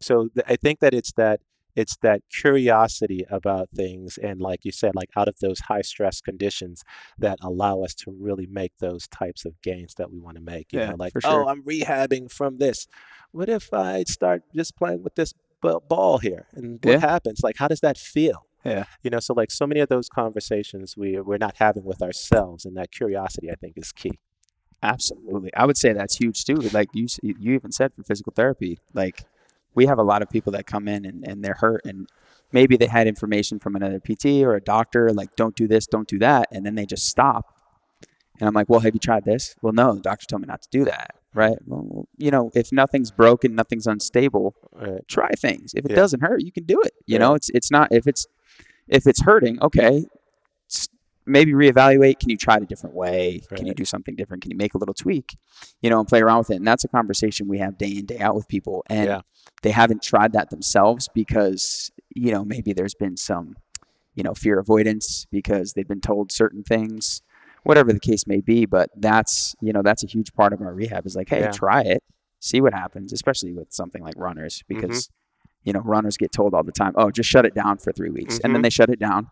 So 0.00 0.28
th- 0.34 0.46
I 0.48 0.56
think 0.56 0.80
that 0.80 0.94
it's 0.94 1.12
that 1.14 1.40
it's 1.76 1.96
that 1.98 2.22
curiosity 2.32 3.24
about 3.30 3.68
things 3.70 4.18
and 4.18 4.40
like 4.40 4.64
you 4.64 4.72
said 4.72 4.94
like 4.96 5.10
out 5.16 5.28
of 5.28 5.36
those 5.40 5.60
high 5.60 5.82
stress 5.82 6.20
conditions 6.20 6.82
that 7.18 7.38
allow 7.40 7.82
us 7.82 7.94
to 7.94 8.10
really 8.10 8.46
make 8.46 8.72
those 8.80 9.06
types 9.08 9.44
of 9.44 9.60
gains 9.62 9.94
that 9.94 10.10
we 10.10 10.18
want 10.18 10.36
to 10.36 10.42
make 10.42 10.72
you 10.72 10.80
Yeah, 10.80 10.90
know 10.90 10.96
like 10.98 11.12
for 11.12 11.20
oh 11.24 11.46
i'm 11.46 11.62
rehabbing 11.62 12.32
from 12.32 12.58
this 12.58 12.88
what 13.30 13.48
if 13.48 13.72
i 13.72 14.02
start 14.04 14.42
just 14.56 14.76
playing 14.76 15.04
with 15.04 15.14
this 15.14 15.34
ball 15.60 16.18
here 16.18 16.46
and 16.54 16.80
what 16.82 17.00
Yeah. 17.00 17.00
happens 17.00 17.40
like 17.44 17.58
how 17.58 17.68
does 17.68 17.80
that 17.80 17.98
feel 17.98 18.46
Yeah. 18.68 18.84
you 19.02 19.10
know 19.10 19.20
so 19.20 19.34
like 19.34 19.50
so 19.50 19.66
many 19.66 19.80
of 19.80 19.88
those 19.88 20.08
conversations 20.08 20.96
we 20.96 21.20
we're 21.20 21.38
not 21.38 21.56
having 21.58 21.84
with 21.84 22.02
ourselves 22.02 22.64
and 22.64 22.76
that 22.76 22.90
curiosity 22.92 23.50
i 23.50 23.54
think 23.54 23.74
is 23.76 23.92
key 23.92 24.12
Absolutely. 24.82 25.52
I 25.54 25.66
would 25.66 25.76
say 25.76 25.92
that's 25.92 26.16
huge 26.16 26.44
too. 26.44 26.54
Like 26.54 26.88
you, 26.92 27.08
you 27.20 27.54
even 27.54 27.72
said 27.72 27.92
for 27.94 28.04
physical 28.04 28.32
therapy, 28.34 28.78
like 28.94 29.24
we 29.74 29.86
have 29.86 29.98
a 29.98 30.04
lot 30.04 30.22
of 30.22 30.30
people 30.30 30.52
that 30.52 30.66
come 30.66 30.86
in 30.86 31.04
and, 31.04 31.26
and 31.26 31.44
they're 31.44 31.56
hurt 31.58 31.80
and 31.84 32.08
maybe 32.52 32.76
they 32.76 32.86
had 32.86 33.08
information 33.08 33.58
from 33.58 33.74
another 33.74 33.98
PT 34.00 34.26
or 34.44 34.54
a 34.54 34.60
doctor 34.60 35.10
like 35.12 35.34
don't 35.34 35.56
do 35.56 35.66
this, 35.66 35.86
don't 35.86 36.06
do 36.06 36.18
that, 36.20 36.46
and 36.52 36.64
then 36.64 36.76
they 36.76 36.86
just 36.86 37.06
stop. 37.08 37.56
And 38.38 38.46
I'm 38.46 38.54
like, 38.54 38.68
well, 38.68 38.78
have 38.78 38.94
you 38.94 39.00
tried 39.00 39.24
this? 39.24 39.56
Well, 39.62 39.72
no, 39.72 39.94
the 39.96 40.00
doctor 40.00 40.26
told 40.26 40.42
me 40.42 40.46
not 40.46 40.62
to 40.62 40.68
do 40.70 40.84
that. 40.84 41.16
Right? 41.34 41.58
Well, 41.66 42.06
you 42.16 42.30
know, 42.30 42.52
if 42.54 42.70
nothing's 42.70 43.10
broken, 43.10 43.56
nothing's 43.56 43.88
unstable, 43.88 44.54
Right. 44.72 45.00
try 45.08 45.30
things. 45.30 45.72
If 45.74 45.86
it 45.86 45.90
Yeah. 45.90 45.96
doesn't 45.96 46.20
hurt, 46.20 46.42
you 46.44 46.52
can 46.52 46.62
do 46.64 46.80
it. 46.82 46.92
You 47.04 47.14
Yeah. 47.14 47.18
know, 47.18 47.34
it's 47.34 47.50
it's 47.50 47.70
not 47.72 47.88
if 47.90 48.06
it's 48.06 48.28
if 48.88 49.06
it's 49.06 49.22
hurting, 49.22 49.60
okay, 49.62 50.04
maybe 51.26 51.52
reevaluate. 51.52 52.18
Can 52.18 52.30
you 52.30 52.36
try 52.36 52.56
it 52.56 52.62
a 52.62 52.66
different 52.66 52.94
way? 52.96 53.40
Can 53.54 53.66
you 53.66 53.74
do 53.74 53.84
something 53.84 54.16
different? 54.16 54.42
Can 54.42 54.50
you 54.50 54.56
make 54.56 54.74
a 54.74 54.78
little 54.78 54.94
tweak? 54.94 55.36
You 55.82 55.90
know, 55.90 55.98
and 56.00 56.08
play 56.08 56.20
around 56.20 56.38
with 56.38 56.50
it. 56.50 56.56
And 56.56 56.66
that's 56.66 56.84
a 56.84 56.88
conversation 56.88 57.48
we 57.48 57.58
have 57.58 57.76
day 57.78 57.90
in 57.98 58.06
day 58.06 58.18
out 58.18 58.34
with 58.34 58.48
people, 58.48 58.82
and 58.88 59.06
Yeah. 59.06 59.20
they 59.62 59.70
haven't 59.70 60.02
tried 60.02 60.32
that 60.32 60.50
themselves 60.50 61.08
because 61.14 61.90
you 62.14 62.32
know 62.32 62.44
maybe 62.44 62.72
there's 62.72 62.94
been 62.94 63.16
some 63.16 63.56
you 64.14 64.22
know 64.22 64.34
fear 64.34 64.58
avoidance 64.58 65.26
because 65.30 65.74
they've 65.74 65.86
been 65.86 66.00
told 66.00 66.32
certain 66.32 66.62
things 66.64 67.22
whatever 67.64 67.92
the 67.92 68.00
case 68.00 68.26
may 68.26 68.40
be 68.40 68.64
but 68.66 68.88
that's 68.96 69.54
you 69.60 69.72
know 69.72 69.82
that's 69.82 70.02
a 70.02 70.06
huge 70.06 70.32
part 70.32 70.52
of 70.52 70.60
our 70.62 70.72
rehab 70.74 71.06
is 71.06 71.14
like 71.14 71.28
hey 71.28 71.40
Yeah. 71.40 71.50
try 71.50 71.82
it 71.82 72.02
see 72.40 72.60
what 72.60 72.72
happens 72.72 73.12
especially 73.12 73.52
with 73.52 73.72
something 73.72 74.02
like 74.02 74.14
runners 74.16 74.64
Mm-hmm. 74.70 74.80
You 75.64 75.72
know 75.72 75.80
runners 75.80 76.16
get 76.16 76.32
told 76.32 76.54
all 76.54 76.62
the 76.62 76.72
time 76.72 76.92
oh 76.96 77.10
just 77.10 77.28
shut 77.28 77.44
it 77.46 77.54
down 77.54 77.76
for 77.78 77.92
three 77.92 78.10
weeks 78.10 78.38
and 78.44 78.54
then 78.54 78.60
Mhm. 78.60 78.64
they 78.64 78.70
shut 78.70 78.88
it 78.90 78.98
down 78.98 79.28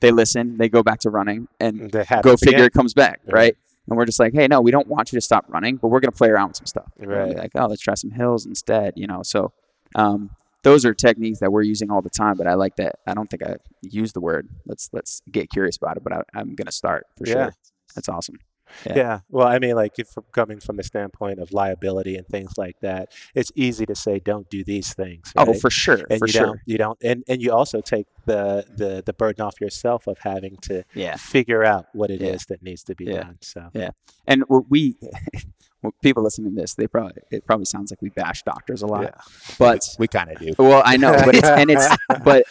they 0.00 0.10
listen 0.10 0.56
they 0.58 0.68
go 0.68 0.82
back 0.82 0.98
to 1.00 1.10
running 1.10 1.48
and 1.60 1.90
go 2.22 2.36
figure 2.36 2.56
again. 2.58 2.66
it 2.66 2.72
comes 2.72 2.92
back 2.94 3.20
Right. 3.26 3.32
right 3.34 3.56
and 3.88 3.96
we're 3.96 4.04
just 4.04 4.18
like 4.20 4.32
hey 4.34 4.46
no 4.48 4.60
we 4.60 4.70
don't 4.70 4.88
want 4.88 5.12
you 5.12 5.16
to 5.16 5.20
stop 5.20 5.44
running 5.48 5.76
but 5.76 5.88
we're 5.88 6.00
going 6.00 6.10
to 6.12 6.16
play 6.16 6.28
around 6.28 6.48
with 6.48 6.56
some 6.56 6.66
stuff 6.66 6.90
We're 6.98 7.06
gonna 7.06 7.24
be 7.26 7.30
Right. 7.34 7.38
like 7.38 7.52
oh 7.54 7.66
let's 7.66 7.82
try 7.82 7.94
some 7.94 8.10
hills 8.10 8.44
instead 8.46 8.94
you 8.96 9.06
know 9.06 9.22
so 9.22 9.52
um, 9.94 10.30
those 10.62 10.84
are 10.84 10.94
techniques 10.94 11.40
that 11.40 11.50
we're 11.52 11.62
using 11.62 11.90
all 11.90 12.02
the 12.02 12.10
time 12.10 12.36
but 12.36 12.46
i 12.46 12.54
like 12.54 12.76
that 12.76 12.96
i 13.06 13.14
don't 13.14 13.28
think 13.30 13.42
i 13.44 13.56
use 13.82 14.12
the 14.12 14.20
word 14.20 14.48
let's 14.66 14.88
let's 14.92 15.20
get 15.30 15.50
curious 15.50 15.76
about 15.76 15.96
it 15.96 16.02
but 16.04 16.12
I, 16.12 16.22
i'm 16.34 16.54
going 16.54 16.66
to 16.66 16.72
start 16.72 17.06
for 17.16 17.26
Yeah. 17.26 17.32
sure 17.34 17.52
that's 17.94 18.08
awesome 18.08 18.38
Yeah. 18.86 18.96
Yeah. 18.96 19.20
Well, 19.28 19.46
I 19.46 19.58
mean, 19.58 19.74
like, 19.76 19.98
if 19.98 20.08
from 20.08 20.24
coming 20.32 20.60
from 20.60 20.76
the 20.76 20.82
standpoint 20.82 21.38
of 21.38 21.52
liability 21.52 22.16
and 22.16 22.26
things 22.26 22.52
like 22.56 22.80
that, 22.80 23.12
it's 23.34 23.50
easy 23.54 23.86
to 23.86 23.94
say, 23.94 24.18
don't 24.18 24.48
do 24.50 24.64
these 24.64 24.94
things. 24.94 25.32
oh 25.36 25.52
for 25.54 25.70
sure 25.70 26.02
and 26.10 26.18
for 26.18 26.26
you 26.26 26.32
sure 26.32 26.46
don't, 26.46 26.60
you 26.66 26.78
don't, 26.78 26.98
and, 27.02 27.24
and 27.28 27.42
you 27.42 27.52
also 27.52 27.80
take 27.80 28.06
the, 28.26 28.64
the 28.76 29.02
the 29.04 29.12
burden 29.12 29.44
off 29.44 29.60
yourself 29.60 30.06
of 30.06 30.16
having 30.20 30.56
to 30.62 30.84
yeah 30.94 31.16
figure 31.16 31.64
out 31.64 31.86
what 31.92 32.10
it 32.10 32.22
is 32.22 32.28
Yeah. 32.42 32.44
that 32.50 32.62
needs 32.62 32.84
to 32.84 32.94
be 32.94 33.06
done. 33.06 33.38
So 33.40 33.68
yeah. 33.74 33.90
and 34.28 34.44
we 34.68 34.96
people 36.02 36.22
listening 36.22 36.54
to 36.54 36.60
this 36.60 36.74
they 36.74 36.86
probably 36.86 37.20
it 37.32 37.44
probably 37.46 37.64
sounds 37.64 37.90
like 37.90 38.00
we 38.00 38.10
bash 38.10 38.42
doctors 38.44 38.82
a 38.82 38.86
lot 38.86 39.12
but 39.58 39.84
We 39.98 40.06
kind 40.06 40.30
of 40.30 40.38
do. 40.38 40.54
Well, 40.58 40.82
I 40.84 40.96
know, 40.96 41.12
but 41.24 41.34
it's 41.34 41.48
and 41.48 41.70
it's 41.70 41.88
but 42.24 42.44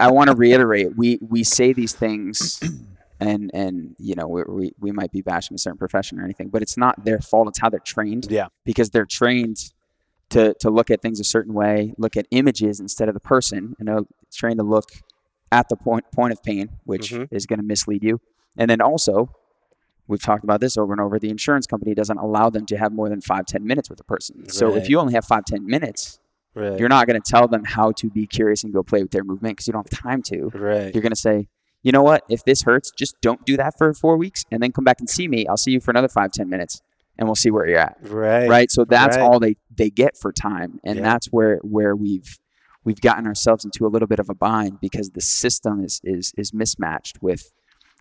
I 0.00 0.10
want 0.10 0.30
to 0.30 0.36
reiterate 0.36 0.96
we 0.96 1.18
we 1.20 1.44
say 1.44 1.72
these 1.74 1.92
things 1.92 2.60
and 3.24 3.50
and 3.54 3.96
you 3.98 4.14
know 4.14 4.26
we, 4.28 4.42
we 4.48 4.72
we 4.78 4.92
might 4.92 5.10
be 5.12 5.22
bashing 5.22 5.54
a 5.54 5.58
certain 5.58 5.78
profession 5.78 6.18
or 6.20 6.24
anything, 6.24 6.48
but 6.48 6.62
it's 6.62 6.76
not 6.76 7.04
their 7.04 7.20
fault. 7.20 7.48
It's 7.48 7.58
how 7.58 7.70
they're 7.70 7.80
trained. 7.80 8.26
Yeah. 8.30 8.48
because 8.64 8.90
they're 8.90 9.06
trained 9.06 9.58
to 10.30 10.54
to 10.60 10.70
look 10.70 10.90
at 10.90 11.02
things 11.02 11.20
a 11.20 11.24
certain 11.24 11.54
way, 11.54 11.94
look 11.98 12.16
at 12.16 12.26
images 12.30 12.80
instead 12.80 13.08
of 13.08 13.14
the 13.14 13.20
person, 13.20 13.74
and 13.78 13.88
they're 13.88 14.00
trained 14.32 14.58
to 14.58 14.64
look 14.64 14.90
at 15.52 15.68
the 15.68 15.76
point 15.76 16.04
point 16.12 16.32
of 16.32 16.42
pain, 16.42 16.70
which 16.84 17.12
Mhm. 17.12 17.28
is 17.30 17.46
going 17.46 17.58
to 17.60 17.64
mislead 17.64 18.02
you. 18.02 18.20
And 18.56 18.68
then 18.70 18.80
also, 18.80 19.30
we've 20.08 20.22
talked 20.22 20.44
about 20.44 20.60
this 20.60 20.76
over 20.76 20.92
and 20.92 21.00
over. 21.00 21.18
The 21.18 21.30
insurance 21.30 21.66
company 21.66 21.94
doesn't 21.94 22.18
allow 22.18 22.50
them 22.50 22.66
to 22.66 22.76
have 22.76 22.92
more 22.92 23.08
than 23.08 23.20
five 23.20 23.46
ten 23.46 23.66
minutes 23.66 23.88
with 23.90 24.00
a 24.00 24.04
person. 24.04 24.48
So 24.48 24.74
if 24.74 24.88
you 24.88 24.98
only 24.98 25.14
have 25.14 25.24
five 25.24 25.44
ten 25.44 25.64
minutes, 25.66 26.18
right, 26.54 26.78
you're 26.78 26.88
not 26.88 27.06
going 27.06 27.20
to 27.20 27.30
tell 27.30 27.46
them 27.48 27.64
how 27.64 27.92
to 27.92 28.10
be 28.10 28.26
curious 28.26 28.64
and 28.64 28.72
go 28.72 28.82
play 28.82 29.02
with 29.02 29.10
their 29.12 29.24
movement 29.24 29.56
because 29.56 29.66
you 29.68 29.72
don't 29.72 29.88
have 29.90 30.00
time 30.00 30.22
to. 30.22 30.48
right, 30.54 30.92
You're 30.94 31.02
going 31.02 31.12
to 31.12 31.16
say, 31.16 31.48
you 31.84 31.92
know 31.92 32.02
what? 32.02 32.24
If 32.28 32.42
this 32.44 32.62
hurts, 32.62 32.90
just 32.90 33.14
don't 33.20 33.44
do 33.46 33.56
that 33.58 33.74
for 33.78 33.94
four 33.94 34.16
weeks 34.16 34.44
and 34.50 34.60
then 34.60 34.72
come 34.72 34.82
back 34.84 34.98
and 34.98 35.08
see 35.08 35.28
me. 35.28 35.46
I'll 35.46 35.56
see 35.56 35.70
you 35.70 35.78
for 35.80 35.92
another 35.92 36.08
five, 36.08 36.32
ten 36.32 36.48
minutes 36.48 36.80
and 37.16 37.28
we'll 37.28 37.36
see 37.36 37.52
where 37.52 37.68
you're 37.68 37.78
at. 37.78 37.96
right, 38.02 38.48
Right. 38.48 38.70
So 38.72 38.84
that's 38.84 39.16
right. 39.16 39.22
all 39.22 39.38
they, 39.38 39.54
they 39.72 39.88
get 39.90 40.16
for 40.16 40.32
time. 40.32 40.80
And 40.84 40.96
Yeah. 40.96 41.02
that's 41.04 41.26
where, 41.28 41.58
where 41.62 41.94
we've, 41.94 42.38
we've 42.84 43.00
gotten 43.00 43.26
ourselves 43.26 43.64
into 43.64 43.86
a 43.86 43.88
little 43.88 44.08
bit 44.08 44.18
of 44.18 44.28
a 44.28 44.34
bind 44.34 44.80
because 44.80 45.10
the 45.10 45.20
system 45.20 45.84
is, 45.84 46.00
is, 46.02 46.32
is 46.36 46.52
mismatched 46.52 47.22
with, 47.22 47.52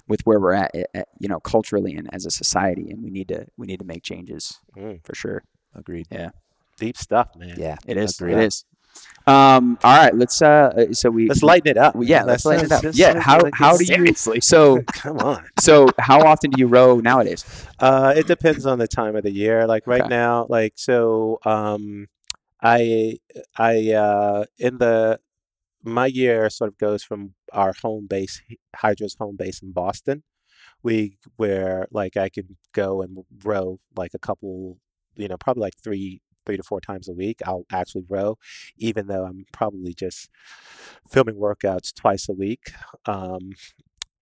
with 0.07 0.21
where 0.25 0.39
we're 0.39 0.53
at, 0.53 0.71
eh, 0.73 0.83
eh, 0.95 1.03
you 1.19 1.27
know, 1.29 1.39
culturally 1.39 1.93
and 1.95 2.09
as 2.13 2.25
a 2.25 2.31
society. 2.31 2.89
And 2.89 3.03
we 3.03 3.11
need 3.11 3.27
to, 3.27 3.45
we 3.57 3.67
need 3.67 3.79
to 3.79 3.85
make 3.85 4.01
changes 4.03 4.59
Mm, 4.75 5.05
for 5.05 5.13
sure. 5.13 5.43
Agreed. 5.75 6.07
Yeah. 6.09 6.29
Deep 6.77 6.97
stuff, 6.97 7.35
man. 7.37 7.55
Yeah. 7.59 7.75
It 7.85 7.97
is. 7.97 8.19
Agreed. 8.19 8.33
It 8.37 8.43
is. 8.45 8.65
Um, 9.25 9.77
all 9.83 9.97
right. 9.97 10.13
Let's, 10.13 10.41
uh, 10.41 10.91
so 10.93 11.09
we, 11.09 11.27
Let's 11.29 11.43
lighten 11.43 11.69
it 11.71 11.77
up. 11.77 11.95
Well, 11.95 12.03
yeah, 12.03 12.19
man. 12.19 12.27
let's 12.27 12.45
lighten 12.45 12.65
it 12.65 12.71
up. 12.73 12.83
Yeah, 12.93 13.19
how- 13.19 13.39
like- 13.41 13.53
how 13.55 13.77
do 13.77 13.83
you- 13.83 13.87
Seriously. 13.95 14.41
So, 14.41 14.81
Come 14.93 15.17
on. 15.19 15.45
so 15.61 15.87
how 15.97 16.19
often 16.25 16.51
do 16.51 16.59
you 16.59 16.67
row 16.67 16.99
nowadays? 16.99 17.45
Uh, 17.79 18.13
it 18.17 18.27
depends 18.27 18.65
on 18.65 18.79
the 18.79 18.87
time 18.87 19.15
of 19.15 19.23
the 19.23 19.31
year. 19.31 19.65
Like 19.65 19.87
right 19.87 20.01
Okay. 20.01 20.09
now, 20.09 20.45
like 20.49 20.73
so, 20.75 21.39
um, 21.45 22.07
I 22.61 23.17
I 23.57 23.91
uh, 23.91 24.45
in 24.57 24.77
the 24.77 25.19
my 25.83 26.05
year 26.05 26.49
sort 26.49 26.69
of 26.69 26.77
goes 26.77 27.03
from 27.03 27.33
our 27.51 27.73
home 27.81 28.07
base, 28.07 28.41
Hydrow's 28.75 29.15
home 29.19 29.35
base 29.37 29.61
in 29.61 29.71
Boston. 29.73 30.23
We 30.81 31.17
where 31.37 31.87
like 31.91 32.17
I 32.17 32.27
could 32.29 32.55
go 32.73 33.01
and 33.01 33.19
row 33.43 33.79
like 33.95 34.13
a 34.13 34.19
couple, 34.19 34.79
you 35.15 35.27
know, 35.29 35.37
probably 35.37 35.61
like 35.61 35.75
three 35.81 36.21
three 36.45 36.57
to 36.57 36.63
four 36.63 36.81
times 36.81 37.07
a 37.09 37.13
week. 37.13 37.39
I'll 37.45 37.65
actually 37.71 38.05
row, 38.09 38.37
even 38.77 39.07
though 39.07 39.25
I'm 39.25 39.45
probably 39.51 39.93
just 39.93 40.29
filming 41.09 41.35
workouts 41.35 41.93
twice 41.93 42.27
a 42.29 42.33
week. 42.33 42.71
Um, 43.05 43.51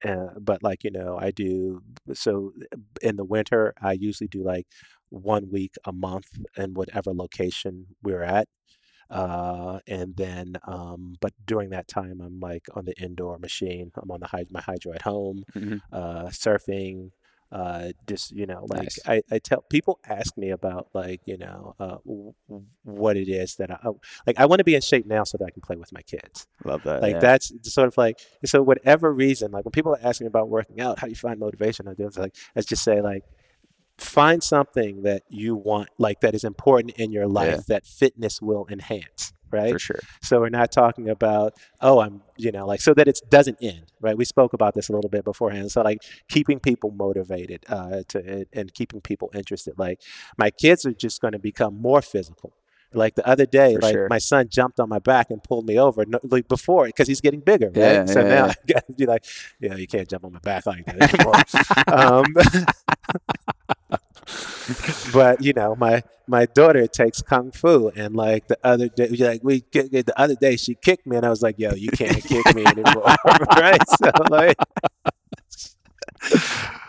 uh, 0.03 0.34
but 0.39 0.63
like 0.63 0.84
you 0.84 0.91
know, 0.91 1.17
I 1.19 1.31
do 1.31 1.81
so 2.13 2.53
in 3.01 3.15
the 3.17 3.23
winter. 3.25 3.73
I 3.81 3.93
usually 3.93 4.27
do 4.27 4.43
like 4.43 4.67
one 5.10 5.49
week 5.51 5.75
a 5.86 5.91
month 5.91 6.27
in 6.57 6.73
whatever 6.73 7.13
location 7.13 7.88
we're 8.01 8.23
at. 8.23 8.47
Uh, 9.10 9.79
and 9.88 10.15
then, 10.15 10.53
um, 10.65 11.15
but 11.19 11.34
during 11.45 11.69
that 11.71 11.86
time, 11.89 12.21
I'm 12.21 12.39
like 12.39 12.65
on 12.73 12.86
the 12.86 12.97
indoor 12.97 13.38
machine. 13.39 13.91
I'm 14.01 14.10
on 14.10 14.21
the 14.21 14.27
hyd- 14.27 14.51
my 14.51 14.62
Hydrow 14.62 14.93
at 14.93 15.01
home, 15.01 15.43
Mhm. 15.53 15.81
uh, 15.91 16.27
surfing. 16.27 17.12
Uh, 17.51 17.91
just 18.07 18.31
you 18.31 18.45
know, 18.45 18.65
like 18.69 18.83
Nice. 18.83 18.99
I, 19.05 19.21
I 19.29 19.39
tell 19.39 19.61
people 19.61 19.99
ask 20.07 20.37
me 20.37 20.51
about 20.51 20.87
like 20.93 21.19
you 21.25 21.37
know 21.37 21.75
uh, 21.79 21.97
w- 22.05 22.33
what 22.83 23.17
it 23.17 23.27
is 23.27 23.55
that 23.57 23.69
I 23.69 23.77
oh, 23.83 23.99
like. 24.25 24.39
I 24.39 24.45
want 24.45 24.59
to 24.59 24.63
be 24.63 24.75
in 24.75 24.81
shape 24.81 25.05
now 25.05 25.25
so 25.25 25.37
that 25.37 25.45
I 25.45 25.49
can 25.49 25.61
play 25.61 25.75
with 25.75 25.91
my 25.91 26.01
kids. 26.01 26.47
Love 26.63 26.83
that. 26.83 27.01
Like 27.01 27.19
that's 27.19 27.51
sort 27.63 27.89
of 27.89 27.97
like 27.97 28.19
so. 28.45 28.61
Whatever 28.61 29.13
reason, 29.13 29.51
like 29.51 29.65
when 29.65 29.71
people 29.71 29.93
are 29.93 29.99
asking 30.01 30.27
about 30.27 30.47
working 30.47 30.79
out, 30.79 30.99
how 30.99 31.07
do 31.07 31.11
you 31.11 31.17
find 31.17 31.39
motivation? 31.39 31.89
I 31.89 31.93
do 31.93 32.07
it's 32.07 32.17
like 32.17 32.35
let's 32.55 32.67
just 32.67 32.83
say 32.85 33.01
like 33.01 33.23
find 33.97 34.43
something 34.43 35.03
that 35.03 35.23
you 35.29 35.55
want, 35.55 35.89
like 35.97 36.21
that 36.21 36.33
is 36.33 36.43
important 36.43 36.97
in 36.97 37.11
your 37.11 37.27
life 37.27 37.65
that 37.67 37.85
fitness 37.85 38.41
will 38.41 38.65
enhance. 38.69 39.33
Right. 39.51 39.73
for 39.73 39.79
sure. 39.79 39.99
So 40.21 40.39
we're 40.39 40.49
not 40.49 40.71
talking 40.71 41.09
about, 41.09 41.53
oh, 41.81 41.99
I'm, 41.99 42.21
you 42.37 42.51
know, 42.51 42.65
like, 42.65 42.81
so 42.81 42.93
that 42.93 43.07
it 43.07 43.19
doesn't 43.29 43.57
end, 43.61 43.91
right? 43.99 44.17
We 44.17 44.25
spoke 44.25 44.53
about 44.53 44.73
this 44.73 44.89
a 44.89 44.93
little 44.93 45.09
bit 45.09 45.23
beforehand. 45.23 45.71
So, 45.71 45.81
like, 45.81 45.99
keeping 46.29 46.59
people 46.59 46.91
motivated 46.91 47.65
uh, 47.67 48.03
to 48.09 48.45
and 48.53 48.73
keeping 48.73 49.01
people 49.01 49.29
interested. 49.33 49.77
Like, 49.77 50.01
my 50.37 50.49
kids 50.49 50.85
are 50.85 50.93
just 50.93 51.21
going 51.21 51.33
to 51.33 51.39
become 51.39 51.79
more 51.81 52.01
physical. 52.01 52.53
Like 52.93 53.15
the 53.15 53.25
other 53.25 53.45
day, 53.45 53.75
For 53.75 53.81
like 53.81 53.93
sure. 53.93 54.07
my 54.09 54.17
son 54.17 54.49
jumped 54.49 54.79
on 54.79 54.89
my 54.89 54.99
back 54.99 55.29
and 55.29 55.41
pulled 55.41 55.65
me 55.65 55.79
over. 55.79 56.05
No, 56.05 56.19
like 56.23 56.47
before, 56.49 56.87
because 56.87 57.07
he's 57.07 57.21
getting 57.21 57.39
bigger, 57.39 57.67
right? 57.67 57.75
Yeah, 57.75 58.05
so 58.05 58.19
yeah, 58.21 58.27
now 58.27 58.45
yeah. 58.47 58.51
I 58.51 58.73
got 58.73 58.87
to 58.87 58.93
be 58.93 59.05
like, 59.05 59.25
yeah, 59.61 59.75
you 59.75 59.87
can't 59.87 60.09
jump 60.09 60.25
on 60.25 60.33
my 60.33 60.39
back 60.39 60.65
like 60.65 60.85
that 60.85 61.13
anymore. 61.13 61.35
um, 61.87 62.25
but 65.13 65.43
you 65.43 65.53
know, 65.53 65.75
my 65.75 66.03
my 66.27 66.45
daughter 66.45 66.88
takes 66.88 67.21
kung 67.21 67.51
fu, 67.51 67.89
and 67.95 68.15
like 68.15 68.47
the 68.47 68.57
other 68.63 68.88
day, 68.88 69.07
like 69.10 69.43
we 69.43 69.63
the 69.71 70.13
other 70.15 70.36
day, 70.36 70.55
she 70.55 70.75
kicked 70.75 71.05
me, 71.05 71.17
and 71.17 71.25
I 71.25 71.29
was 71.29 71.41
like, 71.41 71.60
"Yo, 71.60 71.74
you 71.74 71.91
can't 71.91 72.24
kick 72.24 72.55
me 72.55 72.65
anymore," 72.65 73.03
right? 73.57 73.82
So 73.89 74.11
like, 74.30 74.57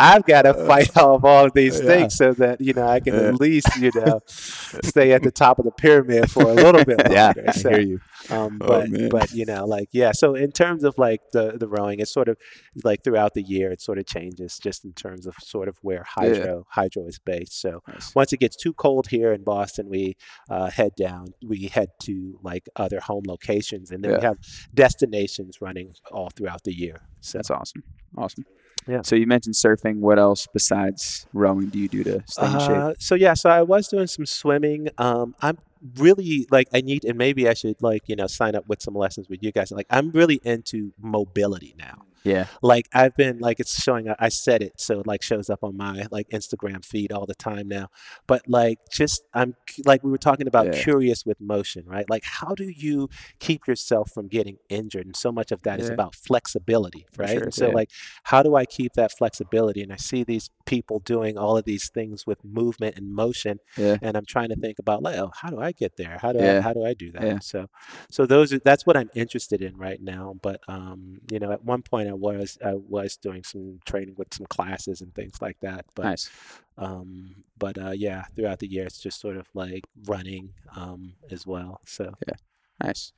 I've 0.03 0.25
got 0.25 0.43
to 0.43 0.55
fight 0.67 0.97
off 0.97 1.25
all 1.25 1.45
of 1.47 1.53
these 1.55 1.79
Yeah. 1.81 1.87
things 1.87 2.15
so 2.17 2.33
that 2.35 2.61
you 2.61 2.73
know 2.73 2.87
I 2.87 3.01
can 3.01 3.15
Yeah. 3.15 3.29
at 3.29 3.41
least 3.41 3.69
you 3.79 3.91
know 4.01 4.21
stay 4.27 5.13
at 5.13 5.23
the 5.23 5.31
top 5.31 5.59
of 5.59 5.65
the 5.65 5.71
pyramid 5.71 6.31
for 6.31 6.43
a 6.43 6.55
little 6.55 6.85
bit 6.85 6.99
longer. 6.99 7.13
Yeah, 7.15 7.33
I 7.49 7.53
So, 7.53 7.71
hear 7.71 7.81
you. 7.81 8.01
um, 8.31 8.59
Oh, 8.61 8.67
but 8.67 8.91
man. 8.91 9.09
but 9.09 9.33
you 9.33 9.45
know, 9.45 9.65
like 9.67 9.89
yeah. 9.93 10.13
So 10.13 10.35
in 10.35 10.53
terms 10.53 10.83
of 10.85 10.99
like 10.99 11.21
the 11.33 11.45
the 11.59 11.69
rowing, 11.69 12.01
it's 12.01 12.13
sort 12.13 12.29
of 12.29 12.37
like 12.85 13.05
throughout 13.05 13.35
the 13.35 13.43
year, 13.43 13.71
it 13.71 13.81
sort 13.81 13.99
of 13.99 14.07
changes 14.07 14.59
just 14.59 14.85
in 14.85 14.93
terms 14.93 15.27
of 15.27 15.35
sort 15.43 15.69
of 15.69 15.79
where 15.83 16.05
Hydrow 16.17 16.67
Hydrow 16.71 17.07
is 17.07 17.19
based. 17.19 17.61
So 17.61 17.83
Nice. 17.89 18.15
once 18.15 18.33
it 18.33 18.41
gets 18.41 18.57
too 18.57 18.73
cold 18.75 19.09
here 19.09 19.33
in 19.33 19.43
Boston, 19.45 19.89
we 19.89 20.17
uh, 20.51 20.71
head 20.71 20.93
down. 20.97 21.27
We 21.47 21.69
head 21.69 21.91
to 22.05 22.39
like 22.43 22.69
other 22.77 23.01
home 23.01 23.25
locations, 23.27 23.91
and 23.91 24.03
then 24.03 24.13
we 24.17 24.23
have 24.23 24.39
destinations 24.75 25.61
running 25.61 25.95
all 26.11 26.31
throughout 26.31 26.65
the 26.65 26.75
year. 26.75 26.97
So 27.21 27.39
That's 27.39 27.51
awesome. 27.51 27.83
Awesome. 28.17 28.45
Yeah. 28.87 29.03
So 29.03 29.17
you 29.17 29.27
mentioned 29.27 29.55
surfing. 29.55 29.99
What 29.99 30.19
else 30.19 30.47
besides 30.53 31.27
rowing 31.33 31.69
do 31.69 31.79
you 31.79 31.89
do 31.89 32.05
to 32.05 32.23
stay 32.27 32.47
in 32.47 32.59
shape? 32.59 32.71
Uh, 32.71 32.95
so 32.99 33.15
yeah, 33.15 33.35
so 33.35 33.51
I 33.51 33.63
was 33.63 33.89
doing 33.89 34.07
some 34.07 34.27
swimming. 34.27 34.89
Um, 34.99 35.35
I'm 35.41 35.59
really 35.97 36.47
like 36.51 36.69
I 36.73 36.81
need 36.81 37.05
and 37.05 37.19
maybe 37.19 37.49
I 37.49 37.55
should 37.55 37.81
like 37.83 38.09
you 38.09 38.17
know 38.17 38.27
sign 38.27 38.55
up 38.55 38.69
with 38.69 38.83
some 38.83 38.95
lessons 38.95 39.29
with 39.29 39.43
you 39.43 39.53
guys. 39.53 39.71
Like 39.71 39.87
I'm 39.91 40.11
really 40.11 40.41
into 40.45 40.93
mobility 41.01 41.75
now. 41.79 42.05
Yeah. 42.25 42.47
Like 42.63 42.89
I've 42.93 43.17
been 43.17 43.39
like 43.39 43.61
it's 43.61 43.83
showing 43.83 44.09
up 44.09 44.17
I 44.21 44.29
set 44.29 44.63
it 44.63 44.81
so 44.81 45.01
it 45.01 45.07
like 45.07 45.23
shows 45.23 45.51
up 45.51 45.63
on 45.63 45.77
my 45.77 46.07
like 46.11 46.29
Instagram 46.31 46.85
feed 46.85 47.13
all 47.13 47.27
the 47.27 47.35
time 47.35 47.69
now. 47.69 47.89
But 48.27 48.43
like 48.49 48.79
just 48.91 49.23
I'm 49.35 49.55
like 49.85 50.03
we 50.05 50.11
were 50.11 50.19
talking 50.19 50.47
about 50.47 50.67
Yeah. 50.67 50.83
curious 50.83 51.25
with 51.27 51.41
motion, 51.41 51.85
right? 51.87 52.09
Like 52.09 52.25
how 52.25 52.55
do 52.55 52.65
you 52.69 53.09
keep 53.39 53.67
yourself 53.67 54.11
from 54.13 54.29
getting 54.29 54.59
injured? 54.69 55.07
And 55.07 55.17
so 55.17 55.33
much 55.33 55.53
of 55.53 55.63
that 55.63 55.81
is 55.81 55.89
Yeah. 55.89 55.95
about 55.95 56.15
flexibility, 56.15 57.07
right? 57.17 57.31
sure, 57.31 57.43
And 57.45 57.55
so 57.55 57.69
yeah. 57.69 57.75
like 57.75 57.91
how 58.25 58.43
do 58.43 58.55
I 58.57 58.65
keep 58.67 58.93
that 58.95 59.13
flexibility? 59.17 59.83
And 59.83 59.93
I 59.93 59.97
see 59.97 60.25
these 60.25 60.51
people 60.67 61.01
doing 61.01 61.37
all 61.37 61.57
of 61.57 61.65
these 61.65 61.89
things 61.91 62.27
with 62.27 62.45
movement 62.45 62.97
and 62.97 63.13
motion 63.15 63.59
and 64.03 64.17
I'm 64.17 64.25
trying 64.27 64.49
to 64.51 64.57
think 64.57 64.79
about 64.79 65.03
like, 65.03 65.17
oh, 65.17 65.31
how 65.35 65.49
do 65.51 65.61
I 65.61 65.73
get 65.73 65.97
there? 65.97 66.19
How 66.21 66.33
do 66.33 66.39
I 66.59 66.61
how 66.61 66.73
do 66.73 66.85
I 66.85 66.95
do 66.95 67.11
that? 67.13 67.25
So 67.41 67.69
so 68.11 68.27
those 68.27 68.53
are 68.53 68.59
that's 68.61 68.87
what 68.87 68.97
I'm 68.97 69.11
interested 69.15 69.63
in 69.63 69.77
right 69.77 70.01
now. 70.01 70.35
But 70.43 70.61
um, 70.69 71.19
you 71.31 71.39
know, 71.39 71.51
at 71.53 71.65
one 71.65 71.83
point 71.83 72.09
I 72.13 72.37
was 72.37 72.59
I 72.65 72.75
was 72.75 73.17
doing 73.17 73.45
some 73.45 73.81
training 73.85 74.15
with 74.17 74.33
some 74.35 74.47
classes 74.47 75.01
and 75.01 75.15
things 75.15 75.41
like 75.41 75.59
that. 75.61 75.85
But 75.95 76.05
Nice. 76.05 76.31
um, 76.79 77.45
but 77.59 77.79
uh, 77.79 77.91
yeah, 77.91 78.25
throughout 78.35 78.59
the 78.59 78.67
year 78.71 78.87
it's 78.87 79.01
just 79.01 79.21
sort 79.21 79.37
of 79.37 79.47
like 79.55 79.85
running 80.07 80.53
um 80.77 81.15
as 81.31 81.47
well. 81.47 81.81
So 81.87 82.13
yeah, 82.27 82.35
Nice. 82.83 83.13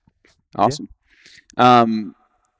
Awesome. 0.56 0.88
Um, 1.56 2.14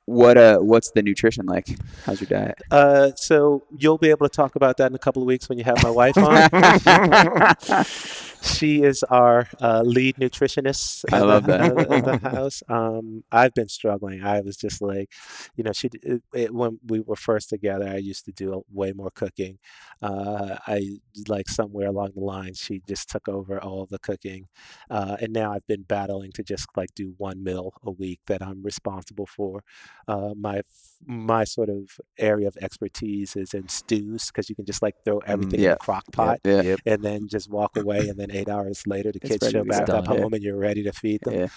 what 0.06 0.36
uh, 0.36 0.58
what's 0.58 0.90
the 0.90 1.02
nutrition 1.02 1.46
like? 1.46 1.66
How's 2.04 2.20
your 2.20 2.28
diet? 2.28 2.58
uh, 2.70 3.12
so 3.16 3.64
you'll 3.76 3.98
be 3.98 4.10
able 4.10 4.28
to 4.28 4.34
talk 4.34 4.54
about 4.56 4.76
that 4.78 4.90
in 4.90 4.94
a 4.94 4.98
couple 4.98 5.22
of 5.22 5.26
weeks 5.26 5.48
when 5.48 5.58
you 5.58 5.64
have 5.64 5.82
my 5.82 5.90
wife 5.90 6.16
on. 6.18 7.84
she 8.42 8.82
is 8.82 9.02
our 9.04 9.48
uh, 9.60 9.82
lead 9.82 10.16
nutritionist 10.16 11.04
I 11.12 11.20
love 11.20 11.46
the, 11.46 11.56
that. 11.56 11.74
the- 11.88 12.18
the 12.20 12.28
house. 12.28 12.62
Um, 12.68 13.24
I've 13.32 13.54
been 13.54 13.68
struggling. 13.68 14.22
I 14.22 14.40
was 14.40 14.56
just 14.56 14.82
like, 14.82 15.10
you 15.56 15.64
know, 15.64 15.72
she 15.72 15.88
it, 16.02 16.22
it, 16.34 16.54
when 16.54 16.78
we 16.86 17.00
were 17.00 17.16
first 17.16 17.48
together, 17.48 17.88
I 17.88 17.96
used 17.96 18.24
to 18.26 18.32
do 18.32 18.62
way 18.72 18.92
more 18.92 19.10
cooking. 19.10 19.58
Uh, 20.02 20.56
I 20.66 20.98
like 21.28 21.48
somewhere 21.48 21.88
along 21.88 22.10
the 22.14 22.20
line, 22.22 22.52
she 22.54 22.82
just 22.86 23.08
took 23.08 23.28
over 23.28 23.58
all 23.62 23.86
the 23.86 23.98
cooking, 23.98 24.48
uh, 24.90 25.16
and 25.20 25.32
now 25.32 25.52
I've 25.52 25.66
been 25.66 25.82
battling 25.82 26.32
to 26.32 26.42
just 26.42 26.66
like 26.76 26.94
do 26.94 27.14
one 27.16 27.42
meal 27.42 27.72
a 27.82 27.90
week 27.90 28.20
that 28.26 28.42
I'm 28.42 28.62
responsible 28.62 29.26
for. 29.26 29.62
Uh, 30.06 30.34
my 30.36 30.62
my 31.06 31.44
sort 31.44 31.68
of 31.68 31.90
area 32.18 32.48
of 32.48 32.56
expertise 32.62 33.36
is 33.36 33.52
in 33.54 33.68
stews 33.68 34.28
because 34.28 34.48
you 34.48 34.56
can 34.56 34.64
just 34.64 34.80
like 34.82 34.94
throw 35.04 35.18
everything 35.26 35.60
in 35.60 35.64
yeah. 35.64 35.72
a 35.72 35.76
crock 35.76 36.04
pot 36.12 36.40
Yeah. 36.44 36.62
Yep. 36.62 36.80
and 36.86 37.02
then 37.02 37.28
just 37.28 37.50
walk 37.50 37.76
away 37.76 38.08
and 38.08 38.18
then 38.18 38.30
eight 38.30 38.48
hours 38.48 38.86
later 38.86 39.12
the 39.12 39.20
kids 39.20 39.50
show 39.50 39.64
back 39.64 39.86
done, 39.86 39.96
up 39.96 40.04
yeah. 40.14 40.20
home 40.22 40.32
and 40.32 40.42
you're 40.42 40.56
ready 40.56 40.82
to 40.84 40.92
feed 40.92 41.20
them 41.22 41.34
Yeah. 41.34 41.48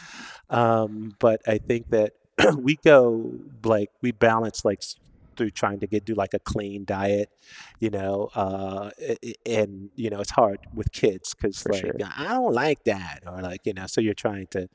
um, 0.50 1.14
but 1.20 1.42
i 1.48 1.58
think 1.60 1.90
that 1.92 2.14
we 2.58 2.76
go 2.84 3.32
like 3.64 3.90
we 4.02 4.12
balance 4.12 4.66
like 4.66 4.80
s- 4.82 4.98
through 5.38 5.52
trying 5.52 5.80
to 5.80 5.88
get 5.88 6.06
do 6.06 6.14
like 6.14 6.34
a 6.34 6.40
clean 6.40 6.84
diet 6.86 7.30
you 7.80 7.90
know 7.90 8.30
uh 8.36 8.90
and 9.46 9.90
you 9.96 10.10
know 10.10 10.20
it's 10.20 10.32
hard 10.32 10.60
with 10.74 10.92
kids 10.92 11.34
because 11.34 11.66
like 11.68 11.82
sure. 11.82 11.94
i 12.18 12.34
don't 12.34 12.54
like 12.54 12.84
that 12.84 13.20
or 13.28 13.42
like 13.42 13.62
you 13.66 13.74
know 13.74 13.86
so 13.88 14.02
you're 14.02 14.14
trying 14.14 14.48
to 14.48 14.68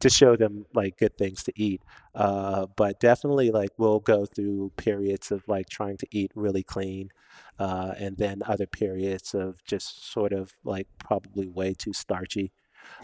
to 0.00 0.10
show 0.10 0.36
them 0.36 0.66
like 0.74 0.98
good 0.98 1.16
things 1.16 1.42
to 1.42 1.52
eat 1.56 1.82
uh 2.14 2.66
but 2.76 2.98
definitely 3.00 3.50
like 3.50 3.70
we'll 3.78 4.00
go 4.00 4.24
through 4.26 4.72
periods 4.76 5.30
of 5.30 5.42
like 5.48 5.68
trying 5.68 5.96
to 5.96 6.06
eat 6.10 6.30
really 6.34 6.62
clean 6.62 7.10
uh 7.58 7.92
and 7.98 8.16
then 8.16 8.42
other 8.46 8.66
periods 8.66 9.34
of 9.34 9.62
just 9.64 10.10
sort 10.10 10.32
of 10.32 10.52
like 10.64 10.88
probably 10.98 11.48
way 11.48 11.74
too 11.74 11.92
starchy 11.92 12.52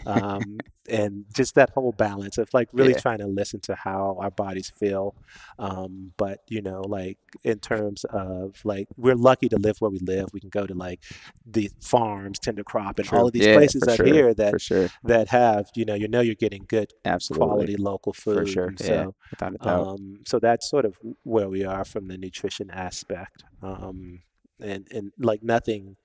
um, 0.05 0.63
and 0.89 1.25
just 1.33 1.55
that 1.55 1.69
whole 1.71 1.91
balance 1.91 2.37
of 2.37 2.49
like 2.53 2.69
really 2.73 2.93
Yeah. 2.93 2.95
trying 2.95 3.19
to 3.19 3.27
listen 3.27 3.59
to 3.61 3.75
how 3.75 4.17
our 4.19 4.31
bodies 4.31 4.71
feel. 4.79 5.15
Um, 5.59 6.13
but 6.17 6.39
you 6.47 6.61
know, 6.61 6.81
like 6.81 7.17
in 7.43 7.59
terms 7.59 8.03
of 8.05 8.55
like 8.63 8.87
we're 8.97 9.15
lucky 9.15 9.49
to 9.49 9.57
live 9.57 9.77
where 9.79 9.91
we 9.91 9.99
live. 9.99 10.27
We 10.33 10.39
can 10.39 10.49
go 10.49 10.65
to 10.65 10.73
like 10.73 11.01
the 11.45 11.69
farms, 11.81 12.39
Tendercrop, 12.39 12.99
and 12.99 13.09
all 13.09 13.27
of 13.27 13.33
these 13.33 13.47
Yeah, 13.47 13.47
places 13.47 13.87
out 13.87 13.99
sure, 13.99 14.05
here 14.05 14.33
that 14.33 14.57
sure. 14.59 14.89
that 15.03 15.29
have 15.29 15.67
you 15.75 15.85
know 15.85 15.95
you 15.95 16.07
know 16.07 16.21
you're 16.21 16.35
getting 16.35 16.65
good 16.67 16.91
Absolutely. 17.05 17.47
quality 17.47 17.75
local 17.77 18.13
food. 18.13 18.35
For 18.35 18.45
sure. 18.45 18.73
yeah. 18.79 19.07
So 19.07 19.15
Without 19.31 19.55
a 19.55 19.57
doubt. 19.57 19.89
um, 19.89 20.19
so 20.25 20.39
that's 20.39 20.69
sort 20.69 20.85
of 20.85 20.95
where 21.23 21.49
we 21.49 21.63
are 21.65 21.85
from 21.85 22.07
the 22.07 22.17
nutrition 22.17 22.69
aspect. 22.71 23.43
Um, 23.61 24.21
and, 24.59 24.87
and 24.91 25.11
like 25.19 25.43
nothing 25.43 25.97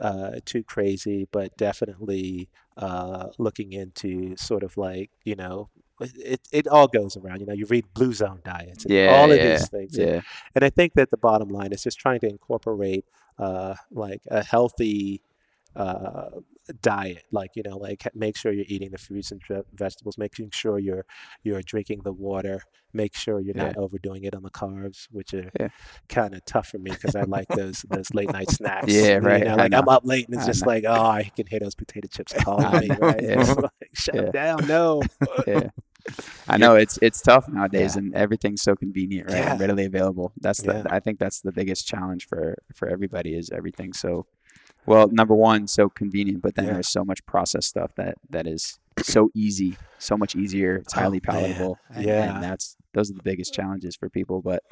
uh, 0.00 0.32
too 0.44 0.62
crazy, 0.62 1.28
but 1.32 1.56
definitely 1.56 2.48
uh, 2.76 3.28
looking 3.38 3.72
into 3.72 4.36
sort 4.36 4.62
of 4.62 4.76
like, 4.76 5.10
you 5.24 5.36
know, 5.36 5.68
it, 6.00 6.40
it 6.52 6.66
all 6.66 6.88
goes 6.88 7.16
around. 7.16 7.40
You 7.40 7.46
know, 7.46 7.52
you 7.52 7.66
read 7.66 7.84
blue 7.94 8.12
zone 8.12 8.40
diets 8.44 8.84
and 8.84 8.94
yeah. 8.94 9.14
all 9.14 9.30
of 9.30 9.36
yeah, 9.36 9.56
these 9.56 9.68
things. 9.68 9.96
And, 9.98 10.08
Yeah. 10.08 10.20
and 10.54 10.64
I 10.64 10.70
think 10.70 10.94
that 10.94 11.10
the 11.10 11.16
bottom 11.16 11.48
line 11.48 11.72
is 11.72 11.82
just 11.82 11.98
trying 11.98 12.20
to 12.20 12.28
incorporate 12.28 13.04
uh, 13.38 13.74
like 13.90 14.22
a 14.30 14.42
healthy 14.44 15.22
uh, 15.76 16.30
diet, 16.80 17.24
like 17.32 17.50
you 17.54 17.62
know, 17.62 17.76
like 17.76 18.02
make 18.14 18.36
sure 18.36 18.52
you're 18.52 18.64
eating 18.68 18.90
the 18.90 18.98
fruits 18.98 19.30
and 19.32 19.40
vegetables, 19.74 20.16
making 20.18 20.50
sure 20.52 20.78
you're 20.78 21.04
you're 21.42 21.62
drinking 21.62 22.02
the 22.04 22.12
water, 22.12 22.62
make 22.92 23.14
sure 23.16 23.40
you're 23.40 23.54
not 23.54 23.76
overdoing 23.76 24.24
it 24.24 24.34
on 24.34 24.42
the 24.42 24.50
carbs, 24.50 25.06
which 25.10 25.34
are 25.34 25.50
Yeah. 25.58 25.68
kind 26.08 26.34
of 26.34 26.44
tough 26.44 26.68
for 26.68 26.78
me 26.78 26.90
because 26.92 27.14
I 27.16 27.22
like 27.22 27.48
those 27.48 27.84
those 27.88 28.12
late 28.14 28.32
night 28.32 28.50
snacks. 28.58 28.92
Yeah, 28.92 29.14
you 29.16 29.18
right, 29.20 29.44
know, 29.44 29.56
like 29.56 29.72
I'm 29.74 29.88
up 29.88 30.04
late 30.04 30.26
and 30.28 30.34
it's 30.36 30.44
I 30.44 30.46
just 30.48 30.62
know. 30.64 30.68
like, 30.72 30.84
oh, 30.86 30.92
I 30.92 31.30
can 31.34 31.46
hear 31.46 31.60
those 31.60 31.74
potato 31.74 32.08
chips 32.08 32.32
calling 32.44 32.88
me, 32.88 32.96
right? 33.00 33.22
yeah. 33.22 33.54
Like, 33.62 33.72
shut 33.94 34.14
Yeah. 34.14 34.30
down, 34.30 34.66
no. 34.66 35.02
yeah. 35.46 35.68
I 36.48 36.56
know 36.56 36.74
it's 36.74 36.98
it's 37.00 37.20
tough 37.20 37.48
nowadays, 37.48 37.94
Yeah. 37.94 38.00
and 38.02 38.14
everything's 38.14 38.62
so 38.62 38.74
convenient, 38.74 39.28
right? 39.30 39.38
Yeah. 39.38 39.56
readily 39.58 39.84
available. 39.84 40.32
That's 40.40 40.60
the 40.62 40.74
Yeah. 40.74 40.82
I 40.90 41.00
think 41.00 41.18
that's 41.18 41.40
the 41.40 41.52
biggest 41.52 41.86
challenge 41.86 42.26
for 42.26 42.56
for 42.74 42.88
everybody 42.88 43.34
is 43.34 43.50
everything 43.50 43.92
so 43.92 44.26
well. 44.86 45.08
Number 45.08 45.34
one, 45.34 45.66
so 45.66 45.88
convenient, 45.88 46.42
but 46.42 46.54
then 46.54 46.66
Yeah. 46.66 46.72
there's 46.74 46.88
so 46.88 47.04
much 47.04 47.24
processed 47.26 47.68
stuff 47.68 47.94
that 47.96 48.16
that 48.30 48.46
is 48.46 48.78
so 49.02 49.30
easy, 49.34 49.76
so 49.98 50.16
much 50.16 50.36
easier. 50.36 50.76
It's 50.76 50.92
highly 50.92 51.18
Oh, 51.26 51.32
palatable, 51.32 51.78
and, 51.90 52.04
Yeah. 52.04 52.34
and 52.34 52.42
that's 52.44 52.76
those 52.94 53.10
are 53.10 53.14
the 53.14 53.22
biggest 53.22 53.54
challenges 53.54 53.96
for 53.96 54.08
people. 54.10 54.42
But 54.42 54.62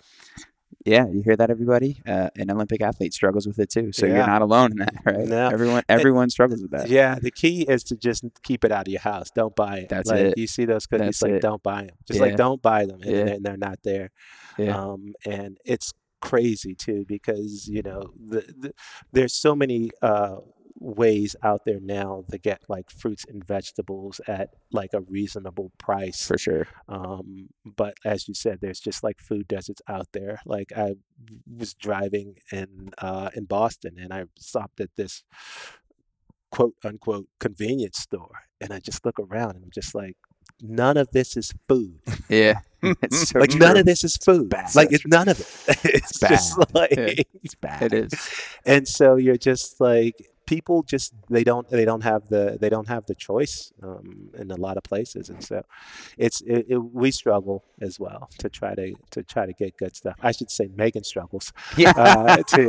yeah, 0.85 1.07
you 1.09 1.23
hear 1.23 1.37
that, 1.37 1.51
everybody? 1.51 2.01
Uh, 2.07 2.31
an 2.37 2.51
Olympic 2.51 2.81
athlete 2.81 3.13
struggles 3.13 3.47
with 3.47 3.59
it 3.59 3.71
too, 3.71 3.93
so 3.93 4.07
Yeah. 4.07 4.19
you're 4.19 4.27
not 4.27 4.41
alone 4.43 4.73
in 4.73 4.79
that, 4.79 4.95
right? 5.05 5.27
No. 5.27 5.49
Everyone 5.49 5.83
everyone 5.89 6.31
struggles 6.31 6.63
with 6.63 6.71
that. 6.71 6.89
Yeah, 6.89 7.17
the 7.21 7.31
key 7.31 7.63
is 7.63 7.83
to 7.85 7.97
just 7.97 8.25
keep 8.43 8.65
it 8.65 8.71
out 8.73 8.87
of 8.87 8.93
your 8.93 9.01
house. 9.01 9.31
Don't 9.31 9.55
buy 9.57 9.79
it. 9.79 9.89
That's 9.89 10.09
like 10.11 10.21
it. 10.21 10.39
you 10.39 10.47
see 10.47 10.65
those 10.65 10.87
cookies, 10.87 11.07
That's 11.07 11.23
like 11.23 11.33
it. 11.33 11.43
don't 11.43 11.63
buy 11.63 11.83
them. 11.87 11.97
Just 12.07 12.21
Yeah. 12.21 12.27
like 12.27 12.37
don't 12.37 12.63
buy 12.63 12.87
them, 12.87 13.01
and, 13.03 13.11
Yeah. 13.11 13.25
they're, 13.25 13.35
and 13.35 13.45
they're 13.45 13.57
not 13.57 13.79
there. 13.83 14.11
Yeah. 14.59 14.77
Um, 14.79 15.15
and 15.27 15.59
it's 15.65 15.93
crazy 16.21 16.75
too 16.75 17.05
because 17.07 17.69
you 17.69 17.83
know 17.83 18.13
the, 18.19 18.41
the, 18.59 18.75
there's 19.13 19.35
so 19.35 19.55
many 19.55 19.91
uh, 20.03 20.37
ways 20.81 21.37
out 21.43 21.61
there 21.67 21.79
now 21.79 22.25
to 22.31 22.39
get 22.39 22.63
like 22.69 22.91
fruits 22.91 23.25
and 23.29 23.47
vegetables 23.47 24.21
at 24.27 24.49
like 24.73 24.91
a 24.95 25.03
reasonable 25.03 25.71
price. 25.79 26.27
for 26.27 26.39
sure. 26.39 26.67
Um, 26.89 27.51
but 27.65 27.95
as 28.05 28.27
you 28.27 28.35
said, 28.35 28.59
there's 28.61 28.81
just 28.81 29.05
like 29.05 29.21
food 29.21 29.47
deserts 29.47 29.83
out 29.87 30.09
there. 30.13 30.41
Like 30.47 30.73
I 30.75 30.95
was 31.47 31.75
driving 31.75 32.37
in 32.51 32.91
uh, 32.99 33.31
in 33.35 33.45
Boston, 33.45 33.97
and 33.99 34.13
I 34.13 34.25
stopped 34.39 34.81
at 34.81 34.97
this 34.97 35.23
quote 36.51 36.75
unquote 36.83 37.29
convenience 37.39 37.99
store, 37.99 38.45
and 38.61 38.73
I 38.73 38.81
just 38.81 39.05
look 39.05 39.21
around, 39.21 39.57
and 39.57 39.65
I'm 39.65 39.71
just 39.73 39.95
like, 39.95 40.17
none 40.63 40.97
of 40.97 41.11
this 41.13 41.37
is 41.37 41.53
food. 41.69 41.99
Yeah, 42.29 42.61
it's 42.83 43.29
so 43.31 43.39
like 43.41 43.55
none 43.55 43.77
of 43.77 43.87
this 43.87 44.05
is 44.05 44.17
food. 44.17 44.49
bad. 44.49 44.75
Like 44.75 44.93
it's 44.93 45.07
none 45.07 45.29
of 45.29 45.41
it. 45.41 45.79
it's 45.85 46.19
just 46.19 46.57
bad. 46.59 46.75
like, 46.75 46.91
It's 47.43 47.55
bad. 47.55 47.83
It 47.83 47.93
is. 47.93 48.31
and 48.65 48.87
so 48.89 49.17
you're 49.17 49.37
just 49.37 49.81
like 49.81 50.15
people 50.55 50.83
just 50.95 51.09
they 51.37 51.45
don't 51.51 51.67
they 51.71 51.85
don't 51.91 52.05
have 52.13 52.23
the 52.35 52.45
they 52.63 52.71
don't 52.75 52.89
have 52.95 53.05
the 53.11 53.15
choice 53.29 53.55
um, 53.87 54.07
in 54.43 54.51
a 54.51 54.57
lot 54.67 54.77
of 54.79 54.83
places 54.93 55.25
and 55.33 55.41
so 55.51 55.59
it's 56.27 56.39
it, 56.55 56.63
it, 56.73 56.79
we 57.03 57.09
struggle 57.23 57.59
as 57.89 57.95
well 58.05 58.23
to 58.43 58.49
try 58.59 58.73
to 58.81 58.87
to 59.15 59.21
try 59.35 59.45
to 59.51 59.55
get 59.63 59.71
good 59.83 59.95
stuff 60.01 60.17
i 60.29 60.33
should 60.37 60.51
say 60.59 60.67
megan 60.83 61.05
struggles 61.13 61.47
Yeah. 61.77 61.93
uh, 61.97 62.37
to 62.55 62.63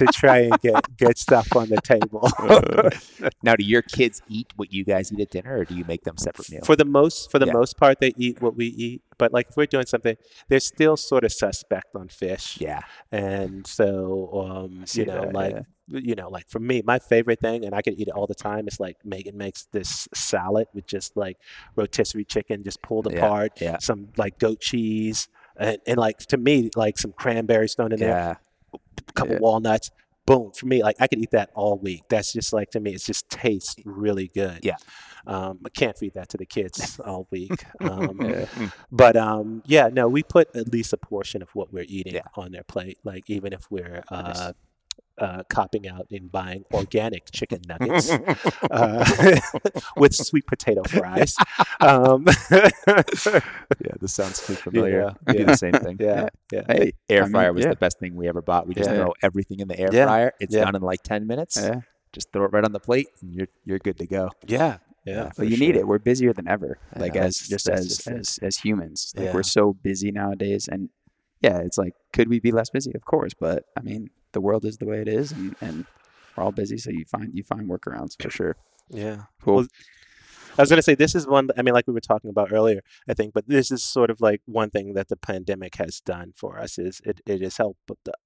to 0.00 0.04
try 0.22 0.38
and 0.48 0.56
get 0.68 0.80
good 1.04 1.16
stuff 1.26 1.48
on 1.60 1.66
the 1.74 1.80
table 1.94 2.24
now, 3.42 3.54
do 3.56 3.64
your 3.64 3.82
kids 3.82 4.16
eat 4.36 4.48
what 4.56 4.68
you 4.72 4.84
guys 4.84 5.12
eat 5.12 5.20
at 5.20 5.30
dinner, 5.30 5.58
or 5.60 5.64
do 5.64 5.74
you 5.74 5.84
make 5.92 6.02
them 6.04 6.16
separate 6.16 6.50
meals? 6.50 6.66
for 6.66 6.76
the 6.76 6.84
most 6.98 7.30
for 7.32 7.38
the 7.38 7.46
Yeah. 7.46 7.52
most 7.60 7.76
part 7.82 7.94
they 8.00 8.12
eat 8.16 8.36
what 8.44 8.54
we 8.56 8.66
eat 8.66 9.00
but 9.18 9.32
like 9.32 9.48
if 9.50 9.56
we're 9.56 9.66
doing 9.66 9.86
something 9.86 10.16
they're 10.48 10.60
still 10.60 10.96
sort 10.96 11.24
of 11.24 11.32
suspect 11.32 11.94
on 11.94 12.08
fish 12.08 12.58
yeah, 12.60 12.80
and 13.12 13.66
so 13.66 14.46
um 14.46 14.84
you 14.92 15.04
know 15.04 15.24
that, 15.26 15.34
like 15.34 15.56
you 15.88 16.14
know 16.14 16.28
like 16.28 16.48
for 16.48 16.58
me 16.60 16.82
my 16.84 16.98
favorite 16.98 17.40
thing 17.40 17.64
and 17.64 17.74
i 17.74 17.80
could 17.82 17.94
eat 17.98 18.08
it 18.08 18.14
all 18.14 18.26
the 18.26 18.34
time 18.34 18.68
is 18.68 18.78
like 18.78 18.96
megan 19.04 19.36
makes 19.36 19.64
this 19.72 20.06
salad 20.14 20.66
with 20.74 20.86
just 20.86 21.16
like 21.16 21.36
rotisserie 21.76 22.24
chicken 22.24 22.62
just 22.62 22.80
pulled 22.82 23.10
Yeah, 23.10 23.18
apart 23.18 23.52
yeah. 23.60 23.78
some 23.78 24.08
like 24.16 24.38
goat 24.38 24.60
cheese 24.60 25.28
and, 25.56 25.78
and 25.86 25.96
like 25.98 26.18
to 26.18 26.36
me 26.36 26.70
like 26.76 26.98
some 26.98 27.12
cranberries 27.12 27.74
thrown 27.74 27.92
in 27.92 28.00
there 28.00 28.38
a 28.74 29.12
couple 29.14 29.34
Yeah. 29.34 29.40
walnuts 29.40 29.90
boom 30.26 30.52
for 30.52 30.66
me. 30.66 30.82
Like 30.82 30.96
I 31.00 31.06
could 31.06 31.20
eat 31.20 31.30
that 31.30 31.48
all 31.54 31.78
week. 31.78 32.02
That's 32.10 32.34
just 32.34 32.52
like 32.52 32.68
to 32.72 32.80
me, 32.80 32.92
it 32.92 33.02
just 33.02 33.30
tastes 33.30 33.76
really 33.86 34.30
good. 34.34 34.60
Yeah. 34.62 34.76
Um, 35.26 35.58
I 35.64 35.68
can't 35.70 35.96
feed 35.98 36.14
that 36.14 36.28
to 36.30 36.36
the 36.36 36.46
kids 36.46 37.00
all 37.04 37.26
week. 37.30 37.64
Um, 37.80 38.20
Yeah. 38.28 38.46
But 38.90 39.16
um, 39.16 39.62
yeah, 39.66 39.88
no, 39.92 40.08
we 40.08 40.22
put 40.22 40.54
at 40.54 40.68
least 40.72 40.92
a 40.92 40.96
portion 40.96 41.42
of 41.42 41.48
what 41.54 41.72
we're 41.72 41.86
eating 41.88 42.14
Yeah. 42.14 42.22
on 42.34 42.52
their 42.52 42.64
plate. 42.64 42.98
Like 43.04 43.28
even 43.30 43.52
if 43.52 43.70
we're 43.70 44.02
uh, 44.10 44.52
uh, 45.18 45.42
copping 45.48 45.88
out 45.88 46.06
and 46.10 46.30
buying 46.30 46.64
organic 46.72 47.30
chicken 47.32 47.60
nuggets 47.66 48.10
uh, 48.70 49.40
with 49.96 50.14
sweet 50.14 50.46
potato 50.46 50.82
fries. 50.84 51.34
Um, 51.80 52.26
Yeah, 52.50 53.92
this 54.00 54.14
sounds 54.14 54.44
too 54.46 54.54
familiar. 54.54 55.00
Yeah, 55.00 55.32
We 55.32 55.38
do 55.38 55.44
the 55.44 55.56
same 55.56 55.72
thing. 55.72 55.96
yeah, 56.00 56.28
yeah. 56.52 56.62
Hey, 56.66 56.92
Air 57.08 57.22
I 57.22 57.24
mean, 57.26 57.32
fryer 57.32 57.52
was 57.52 57.64
yeah. 57.64 57.70
the 57.70 57.76
best 57.76 57.98
thing 57.98 58.14
we 58.16 58.28
ever 58.28 58.42
bought. 58.42 58.66
We 58.66 58.74
just 58.74 58.90
Yeah. 58.90 58.96
throw 58.96 59.14
everything 59.22 59.60
in 59.60 59.68
the 59.68 59.78
air 59.78 59.88
Yeah. 59.92 60.06
fryer. 60.06 60.32
It's 60.40 60.54
Yeah. 60.54 60.64
done 60.64 60.76
in 60.76 60.82
like 60.82 61.02
ten 61.02 61.26
minutes. 61.26 61.56
Yeah. 61.60 61.80
Just 62.12 62.32
throw 62.32 62.44
it 62.46 62.52
right 62.52 62.64
on 62.64 62.72
the 62.72 62.80
plate, 62.80 63.08
and 63.20 63.34
you're 63.34 63.48
you're 63.64 63.78
good 63.78 63.98
to 63.98 64.06
go. 64.06 64.30
Yeah, 64.46 64.78
yeah. 65.08 65.30
Well, 65.38 65.48
you 65.48 65.56
need 65.56 65.76
it. 65.76 65.86
We're 65.86 65.98
busier 65.98 66.32
than 66.32 66.48
ever. 66.48 66.78
I 66.94 67.00
Like 67.00 67.14
know. 67.14 67.22
as 67.22 67.38
just 67.38 67.68
as 67.68 67.88
just 67.88 68.06
as 68.08 68.38
as 68.42 68.56
humans, 68.58 69.12
like 69.16 69.26
Yeah. 69.26 69.34
we're 69.34 69.42
so 69.42 69.72
busy 69.72 70.10
nowadays. 70.10 70.68
And 70.68 70.90
yeah, 71.40 71.58
it's 71.58 71.78
like, 71.78 71.94
could 72.12 72.28
we 72.28 72.40
be 72.40 72.52
less 72.52 72.70
busy? 72.70 72.92
Of 72.94 73.04
course, 73.04 73.32
but 73.38 73.64
I 73.76 73.80
mean, 73.82 74.10
the 74.32 74.40
world 74.40 74.64
is 74.64 74.76
the 74.78 74.86
way 74.86 75.00
it 75.00 75.08
is, 75.08 75.32
and, 75.32 75.54
and 75.60 75.84
we're 76.36 76.44
all 76.44 76.52
busy. 76.52 76.78
So 76.78 76.90
you 76.90 77.04
find 77.04 77.30
you 77.34 77.42
find 77.42 77.68
workarounds 77.68 78.20
for 78.20 78.30
sure. 78.30 78.56
Yeah. 78.90 79.22
Cool. 79.42 79.56
Well, 79.56 79.66
I 80.58 80.62
was 80.62 80.70
going 80.70 80.78
to 80.78 80.82
say 80.82 80.96
this 80.96 81.14
is 81.14 81.24
one. 81.26 81.50
I 81.56 81.62
mean, 81.62 81.72
like 81.74 81.86
we 81.86 81.92
were 81.94 82.00
talking 82.00 82.30
about 82.30 82.52
earlier, 82.52 82.80
I 83.08 83.14
think, 83.14 83.32
but 83.32 83.46
this 83.46 83.70
is 83.70 83.84
sort 83.84 84.10
of 84.10 84.20
like 84.20 84.42
one 84.46 84.70
thing 84.70 84.94
that 84.94 85.06
the 85.08 85.16
pandemic 85.16 85.76
has 85.76 86.00
done 86.00 86.32
for 86.36 86.58
us 86.58 86.78
is 86.78 87.00
it, 87.04 87.20
it 87.26 87.40
has 87.42 87.56
helped 87.58 87.78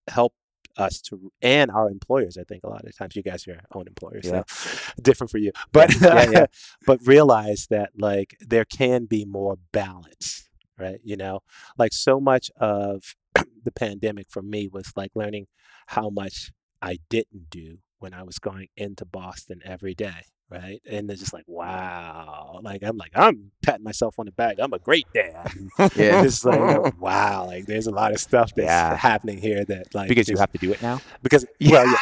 help 0.09 0.33
us 0.77 1.01
to 1.03 1.33
and 1.43 1.71
our 1.71 1.89
employers. 1.91 2.37
I 2.39 2.45
think 2.45 2.65
a 2.65 2.69
lot 2.69 2.85
of 2.85 2.97
times 2.97 3.17
you 3.17 3.23
guys 3.23 3.47
are 3.47 3.53
your 3.53 3.61
own 3.75 3.87
employers, 3.87 4.27
Yeah. 4.27 4.43
so 4.47 4.93
different 5.03 5.31
for 5.31 5.39
you, 5.39 5.53
but 5.73 5.95
Yeah, 6.01 6.31
yeah. 6.31 6.47
but 6.87 7.01
realize 7.07 7.67
that 7.71 7.91
like 7.99 8.37
there 8.41 8.65
can 8.65 9.05
be 9.07 9.25
more 9.25 9.59
balance, 9.73 10.49
right? 10.79 11.01
You 11.05 11.17
know, 11.17 11.41
like 11.79 11.93
so 11.93 12.21
much 12.21 12.51
of 12.57 13.15
the 13.65 13.73
pandemic 13.73 14.27
for 14.31 14.43
me 14.43 14.69
was 14.69 14.93
like 14.97 15.13
learning 15.15 15.47
how 15.89 16.11
much 16.11 16.53
I 16.81 16.99
didn't 17.11 17.51
do 17.51 17.79
when 17.99 18.13
I 18.15 18.23
was 18.25 18.39
going 18.39 18.69
into 18.77 19.05
Boston 19.05 19.61
every 19.65 19.95
day, 19.95 20.27
right? 20.53 20.81
And 20.91 21.09
they're 21.09 21.17
just 21.17 21.33
like, 21.33 21.45
wow, 21.47 22.61
like 22.63 22.83
I'm 22.83 22.97
like 22.97 23.13
I'm 23.15 23.51
patting 23.63 23.85
myself 23.85 24.19
on 24.19 24.27
the 24.27 24.33
back. 24.33 24.57
I'm 24.61 24.73
a 24.73 24.79
great 24.79 25.07
dad. 25.15 25.51
Yeah. 25.97 26.23
it's 26.25 26.45
like, 26.45 26.99
wow, 27.01 27.47
like 27.47 27.67
there's 27.67 27.87
a 27.87 27.91
lot 27.91 28.13
of 28.13 28.19
stuff 28.21 28.53
that's 28.55 28.67
Yeah. 28.67 28.97
happening 28.97 29.39
here 29.39 29.65
that 29.65 29.95
like 29.95 30.09
Because 30.09 30.29
you 30.29 30.37
have 30.37 30.53
to 30.53 30.59
do 30.59 30.73
it 30.73 30.83
now. 30.83 31.01
because 31.23 31.47
well, 31.61 31.87
yeah, 31.87 31.97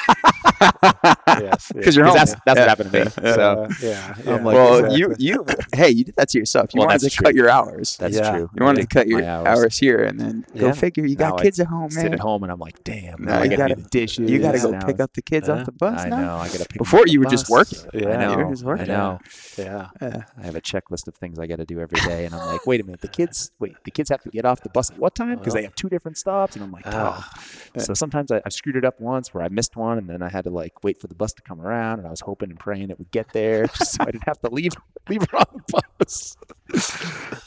yes, 1.26 1.72
Because 1.72 1.96
you're 1.96 2.04
home. 2.04 2.14
That's 2.14 2.34
that's 2.44 2.58
Yeah. 2.58 2.62
what 2.62 2.68
happened 2.68 2.92
to 2.92 3.04
me. 3.04 3.10
Yeah. 3.22 3.34
So 3.34 3.40
uh, 3.64 3.68
yeah, 3.82 4.14
yeah, 4.24 4.34
I'm 4.34 4.44
like, 4.44 4.54
well, 4.54 4.74
exactly. 4.84 4.98
you 4.98 5.14
you 5.18 5.46
hey, 5.74 5.90
you 5.90 6.04
did 6.04 6.16
that 6.16 6.28
to 6.30 6.38
yourself. 6.38 6.74
You 6.74 6.80
Well, 6.80 6.88
wanted 6.88 7.00
that's 7.02 7.16
to 7.16 7.22
cut 7.22 7.34
your 7.34 7.48
hours. 7.48 7.96
that's 7.98 8.16
Yeah. 8.16 8.30
true. 8.30 8.50
you 8.54 8.64
wanted 8.64 8.82
to 8.82 8.86
cut 8.86 9.06
your 9.08 9.24
hours. 9.24 9.46
hours. 9.46 9.78
here 9.78 10.02
and 10.04 10.20
then 10.20 10.44
go 10.58 10.72
figure. 10.72 11.06
You 11.06 11.16
got 11.16 11.30
Now 11.30 11.36
I 11.38 11.42
kids 11.42 11.60
at 11.60 11.66
home, 11.68 11.90
sit 11.90 12.04
man. 12.04 12.14
at 12.14 12.20
home 12.20 12.42
and 12.42 12.52
I'm 12.52 12.58
like, 12.58 12.82
damn, 12.84 13.22
Now 13.24 13.32
now 13.36 13.40
I 13.40 13.44
you 13.44 13.50
gotta 13.50 13.62
gotta- 13.62 13.74
do 13.76 13.82
the 13.82 13.88
dishes. 13.88 14.30
You 14.30 14.38
got 14.40 14.52
to 14.52 14.58
go 14.58 14.70
now- 14.70 14.84
pick 14.84 15.00
up 15.00 15.12
the 15.14 15.22
kids 15.22 15.48
off 15.48 15.64
the 15.64 15.72
bus 15.72 16.00
I 16.02 16.08
know. 16.08 16.36
I 16.36 16.48
gotta 16.48 16.58
pick 16.60 16.72
'em 16.72 16.78
Before 16.78 17.00
up 17.00 17.06
the 17.06 17.12
you 17.12 17.20
were 17.20 17.26
just 17.26 17.48
working. 17.48 17.78
Yeah, 17.94 18.08
I 18.10 18.16
know. 18.16 18.30
you 18.38 18.44
were 18.44 18.50
just 18.50 18.64
working. 18.64 18.90
I 18.90 18.94
know. 18.94 19.18
yeah. 19.56 19.88
Yeah. 20.00 20.22
I 20.38 20.44
have 20.44 20.56
a 20.56 20.60
checklist 20.60 21.06
of 21.08 21.14
things 21.14 21.38
I 21.38 21.46
got 21.46 21.56
to 21.56 21.64
do 21.64 21.80
every 21.80 22.00
day, 22.00 22.24
and 22.26 22.34
I'm 22.34 22.46
like, 22.46 22.66
wait 22.66 22.80
a 22.80 22.84
minute, 22.84 23.00
the 23.00 23.08
kids, 23.08 23.50
wait, 23.58 23.76
the 23.84 23.90
kids 23.90 24.10
have 24.10 24.22
to 24.22 24.30
get 24.30 24.44
off 24.44 24.60
the 24.62 24.68
bus 24.68 24.90
at 24.90 24.98
what 24.98 25.14
time? 25.14 25.38
Because 25.38 25.54
they 25.54 25.62
have 25.62 25.74
two 25.74 25.88
different 25.88 26.18
stops, 26.18 26.54
and 26.56 26.64
I'm 26.64 26.72
like, 26.72 26.86
oh. 26.86 26.90
Ah. 26.92 27.30
So 27.78 27.94
sometimes 27.94 28.30
I, 28.32 28.40
I've 28.44 28.52
screwed 28.52 28.76
it 28.76 28.84
up 28.84 29.00
once 29.00 29.32
where 29.32 29.42
I 29.44 29.48
missed 29.48 29.76
one, 29.76 29.98
and 29.98 30.08
then 30.08 30.22
I 30.22 30.28
had 30.28 30.44
to 30.44 30.49
like 30.50 30.84
wait 30.84 31.00
for 31.00 31.06
the 31.06 31.14
bus 31.14 31.32
to 31.34 31.42
come 31.42 31.60
around, 31.60 31.98
and 31.98 32.06
I 32.06 32.10
was 32.10 32.20
hoping 32.20 32.50
and 32.50 32.58
praying 32.58 32.90
it 32.90 32.98
would 32.98 33.10
get 33.10 33.32
there, 33.32 33.66
just 33.78 33.94
so 33.94 34.02
I 34.02 34.06
didn't 34.06 34.26
have 34.26 34.40
to 34.40 34.50
leave 34.50 34.72
leave 35.08 35.22
her 35.30 35.38
on 35.38 35.62
the 35.66 35.82
bus. 35.98 36.36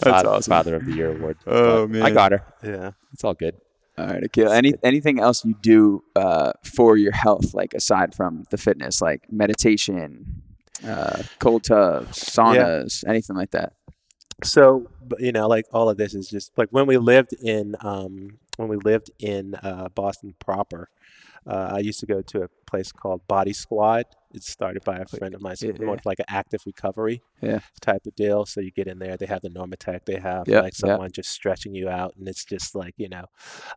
Father, 0.04 0.30
awesome. 0.30 0.52
Father 0.52 0.76
of 0.76 0.86
the 0.86 0.94
Year 0.94 1.16
award. 1.16 1.38
Oh, 1.48 1.88
But 1.88 2.02
I 2.02 2.12
got 2.12 2.32
her. 2.32 2.44
Yeah. 2.64 2.92
It's 3.14 3.24
all 3.24 3.34
good. 3.34 3.56
All 3.98 4.08
right, 4.08 4.24
Aquil. 4.24 4.50
Any 4.50 4.74
anything 4.84 5.20
else 5.20 5.46
you 5.46 5.56
do 5.62 6.04
uh, 6.16 6.54
for 6.64 6.98
your 6.98 7.12
health, 7.12 7.54
like 7.54 7.74
aside 7.74 8.16
from 8.16 8.46
the 8.50 8.58
fitness, 8.58 9.02
like 9.02 9.32
meditation, 9.32 10.42
uh, 10.86 11.22
cold 11.40 11.64
tubs, 11.64 12.18
saunas, 12.18 13.04
anything 13.08 13.36
like 13.36 13.52
that? 13.52 13.74
So, 14.44 14.90
you 15.20 15.32
know, 15.32 15.48
like 15.48 15.66
all 15.72 15.90
of 15.90 15.98
this 15.98 16.16
is 16.16 16.28
just 16.28 16.58
like 16.58 16.70
when 16.72 16.88
we 16.88 16.98
lived 16.98 17.34
in 17.34 17.76
um, 17.82 18.40
when 18.58 18.68
we 18.68 18.78
lived 18.78 19.12
in 19.20 19.56
uh, 19.56 19.90
Boston 19.90 20.34
proper. 20.40 20.90
Uh, 21.46 21.72
I 21.74 21.80
used 21.80 22.00
to 22.02 22.06
go 22.06 22.22
to 22.22 22.44
a 22.44 22.48
place 22.66 22.92
called 22.92 23.28
Body 23.28 23.54
Squad. 23.54 24.06
It's 24.34 24.50
started 24.50 24.84
by 24.84 24.98
a 24.98 25.06
friend 25.06 25.34
of 25.36 25.42
mine. 25.42 25.56
So 25.58 25.68
Yeah. 25.68 25.86
more 25.86 25.96
of 25.96 26.06
like 26.06 26.20
an 26.20 26.26
active 26.30 26.62
recovery 26.66 27.22
Yeah. 27.42 27.60
type 27.82 28.06
of 28.06 28.16
deal. 28.16 28.46
So 28.46 28.62
you 28.62 28.72
get 28.72 28.88
in 28.88 29.00
there, 29.00 29.18
they 29.18 29.26
have 29.26 29.42
the 29.42 29.50
Normatec, 29.50 30.06
they 30.06 30.20
have 30.20 30.48
Yeah, 30.48 30.62
like 30.62 30.74
someone 30.76 31.12
just 31.12 31.30
stretching 31.32 31.76
you 31.76 31.90
out, 31.90 32.16
and 32.18 32.28
it's 32.28 32.46
just 32.46 32.74
like 32.76 32.94
you 32.98 33.10
know, 33.10 33.26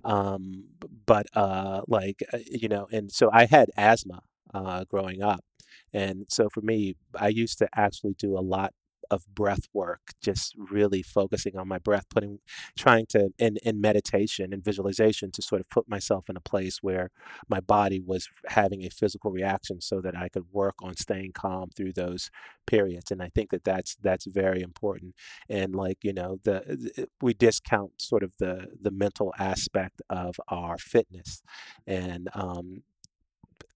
um, 0.04 0.64
but 1.06 1.26
uh, 1.34 1.82
like 1.88 2.22
uh, 2.32 2.38
you 2.46 2.68
know, 2.68 2.86
and 2.92 3.10
so 3.10 3.30
I 3.32 3.46
had 3.46 3.70
asthma 3.76 4.22
uh, 4.54 4.84
growing 4.84 5.22
up, 5.22 5.44
and 5.92 6.26
so 6.28 6.48
for 6.48 6.60
me, 6.60 6.96
I 7.14 7.28
used 7.28 7.58
to 7.58 7.68
actually 7.74 8.14
do 8.14 8.38
a 8.38 8.40
lot 8.40 8.72
of 9.10 9.26
breath 9.34 9.68
work, 9.72 10.00
just 10.22 10.54
really 10.56 11.02
focusing 11.02 11.56
on 11.56 11.68
my 11.68 11.78
breath, 11.78 12.06
putting, 12.10 12.38
trying 12.76 13.06
to, 13.06 13.30
in, 13.38 13.56
in 13.62 13.80
meditation 13.80 14.52
and 14.52 14.64
visualization, 14.64 15.30
to 15.32 15.42
sort 15.42 15.60
of 15.60 15.68
put 15.70 15.88
myself 15.88 16.28
in 16.28 16.36
a 16.36 16.40
place 16.40 16.78
where 16.82 17.10
my 17.48 17.60
body 17.60 18.00
was 18.00 18.28
having 18.48 18.84
a 18.84 18.90
physical 18.90 19.30
reaction 19.30 19.80
so 19.80 20.00
that 20.00 20.16
I 20.16 20.28
could 20.28 20.44
work 20.52 20.74
on 20.82 20.96
staying 20.96 21.32
calm 21.32 21.70
through 21.76 21.92
those 21.94 22.30
periods. 22.66 23.10
And 23.10 23.22
I 23.22 23.30
think 23.34 23.50
that 23.50 23.64
that's, 23.64 23.96
that's 24.02 24.26
very 24.26 24.60
important. 24.62 25.14
And 25.48 25.74
like, 25.74 25.98
you 26.02 26.12
know, 26.12 26.38
the, 26.44 26.62
the- 26.66 27.08
we 27.20 27.34
discount 27.34 28.00
sort 28.00 28.22
of 28.22 28.32
the, 28.38 28.66
the 28.80 28.90
mental 28.90 29.32
aspect 29.38 30.02
of 30.10 30.36
our 30.48 30.78
fitness 30.78 31.42
and 31.86 32.28
um, 32.34 32.82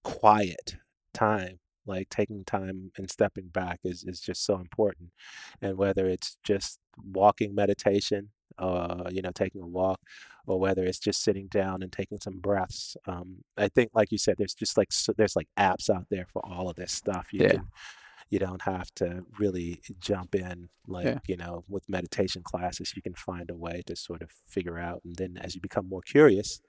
quiet 0.02 0.76
time 1.12 1.58
like 1.90 2.08
taking 2.08 2.44
time 2.44 2.92
and 2.96 3.10
stepping 3.10 3.48
back 3.48 3.80
is, 3.84 4.04
is 4.04 4.20
just 4.20 4.44
so 4.44 4.56
important 4.56 5.10
and 5.60 5.76
whether 5.76 6.06
it's 6.06 6.36
just 6.44 6.78
walking 7.12 7.54
meditation 7.54 8.30
uh 8.58 9.04
you 9.10 9.22
know 9.22 9.30
taking 9.34 9.62
a 9.62 9.66
walk 9.66 10.00
or 10.46 10.58
whether 10.58 10.84
it's 10.84 10.98
just 10.98 11.22
sitting 11.22 11.48
down 11.48 11.82
and 11.82 11.92
taking 11.92 12.18
some 12.20 12.38
breaths 12.40 12.96
um 13.06 13.38
i 13.56 13.68
think 13.68 13.90
like 13.94 14.12
you 14.12 14.18
said 14.18 14.36
there's 14.38 14.54
just 14.54 14.76
like 14.76 14.92
so, 14.92 15.12
there's 15.16 15.36
like 15.36 15.48
apps 15.58 15.90
out 15.90 16.06
there 16.10 16.26
for 16.32 16.44
all 16.44 16.68
of 16.70 16.76
this 16.76 16.92
stuff 16.92 17.28
you 17.32 17.40
Yeah. 17.40 17.52
can 17.52 17.64
you 18.30 18.38
don't 18.38 18.62
have 18.62 18.92
to 18.94 19.24
really 19.38 19.80
jump 20.00 20.34
in 20.34 20.68
like 20.86 21.18
you 21.26 21.36
know 21.36 21.64
with 21.68 21.88
meditation 21.88 22.42
classes 22.42 22.92
you 22.96 23.02
can 23.02 23.14
find 23.14 23.50
a 23.50 23.54
way 23.54 23.82
to 23.86 23.96
sort 23.96 24.22
of 24.22 24.30
figure 24.48 24.78
out 24.78 25.00
and 25.04 25.16
then 25.16 25.38
as 25.40 25.54
you 25.54 25.60
become 25.60 25.88
more 25.88 26.02
curious 26.02 26.60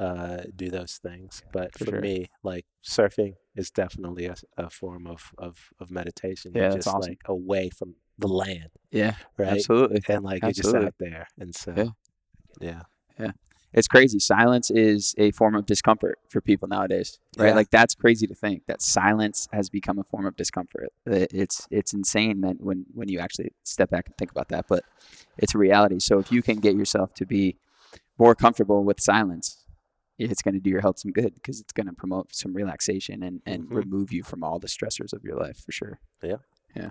uh, 0.00 0.44
do 0.56 0.70
those 0.70 0.98
things. 1.02 1.42
But 1.52 1.74
For 1.76 1.84
for, 1.84 1.90
sure. 1.90 2.00
me, 2.00 2.30
like 2.42 2.64
surfing 2.84 3.34
is 3.56 3.70
definitely 3.70 4.26
a, 4.26 4.36
a 4.56 4.70
form 4.70 5.06
of, 5.06 5.32
of, 5.38 5.70
of 5.80 5.90
meditation. 5.90 6.52
Yeah, 6.54 6.62
You're 6.68 6.76
just 6.76 6.88
awesome. 6.88 7.10
like 7.10 7.20
away 7.26 7.70
from 7.70 7.96
the 8.18 8.28
land, 8.28 8.70
Yeah, 8.90 9.14
right? 9.36 9.48
absolutely. 9.52 10.02
And 10.08 10.24
like 10.24 10.42
you're 10.42 10.52
just 10.52 10.74
out 10.74 10.94
there. 10.98 11.26
And 11.38 11.54
so, 11.54 11.92
Yeah. 12.60 12.82
yeah. 13.18 13.32
It's 13.72 13.86
crazy. 13.86 14.18
Silence 14.18 14.68
is 14.68 15.14
a 15.16 15.30
form 15.30 15.54
of 15.54 15.64
discomfort 15.64 16.18
for 16.28 16.40
people 16.40 16.66
nowadays, 16.66 17.20
right? 17.38 17.48
Yeah. 17.48 17.54
Like 17.54 17.70
that's 17.70 17.94
crazy 17.94 18.26
to 18.26 18.34
think 18.34 18.62
that 18.66 18.82
silence 18.82 19.46
has 19.52 19.70
become 19.70 19.98
a 20.00 20.02
form 20.02 20.26
of 20.26 20.34
discomfort. 20.34 20.88
It's 21.06 21.68
it's 21.70 21.92
insane 21.92 22.40
that 22.40 22.56
when 22.58 22.86
when 22.92 23.08
you 23.08 23.20
actually 23.20 23.52
step 23.62 23.90
back 23.90 24.06
and 24.06 24.16
think 24.16 24.32
about 24.32 24.48
that, 24.48 24.64
but 24.68 24.82
it's 25.38 25.54
a 25.54 25.58
reality. 25.58 26.00
So 26.00 26.18
if 26.18 26.32
you 26.32 26.42
can 26.42 26.56
get 26.58 26.74
yourself 26.74 27.14
to 27.14 27.24
be 27.24 27.58
more 28.18 28.34
comfortable 28.34 28.82
with 28.82 29.00
silence, 29.00 29.59
it's 30.28 30.42
going 30.42 30.54
to 30.54 30.60
do 30.60 30.70
your 30.70 30.80
health 30.82 30.98
some 30.98 31.12
good 31.12 31.34
because 31.34 31.60
it's 31.60 31.72
going 31.72 31.86
to 31.86 31.92
promote 31.92 32.34
some 32.34 32.52
relaxation 32.54 33.22
and 33.22 33.40
and 33.46 33.64
Mhm. 33.64 33.74
remove 33.76 34.12
you 34.12 34.22
from 34.22 34.42
all 34.44 34.58
the 34.58 34.68
stressors 34.68 35.12
of 35.12 35.24
your 35.24 35.36
life 35.36 35.58
for 35.64 35.72
sure. 35.72 35.98
Yeah. 36.22 36.36
Yeah. 36.76 36.90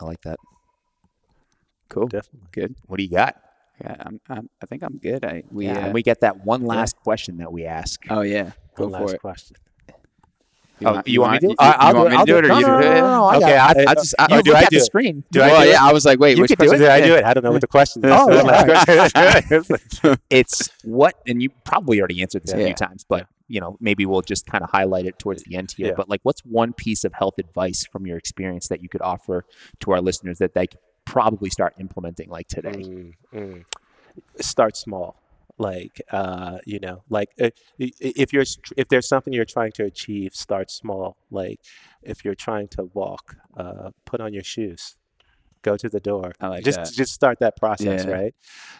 I 0.00 0.04
like 0.04 0.22
that. 0.22 0.38
Cool. 1.88 2.08
Definitely. 2.08 2.48
Good. 2.52 2.74
What 2.86 2.98
do 2.98 3.02
you 3.02 3.10
got? 3.10 3.40
Yeah, 3.80 3.96
I'm, 4.00 4.20
I'm 4.28 4.50
I 4.62 4.66
think 4.66 4.82
I'm 4.82 4.98
good. 4.98 5.24
I 5.24 5.44
we 5.50 5.66
yeah, 5.66 5.78
uh, 5.78 5.80
and 5.86 5.94
we 5.94 6.02
get 6.02 6.20
that 6.20 6.44
one 6.44 6.62
last 6.62 6.96
question 6.96 7.36
that 7.38 7.52
we 7.52 7.64
ask. 7.64 8.00
oh 8.10 8.22
yeah. 8.22 8.50
Go 8.74 8.84
One 8.88 8.92
for 8.92 9.04
last 9.06 9.14
it. 9.14 9.20
question. 9.20 9.56
Oh, 10.84 11.02
you, 11.06 11.20
want 11.20 11.32
me 11.34 11.38
to? 11.40 11.46
Do 11.48 11.52
it? 11.52 11.56
I- 11.58 11.72
I'll 11.72 11.92
you 11.92 11.98
want 11.98 12.10
me 12.10 12.14
to 12.14 12.18
I'll 12.20 12.26
do 12.26 12.36
it 12.38 12.44
or 12.44 12.48
No, 12.48 12.58
you 12.58 12.66
no, 12.66 12.80
do 12.80 12.84
no, 12.84 12.90
it? 12.90 12.94
no, 12.94 13.06
no, 13.06 13.24
I 13.24 13.36
Okay. 13.36 13.56
I- 13.56 13.84
I 13.88 13.94
just 13.94 14.14
I, 14.18 14.26
you 14.30 14.36
you 14.36 14.42
do, 14.42 14.50
look 14.50 14.58
I 14.58 14.62
at 14.64 14.70
do 14.70 14.76
the 14.76 14.82
it. 14.82 14.86
screen. 14.86 15.24
Do 15.30 15.40
I 15.42 15.46
well, 15.48 15.62
do 15.64 15.70
it? 15.70 15.82
I 15.82 15.92
was 15.92 16.04
like, 16.04 16.18
wait, 16.20 16.36
You 16.36 16.42
which 16.42 16.50
could 16.50 16.58
do 16.58 16.66
question? 16.68 16.80
Did 16.82 16.90
I 16.90 17.00
do 17.00 17.14
it? 17.14 17.24
I 17.24 17.34
don't 17.34 17.44
know 17.44 17.52
what 17.52 17.60
the 17.60 17.66
question 17.66 18.04
is. 18.04 18.10
Oh, 18.14 18.30
yeah. 18.30 20.14
it's 20.30 20.70
what, 20.84 21.14
and 21.26 21.42
you 21.42 21.50
probably 21.64 21.98
already 22.00 22.22
answered 22.22 22.42
this 22.44 22.54
a 22.54 22.58
Yeah. 22.58 22.66
few 22.66 22.74
times, 22.74 23.04
but 23.08 23.26
you 23.50 23.60
know, 23.60 23.76
maybe 23.80 24.04
we'll 24.04 24.20
just 24.20 24.46
kind 24.46 24.62
of 24.62 24.70
highlight 24.70 25.06
it 25.06 25.18
towards 25.18 25.42
the 25.44 25.56
end 25.56 25.72
here. 25.76 25.86
Yeah. 25.88 25.92
But 25.96 26.08
like, 26.08 26.20
what's 26.22 26.42
one 26.42 26.72
piece 26.74 27.04
of 27.04 27.14
health 27.14 27.38
advice 27.38 27.86
from 27.90 28.06
your 28.06 28.18
experience 28.18 28.68
that 28.68 28.82
you 28.82 28.88
could 28.90 29.00
offer 29.00 29.44
to 29.80 29.90
our 29.92 30.00
listeners 30.02 30.38
that 30.38 30.52
they 30.54 30.66
could 30.66 30.80
probably 31.06 31.48
start 31.48 31.74
implementing 31.80 32.28
like 32.28 32.48
today? 32.48 32.72
Mm, 32.72 33.12
mm. 33.34 33.64
Start 34.40 34.76
small. 34.76 35.16
Like, 35.58 36.00
uh, 36.12 36.58
you 36.64 36.78
know, 36.78 37.02
like 37.08 37.30
uh, 37.40 37.50
if 37.78 38.32
you're 38.32 38.44
if 38.76 38.88
there's 38.88 39.08
something 39.08 39.32
you're 39.32 39.44
trying 39.44 39.72
to 39.72 39.84
achieve, 39.84 40.34
start 40.34 40.70
small. 40.70 41.16
Like, 41.30 41.60
if 42.02 42.24
you're 42.24 42.36
trying 42.36 42.68
to 42.68 42.84
walk, 42.94 43.36
uh, 43.56 43.90
put 44.04 44.20
on 44.20 44.32
your 44.32 44.44
shoes, 44.44 44.96
go 45.62 45.76
to 45.76 45.88
the 45.88 46.00
door. 46.00 46.32
Like 46.40 46.64
just 46.64 46.78
that. 46.78 46.92
just 46.92 47.12
start 47.12 47.40
that 47.40 47.56
process, 47.56 48.06
Yeah. 48.06 48.12
right? 48.12 48.34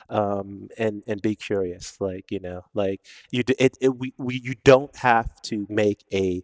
Um, 0.09 0.69
and 0.79 1.03
and 1.07 1.21
be 1.21 1.35
curious. 1.35 2.01
Like, 2.01 2.31
you 2.31 2.41
know, 2.41 2.63
like 2.75 3.01
you 3.31 3.43
it, 3.59 3.77
it 3.81 3.99
we, 3.99 4.15
we 4.17 4.41
you 4.41 4.55
don't 4.65 4.95
have 4.97 5.43
to 5.43 5.67
make 5.69 6.05
a 6.13 6.43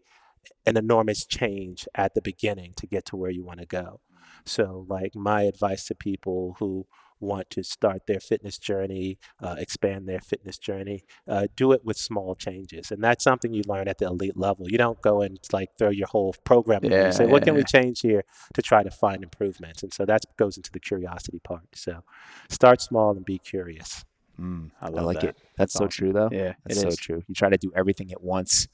an 0.67 0.77
enormous 0.77 1.25
change 1.25 1.87
at 1.95 2.15
the 2.15 2.23
beginning 2.23 2.73
to 2.77 2.87
get 2.87 3.05
to 3.07 3.17
where 3.17 3.31
you 3.31 3.45
want 3.45 3.61
to 3.61 3.67
go. 3.67 4.01
So, 4.45 4.85
like, 4.89 5.15
my 5.15 5.43
advice 5.43 5.87
to 5.87 5.95
people 5.95 6.57
who 6.59 6.87
want 7.21 7.51
to 7.51 7.63
start 7.63 8.07
their 8.07 8.21
fitness 8.21 8.59
journey, 8.59 9.19
uh, 9.43 9.57
expand 9.59 10.09
their 10.09 10.21
fitness 10.21 10.59
journey, 10.59 11.05
uh, 11.29 11.47
do 11.57 11.73
it 11.73 11.85
with 11.85 11.97
small 11.97 12.35
changes. 12.35 12.91
And 12.91 13.03
that's 13.03 13.25
something 13.25 13.53
you 13.55 13.63
learn 13.67 13.89
at 13.89 13.99
the 13.99 14.07
elite 14.07 14.37
level. 14.37 14.71
You 14.71 14.79
don't 14.79 15.01
go 15.01 15.23
and 15.23 15.39
like 15.53 15.71
throw 15.79 15.91
your 15.91 16.09
whole 16.09 16.35
program 16.45 16.85
in 16.85 16.91
there 16.91 17.07
and 17.07 17.15
say, 17.15 17.25
Yeah, 17.25 17.31
what 17.33 17.43
can 17.45 17.55
yeah, 17.55 17.59
we 17.59 17.65
change 17.65 18.01
here 18.01 18.25
to 18.55 18.63
try 18.63 18.83
to 18.83 18.91
find 18.91 19.23
improvements? 19.23 19.83
And 19.83 19.93
so 19.93 20.05
that 20.05 20.25
goes 20.37 20.57
into 20.57 20.71
the 20.71 20.81
curiosity 20.81 21.41
part. 21.43 21.65
So, 21.75 22.03
start 22.49 22.81
small 22.81 23.13
and 23.13 23.25
be 23.25 23.39
curious. 23.39 24.05
Mm, 24.41 24.71
I, 24.81 24.89
love 24.89 25.05
like 25.05 25.21
that. 25.21 25.31
it. 25.31 25.37
That's, 25.57 25.73
so 25.73 25.85
awesome. 25.85 25.89
true, 25.91 26.13
though. 26.13 26.29
Yeah, 26.33 26.55
That's 26.65 26.79
it 26.79 26.83
so 26.83 26.89
is. 26.89 26.97
true. 26.97 27.23
You 27.29 27.35
try 27.35 27.51
to 27.51 27.57
do 27.57 27.73
everything 27.77 28.11
at 28.11 28.23
once, 28.23 28.69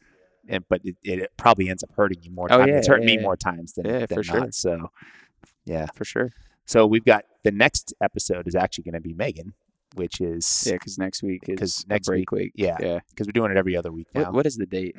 and, 0.48 0.64
but 0.68 0.80
it, 0.84 0.96
it 1.02 1.30
probably 1.36 1.68
ends 1.68 1.82
up 1.82 1.90
hurting 1.94 2.22
you 2.22 2.30
more. 2.30 2.48
Oh, 2.50 2.58
times. 2.58 2.68
yeah, 2.68 2.76
it's 2.78 2.88
hurt 2.88 3.02
yeah, 3.02 3.06
me 3.06 3.14
yeah. 3.16 3.22
more 3.22 3.36
times 3.36 3.74
than, 3.74 3.86
Yeah, 3.86 4.06
than 4.06 4.16
for 4.16 4.22
sure. 4.22 4.40
not. 4.40 4.54
So, 4.54 4.90
yeah. 5.66 5.86
for 5.94 6.04
sure. 6.04 6.30
So 6.64 6.86
we've 6.86 7.04
got 7.04 7.24
the 7.44 7.50
next 7.52 7.94
episode 8.00 8.46
is 8.46 8.54
actually 8.54 8.84
going 8.84 8.94
to 8.94 9.00
be 9.00 9.14
Megan, 9.14 9.54
which 9.94 10.20
is 10.20 10.64
Yeah, 10.66 10.74
because 10.74 10.98
next 10.98 11.22
week 11.22 11.42
is 11.48 11.58
'Cause 11.58 11.84
a 11.86 11.88
next 11.88 12.06
break 12.06 12.30
week. 12.32 12.52
yeah, 12.54 12.76
yeah. 12.80 13.00
because 13.10 13.26
we're 13.26 13.32
doing 13.32 13.50
it 13.50 13.56
every 13.56 13.76
other 13.76 13.90
week 13.92 14.08
now. 14.14 14.24
What, 14.24 14.32
what 14.34 14.46
is 14.46 14.56
the 14.56 14.66
date? 14.66 14.96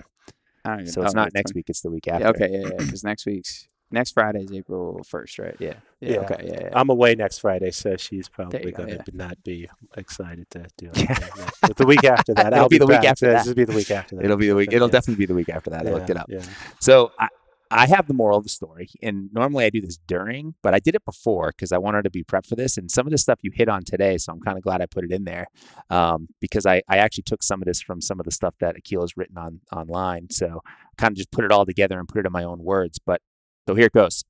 I 0.66 0.70
don't 0.70 0.80
even. 0.82 0.92
so 0.94 1.02
it's 1.04 1.14
oh, 1.14 1.18
not 1.18 1.34
next 1.34 1.52
20 1.52 1.60
week; 1.60 1.70
it's 1.70 1.82
the 1.82 1.90
week 1.92 2.06
Yeah, 2.06 2.16
after. 2.16 2.28
okay, 2.30 2.50
yeah, 2.52 2.68
yeah. 2.68 2.76
Because 2.78 3.04
next 3.04 3.26
week's 3.26 3.68
next 3.94 4.12
Friday 4.12 4.44
is 4.44 4.52
April 4.54 5.02
first, 5.06 5.38
right? 5.40 5.56
Yeah. 5.60 5.74
Yeah. 6.00 6.12
Yeah. 6.12 6.18
Okay. 6.20 6.44
Yeah. 6.48 6.60
yeah. 6.62 6.70
I'm 6.74 6.90
away 6.90 7.14
next 7.16 7.40
Friday, 7.40 7.72
so 7.72 7.98
she's 7.98 8.30
probably 8.30 8.72
go, 8.72 8.84
going 8.86 8.90
to 8.90 8.96
yeah. 8.96 9.02
not 9.14 9.44
be 9.44 9.70
excited 9.98 10.50
to 10.52 10.66
do 10.78 10.92
it. 10.94 10.98
Yeah. 11.38 11.50
But 11.62 11.76
the 11.78 11.86
week 11.86 12.04
after 12.04 12.34
that, 12.36 12.48
It'll 12.54 12.60
I'll 12.60 12.70
be 12.70 12.78
the 12.78 12.88
week 12.88 13.04
after 13.04 13.28
that. 13.28 13.40
This 13.40 13.48
will 13.48 13.56
be 13.56 13.66
the 13.66 13.74
week 13.74 13.92
after 13.92 14.16
that. 14.16 14.26
It'll 14.26 14.38
be 14.38 14.48
the 14.48 14.56
week. 14.56 14.72
It'll 14.72 14.88
Yeah. 14.88 14.92
definitely 14.92 15.22
be 15.24 15.26
the 15.26 15.34
week 15.36 15.50
after 15.50 15.72
that. 15.72 15.86
I 15.88 15.92
looked 15.92 16.10
Yeah, 16.10 16.16
it 16.16 16.18
up. 16.22 16.26
Yeah. 16.30 16.44
So 16.80 17.12
I, 17.20 17.28
I 17.74 17.88
have 17.88 18.08
the 18.08 18.14
moral 18.14 18.38
of 18.38 18.44
the 18.44 18.50
story, 18.50 18.90
and 19.02 19.30
normally 19.32 19.64
I 19.64 19.70
do 19.70 19.80
this 19.80 19.98
during, 20.06 20.56
but 20.62 20.74
I 20.74 20.80
did 20.80 20.94
it 20.94 21.06
before 21.06 21.54
because 21.56 21.72
I 21.72 21.78
wanted 21.78 22.04
to 22.04 22.10
be 22.10 22.22
prepped 22.22 22.48
for 22.48 22.56
this. 22.56 22.78
And 22.78 22.92
some 22.92 23.08
of 23.08 23.12
the 23.12 23.18
stuff 23.18 23.40
you 23.44 23.52
hit 23.54 23.70
on 23.70 23.84
today, 23.84 24.18
so 24.18 24.34
I'm 24.34 24.42
kind 24.42 24.58
of 24.58 24.64
glad 24.64 24.82
I 24.82 24.88
put 24.88 25.06
it 25.06 25.12
in 25.12 25.24
there 25.24 25.48
um, 25.90 26.28
because 26.42 26.66
I, 26.66 26.82
I 26.90 26.98
actually 26.98 27.24
took 27.24 27.42
some 27.42 27.62
of 27.62 27.66
this 27.66 27.82
from 27.82 28.02
some 28.02 28.20
of 28.20 28.26
the 28.26 28.32
stuff 28.32 28.56
that 28.60 28.76
Aquil 28.76 29.02
has 29.02 29.16
written 29.16 29.38
on 29.38 29.62
online. 29.72 30.30
So 30.32 30.62
kind 30.98 31.14
of 31.14 31.18
just 31.18 31.32
put 31.32 31.46
it 31.46 31.52
all 31.52 31.66
together 31.66 31.98
and 31.98 32.10
put 32.10 32.20
it 32.20 32.26
in 32.26 32.34
my 32.34 32.44
own 32.44 32.62
words. 32.62 33.00
But 33.00 33.22
so 33.70 33.76
here 33.76 33.86
it 33.86 33.94
goes. 33.94 34.26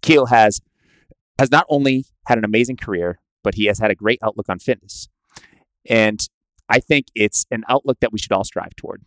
Aquil 0.00 0.30
has 0.30 0.62
has 1.38 1.50
not 1.50 1.66
only 1.68 2.06
had 2.28 2.38
an 2.38 2.44
amazing 2.44 2.78
career, 2.78 3.20
but 3.44 3.56
he 3.56 3.66
has 3.66 3.78
had 3.78 3.90
a 3.90 3.94
great 3.94 4.20
outlook 4.22 4.48
on 4.48 4.58
fitness, 4.58 5.08
and 5.88 6.26
I 6.68 6.80
think 6.80 7.08
it's 7.14 7.44
an 7.50 7.62
outlook 7.68 7.98
that 8.00 8.10
we 8.10 8.18
should 8.18 8.32
all 8.32 8.44
strive 8.44 8.74
toward. 8.74 9.02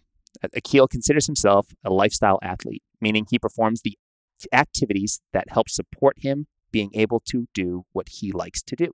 Aquil 0.56 0.88
considers 0.88 1.26
himself 1.26 1.70
a 1.84 1.90
lifestyle 1.90 2.38
athlete, 2.44 2.84
meaning 3.02 3.26
he 3.30 3.40
performs 3.40 3.82
the 3.82 3.98
activities 4.54 5.22
that 5.34 5.46
help 5.50 5.70
support 5.70 6.18
him 6.20 6.48
being 6.72 6.92
able 6.94 7.22
to 7.28 7.48
do 7.54 7.86
what 7.94 8.08
he 8.10 8.32
likes 8.32 8.62
to 8.62 8.76
do. 8.76 8.92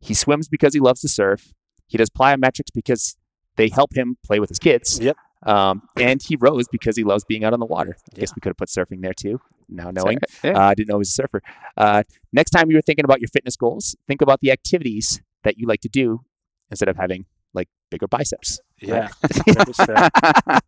He 0.00 0.14
swims 0.14 0.48
because 0.48 0.74
he 0.74 0.80
loves 0.80 1.00
to 1.00 1.08
surf. 1.08 1.52
He 1.86 1.98
does 1.98 2.10
plyometrics 2.10 2.72
because 2.74 3.16
they 3.56 3.68
help 3.68 3.94
him 3.94 4.16
play 4.24 4.40
with 4.40 4.48
his 4.48 4.58
kids. 4.58 4.98
Yep. 5.00 5.16
Um, 5.44 5.82
and 6.00 6.22
he 6.22 6.36
rows 6.36 6.66
because 6.68 6.96
he 6.96 7.04
loves 7.04 7.24
being 7.24 7.44
out 7.44 7.52
on 7.52 7.60
the 7.60 7.66
water. 7.66 7.96
I 8.14 8.20
guess 8.20 8.34
we 8.34 8.40
could 8.40 8.50
have 8.50 8.56
put 8.56 8.68
surfing 8.68 9.02
there 9.02 9.12
too. 9.12 9.40
Now 9.68 9.90
knowing, 9.90 10.18
right. 10.42 10.56
uh, 10.56 10.58
Yeah. 10.58 10.66
I 10.66 10.74
didn't 10.74 10.88
know 10.88 10.96
he 10.96 11.00
was 11.00 11.10
a 11.10 11.12
surfer. 11.12 11.42
Uh, 11.76 12.02
next 12.32 12.50
time 12.50 12.70
you're 12.70 12.82
thinking 12.82 13.04
about 13.04 13.20
your 13.20 13.28
fitness 13.28 13.56
goals, 13.56 13.94
think 14.06 14.22
about 14.22 14.40
the 14.40 14.50
activities 14.50 15.20
that 15.42 15.58
you 15.58 15.66
like 15.66 15.80
to 15.80 15.88
do 15.88 16.22
instead 16.70 16.88
of 16.88 16.96
having 16.96 17.26
like 17.52 17.68
bigger 17.90 18.08
biceps. 18.08 18.60
Yeah. 18.80 19.08
100%. 19.22 20.60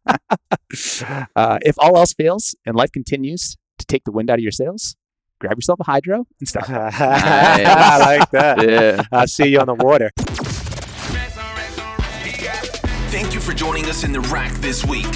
uh, 1.37 1.59
if 1.63 1.75
all 1.79 1.97
else 1.97 2.15
fails 2.15 2.55
and 2.65 2.77
life 2.77 2.93
continues 2.93 3.57
to 3.79 3.87
take 3.87 4.05
the 4.05 4.13
wind 4.13 4.31
out 4.31 4.39
of 4.39 4.43
your 4.43 4.53
sails, 4.53 4.97
grab 5.41 5.57
yourself 5.57 5.81
a 5.81 5.85
Hydrow 5.85 6.27
and 6.41 6.49
start. 6.49 6.71
I 6.71 7.99
like 7.99 8.31
that. 8.31 8.69
yeah. 8.69 9.03
I'll 9.13 9.27
see 9.27 9.49
you 9.49 9.61
on 9.61 9.67
the 9.67 9.75
water. 9.75 10.11
Joining 13.57 13.87
us 13.87 14.05
in 14.05 14.13
the 14.13 14.21
rack 14.21 14.53
this 14.57 14.85
week. 14.85 15.07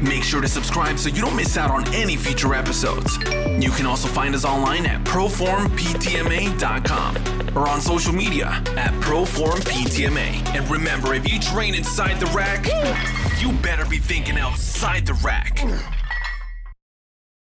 Make 0.00 0.22
sure 0.22 0.40
to 0.40 0.46
subscribe 0.48 0.98
so 0.98 1.08
you 1.08 1.20
don't 1.20 1.34
miss 1.34 1.56
out 1.56 1.70
on 1.70 1.92
any 1.92 2.16
future 2.16 2.54
episodes. 2.54 3.18
You 3.58 3.70
can 3.70 3.86
also 3.86 4.06
find 4.08 4.34
us 4.34 4.44
online 4.44 4.86
at 4.86 5.04
proformptma.com 5.04 7.56
or 7.56 7.68
on 7.68 7.80
social 7.80 8.14
media 8.14 8.62
at 8.76 8.92
proformptma. 9.00 10.54
And 10.54 10.70
remember, 10.70 11.14
if 11.14 11.28
you 11.30 11.40
train 11.40 11.74
inside 11.74 12.20
the 12.20 12.26
rack, 12.26 12.68
you 13.42 13.50
better 13.60 13.84
be 13.84 13.98
thinking 13.98 14.38
outside 14.38 15.04
the 15.04 15.14
rack. 15.14 15.58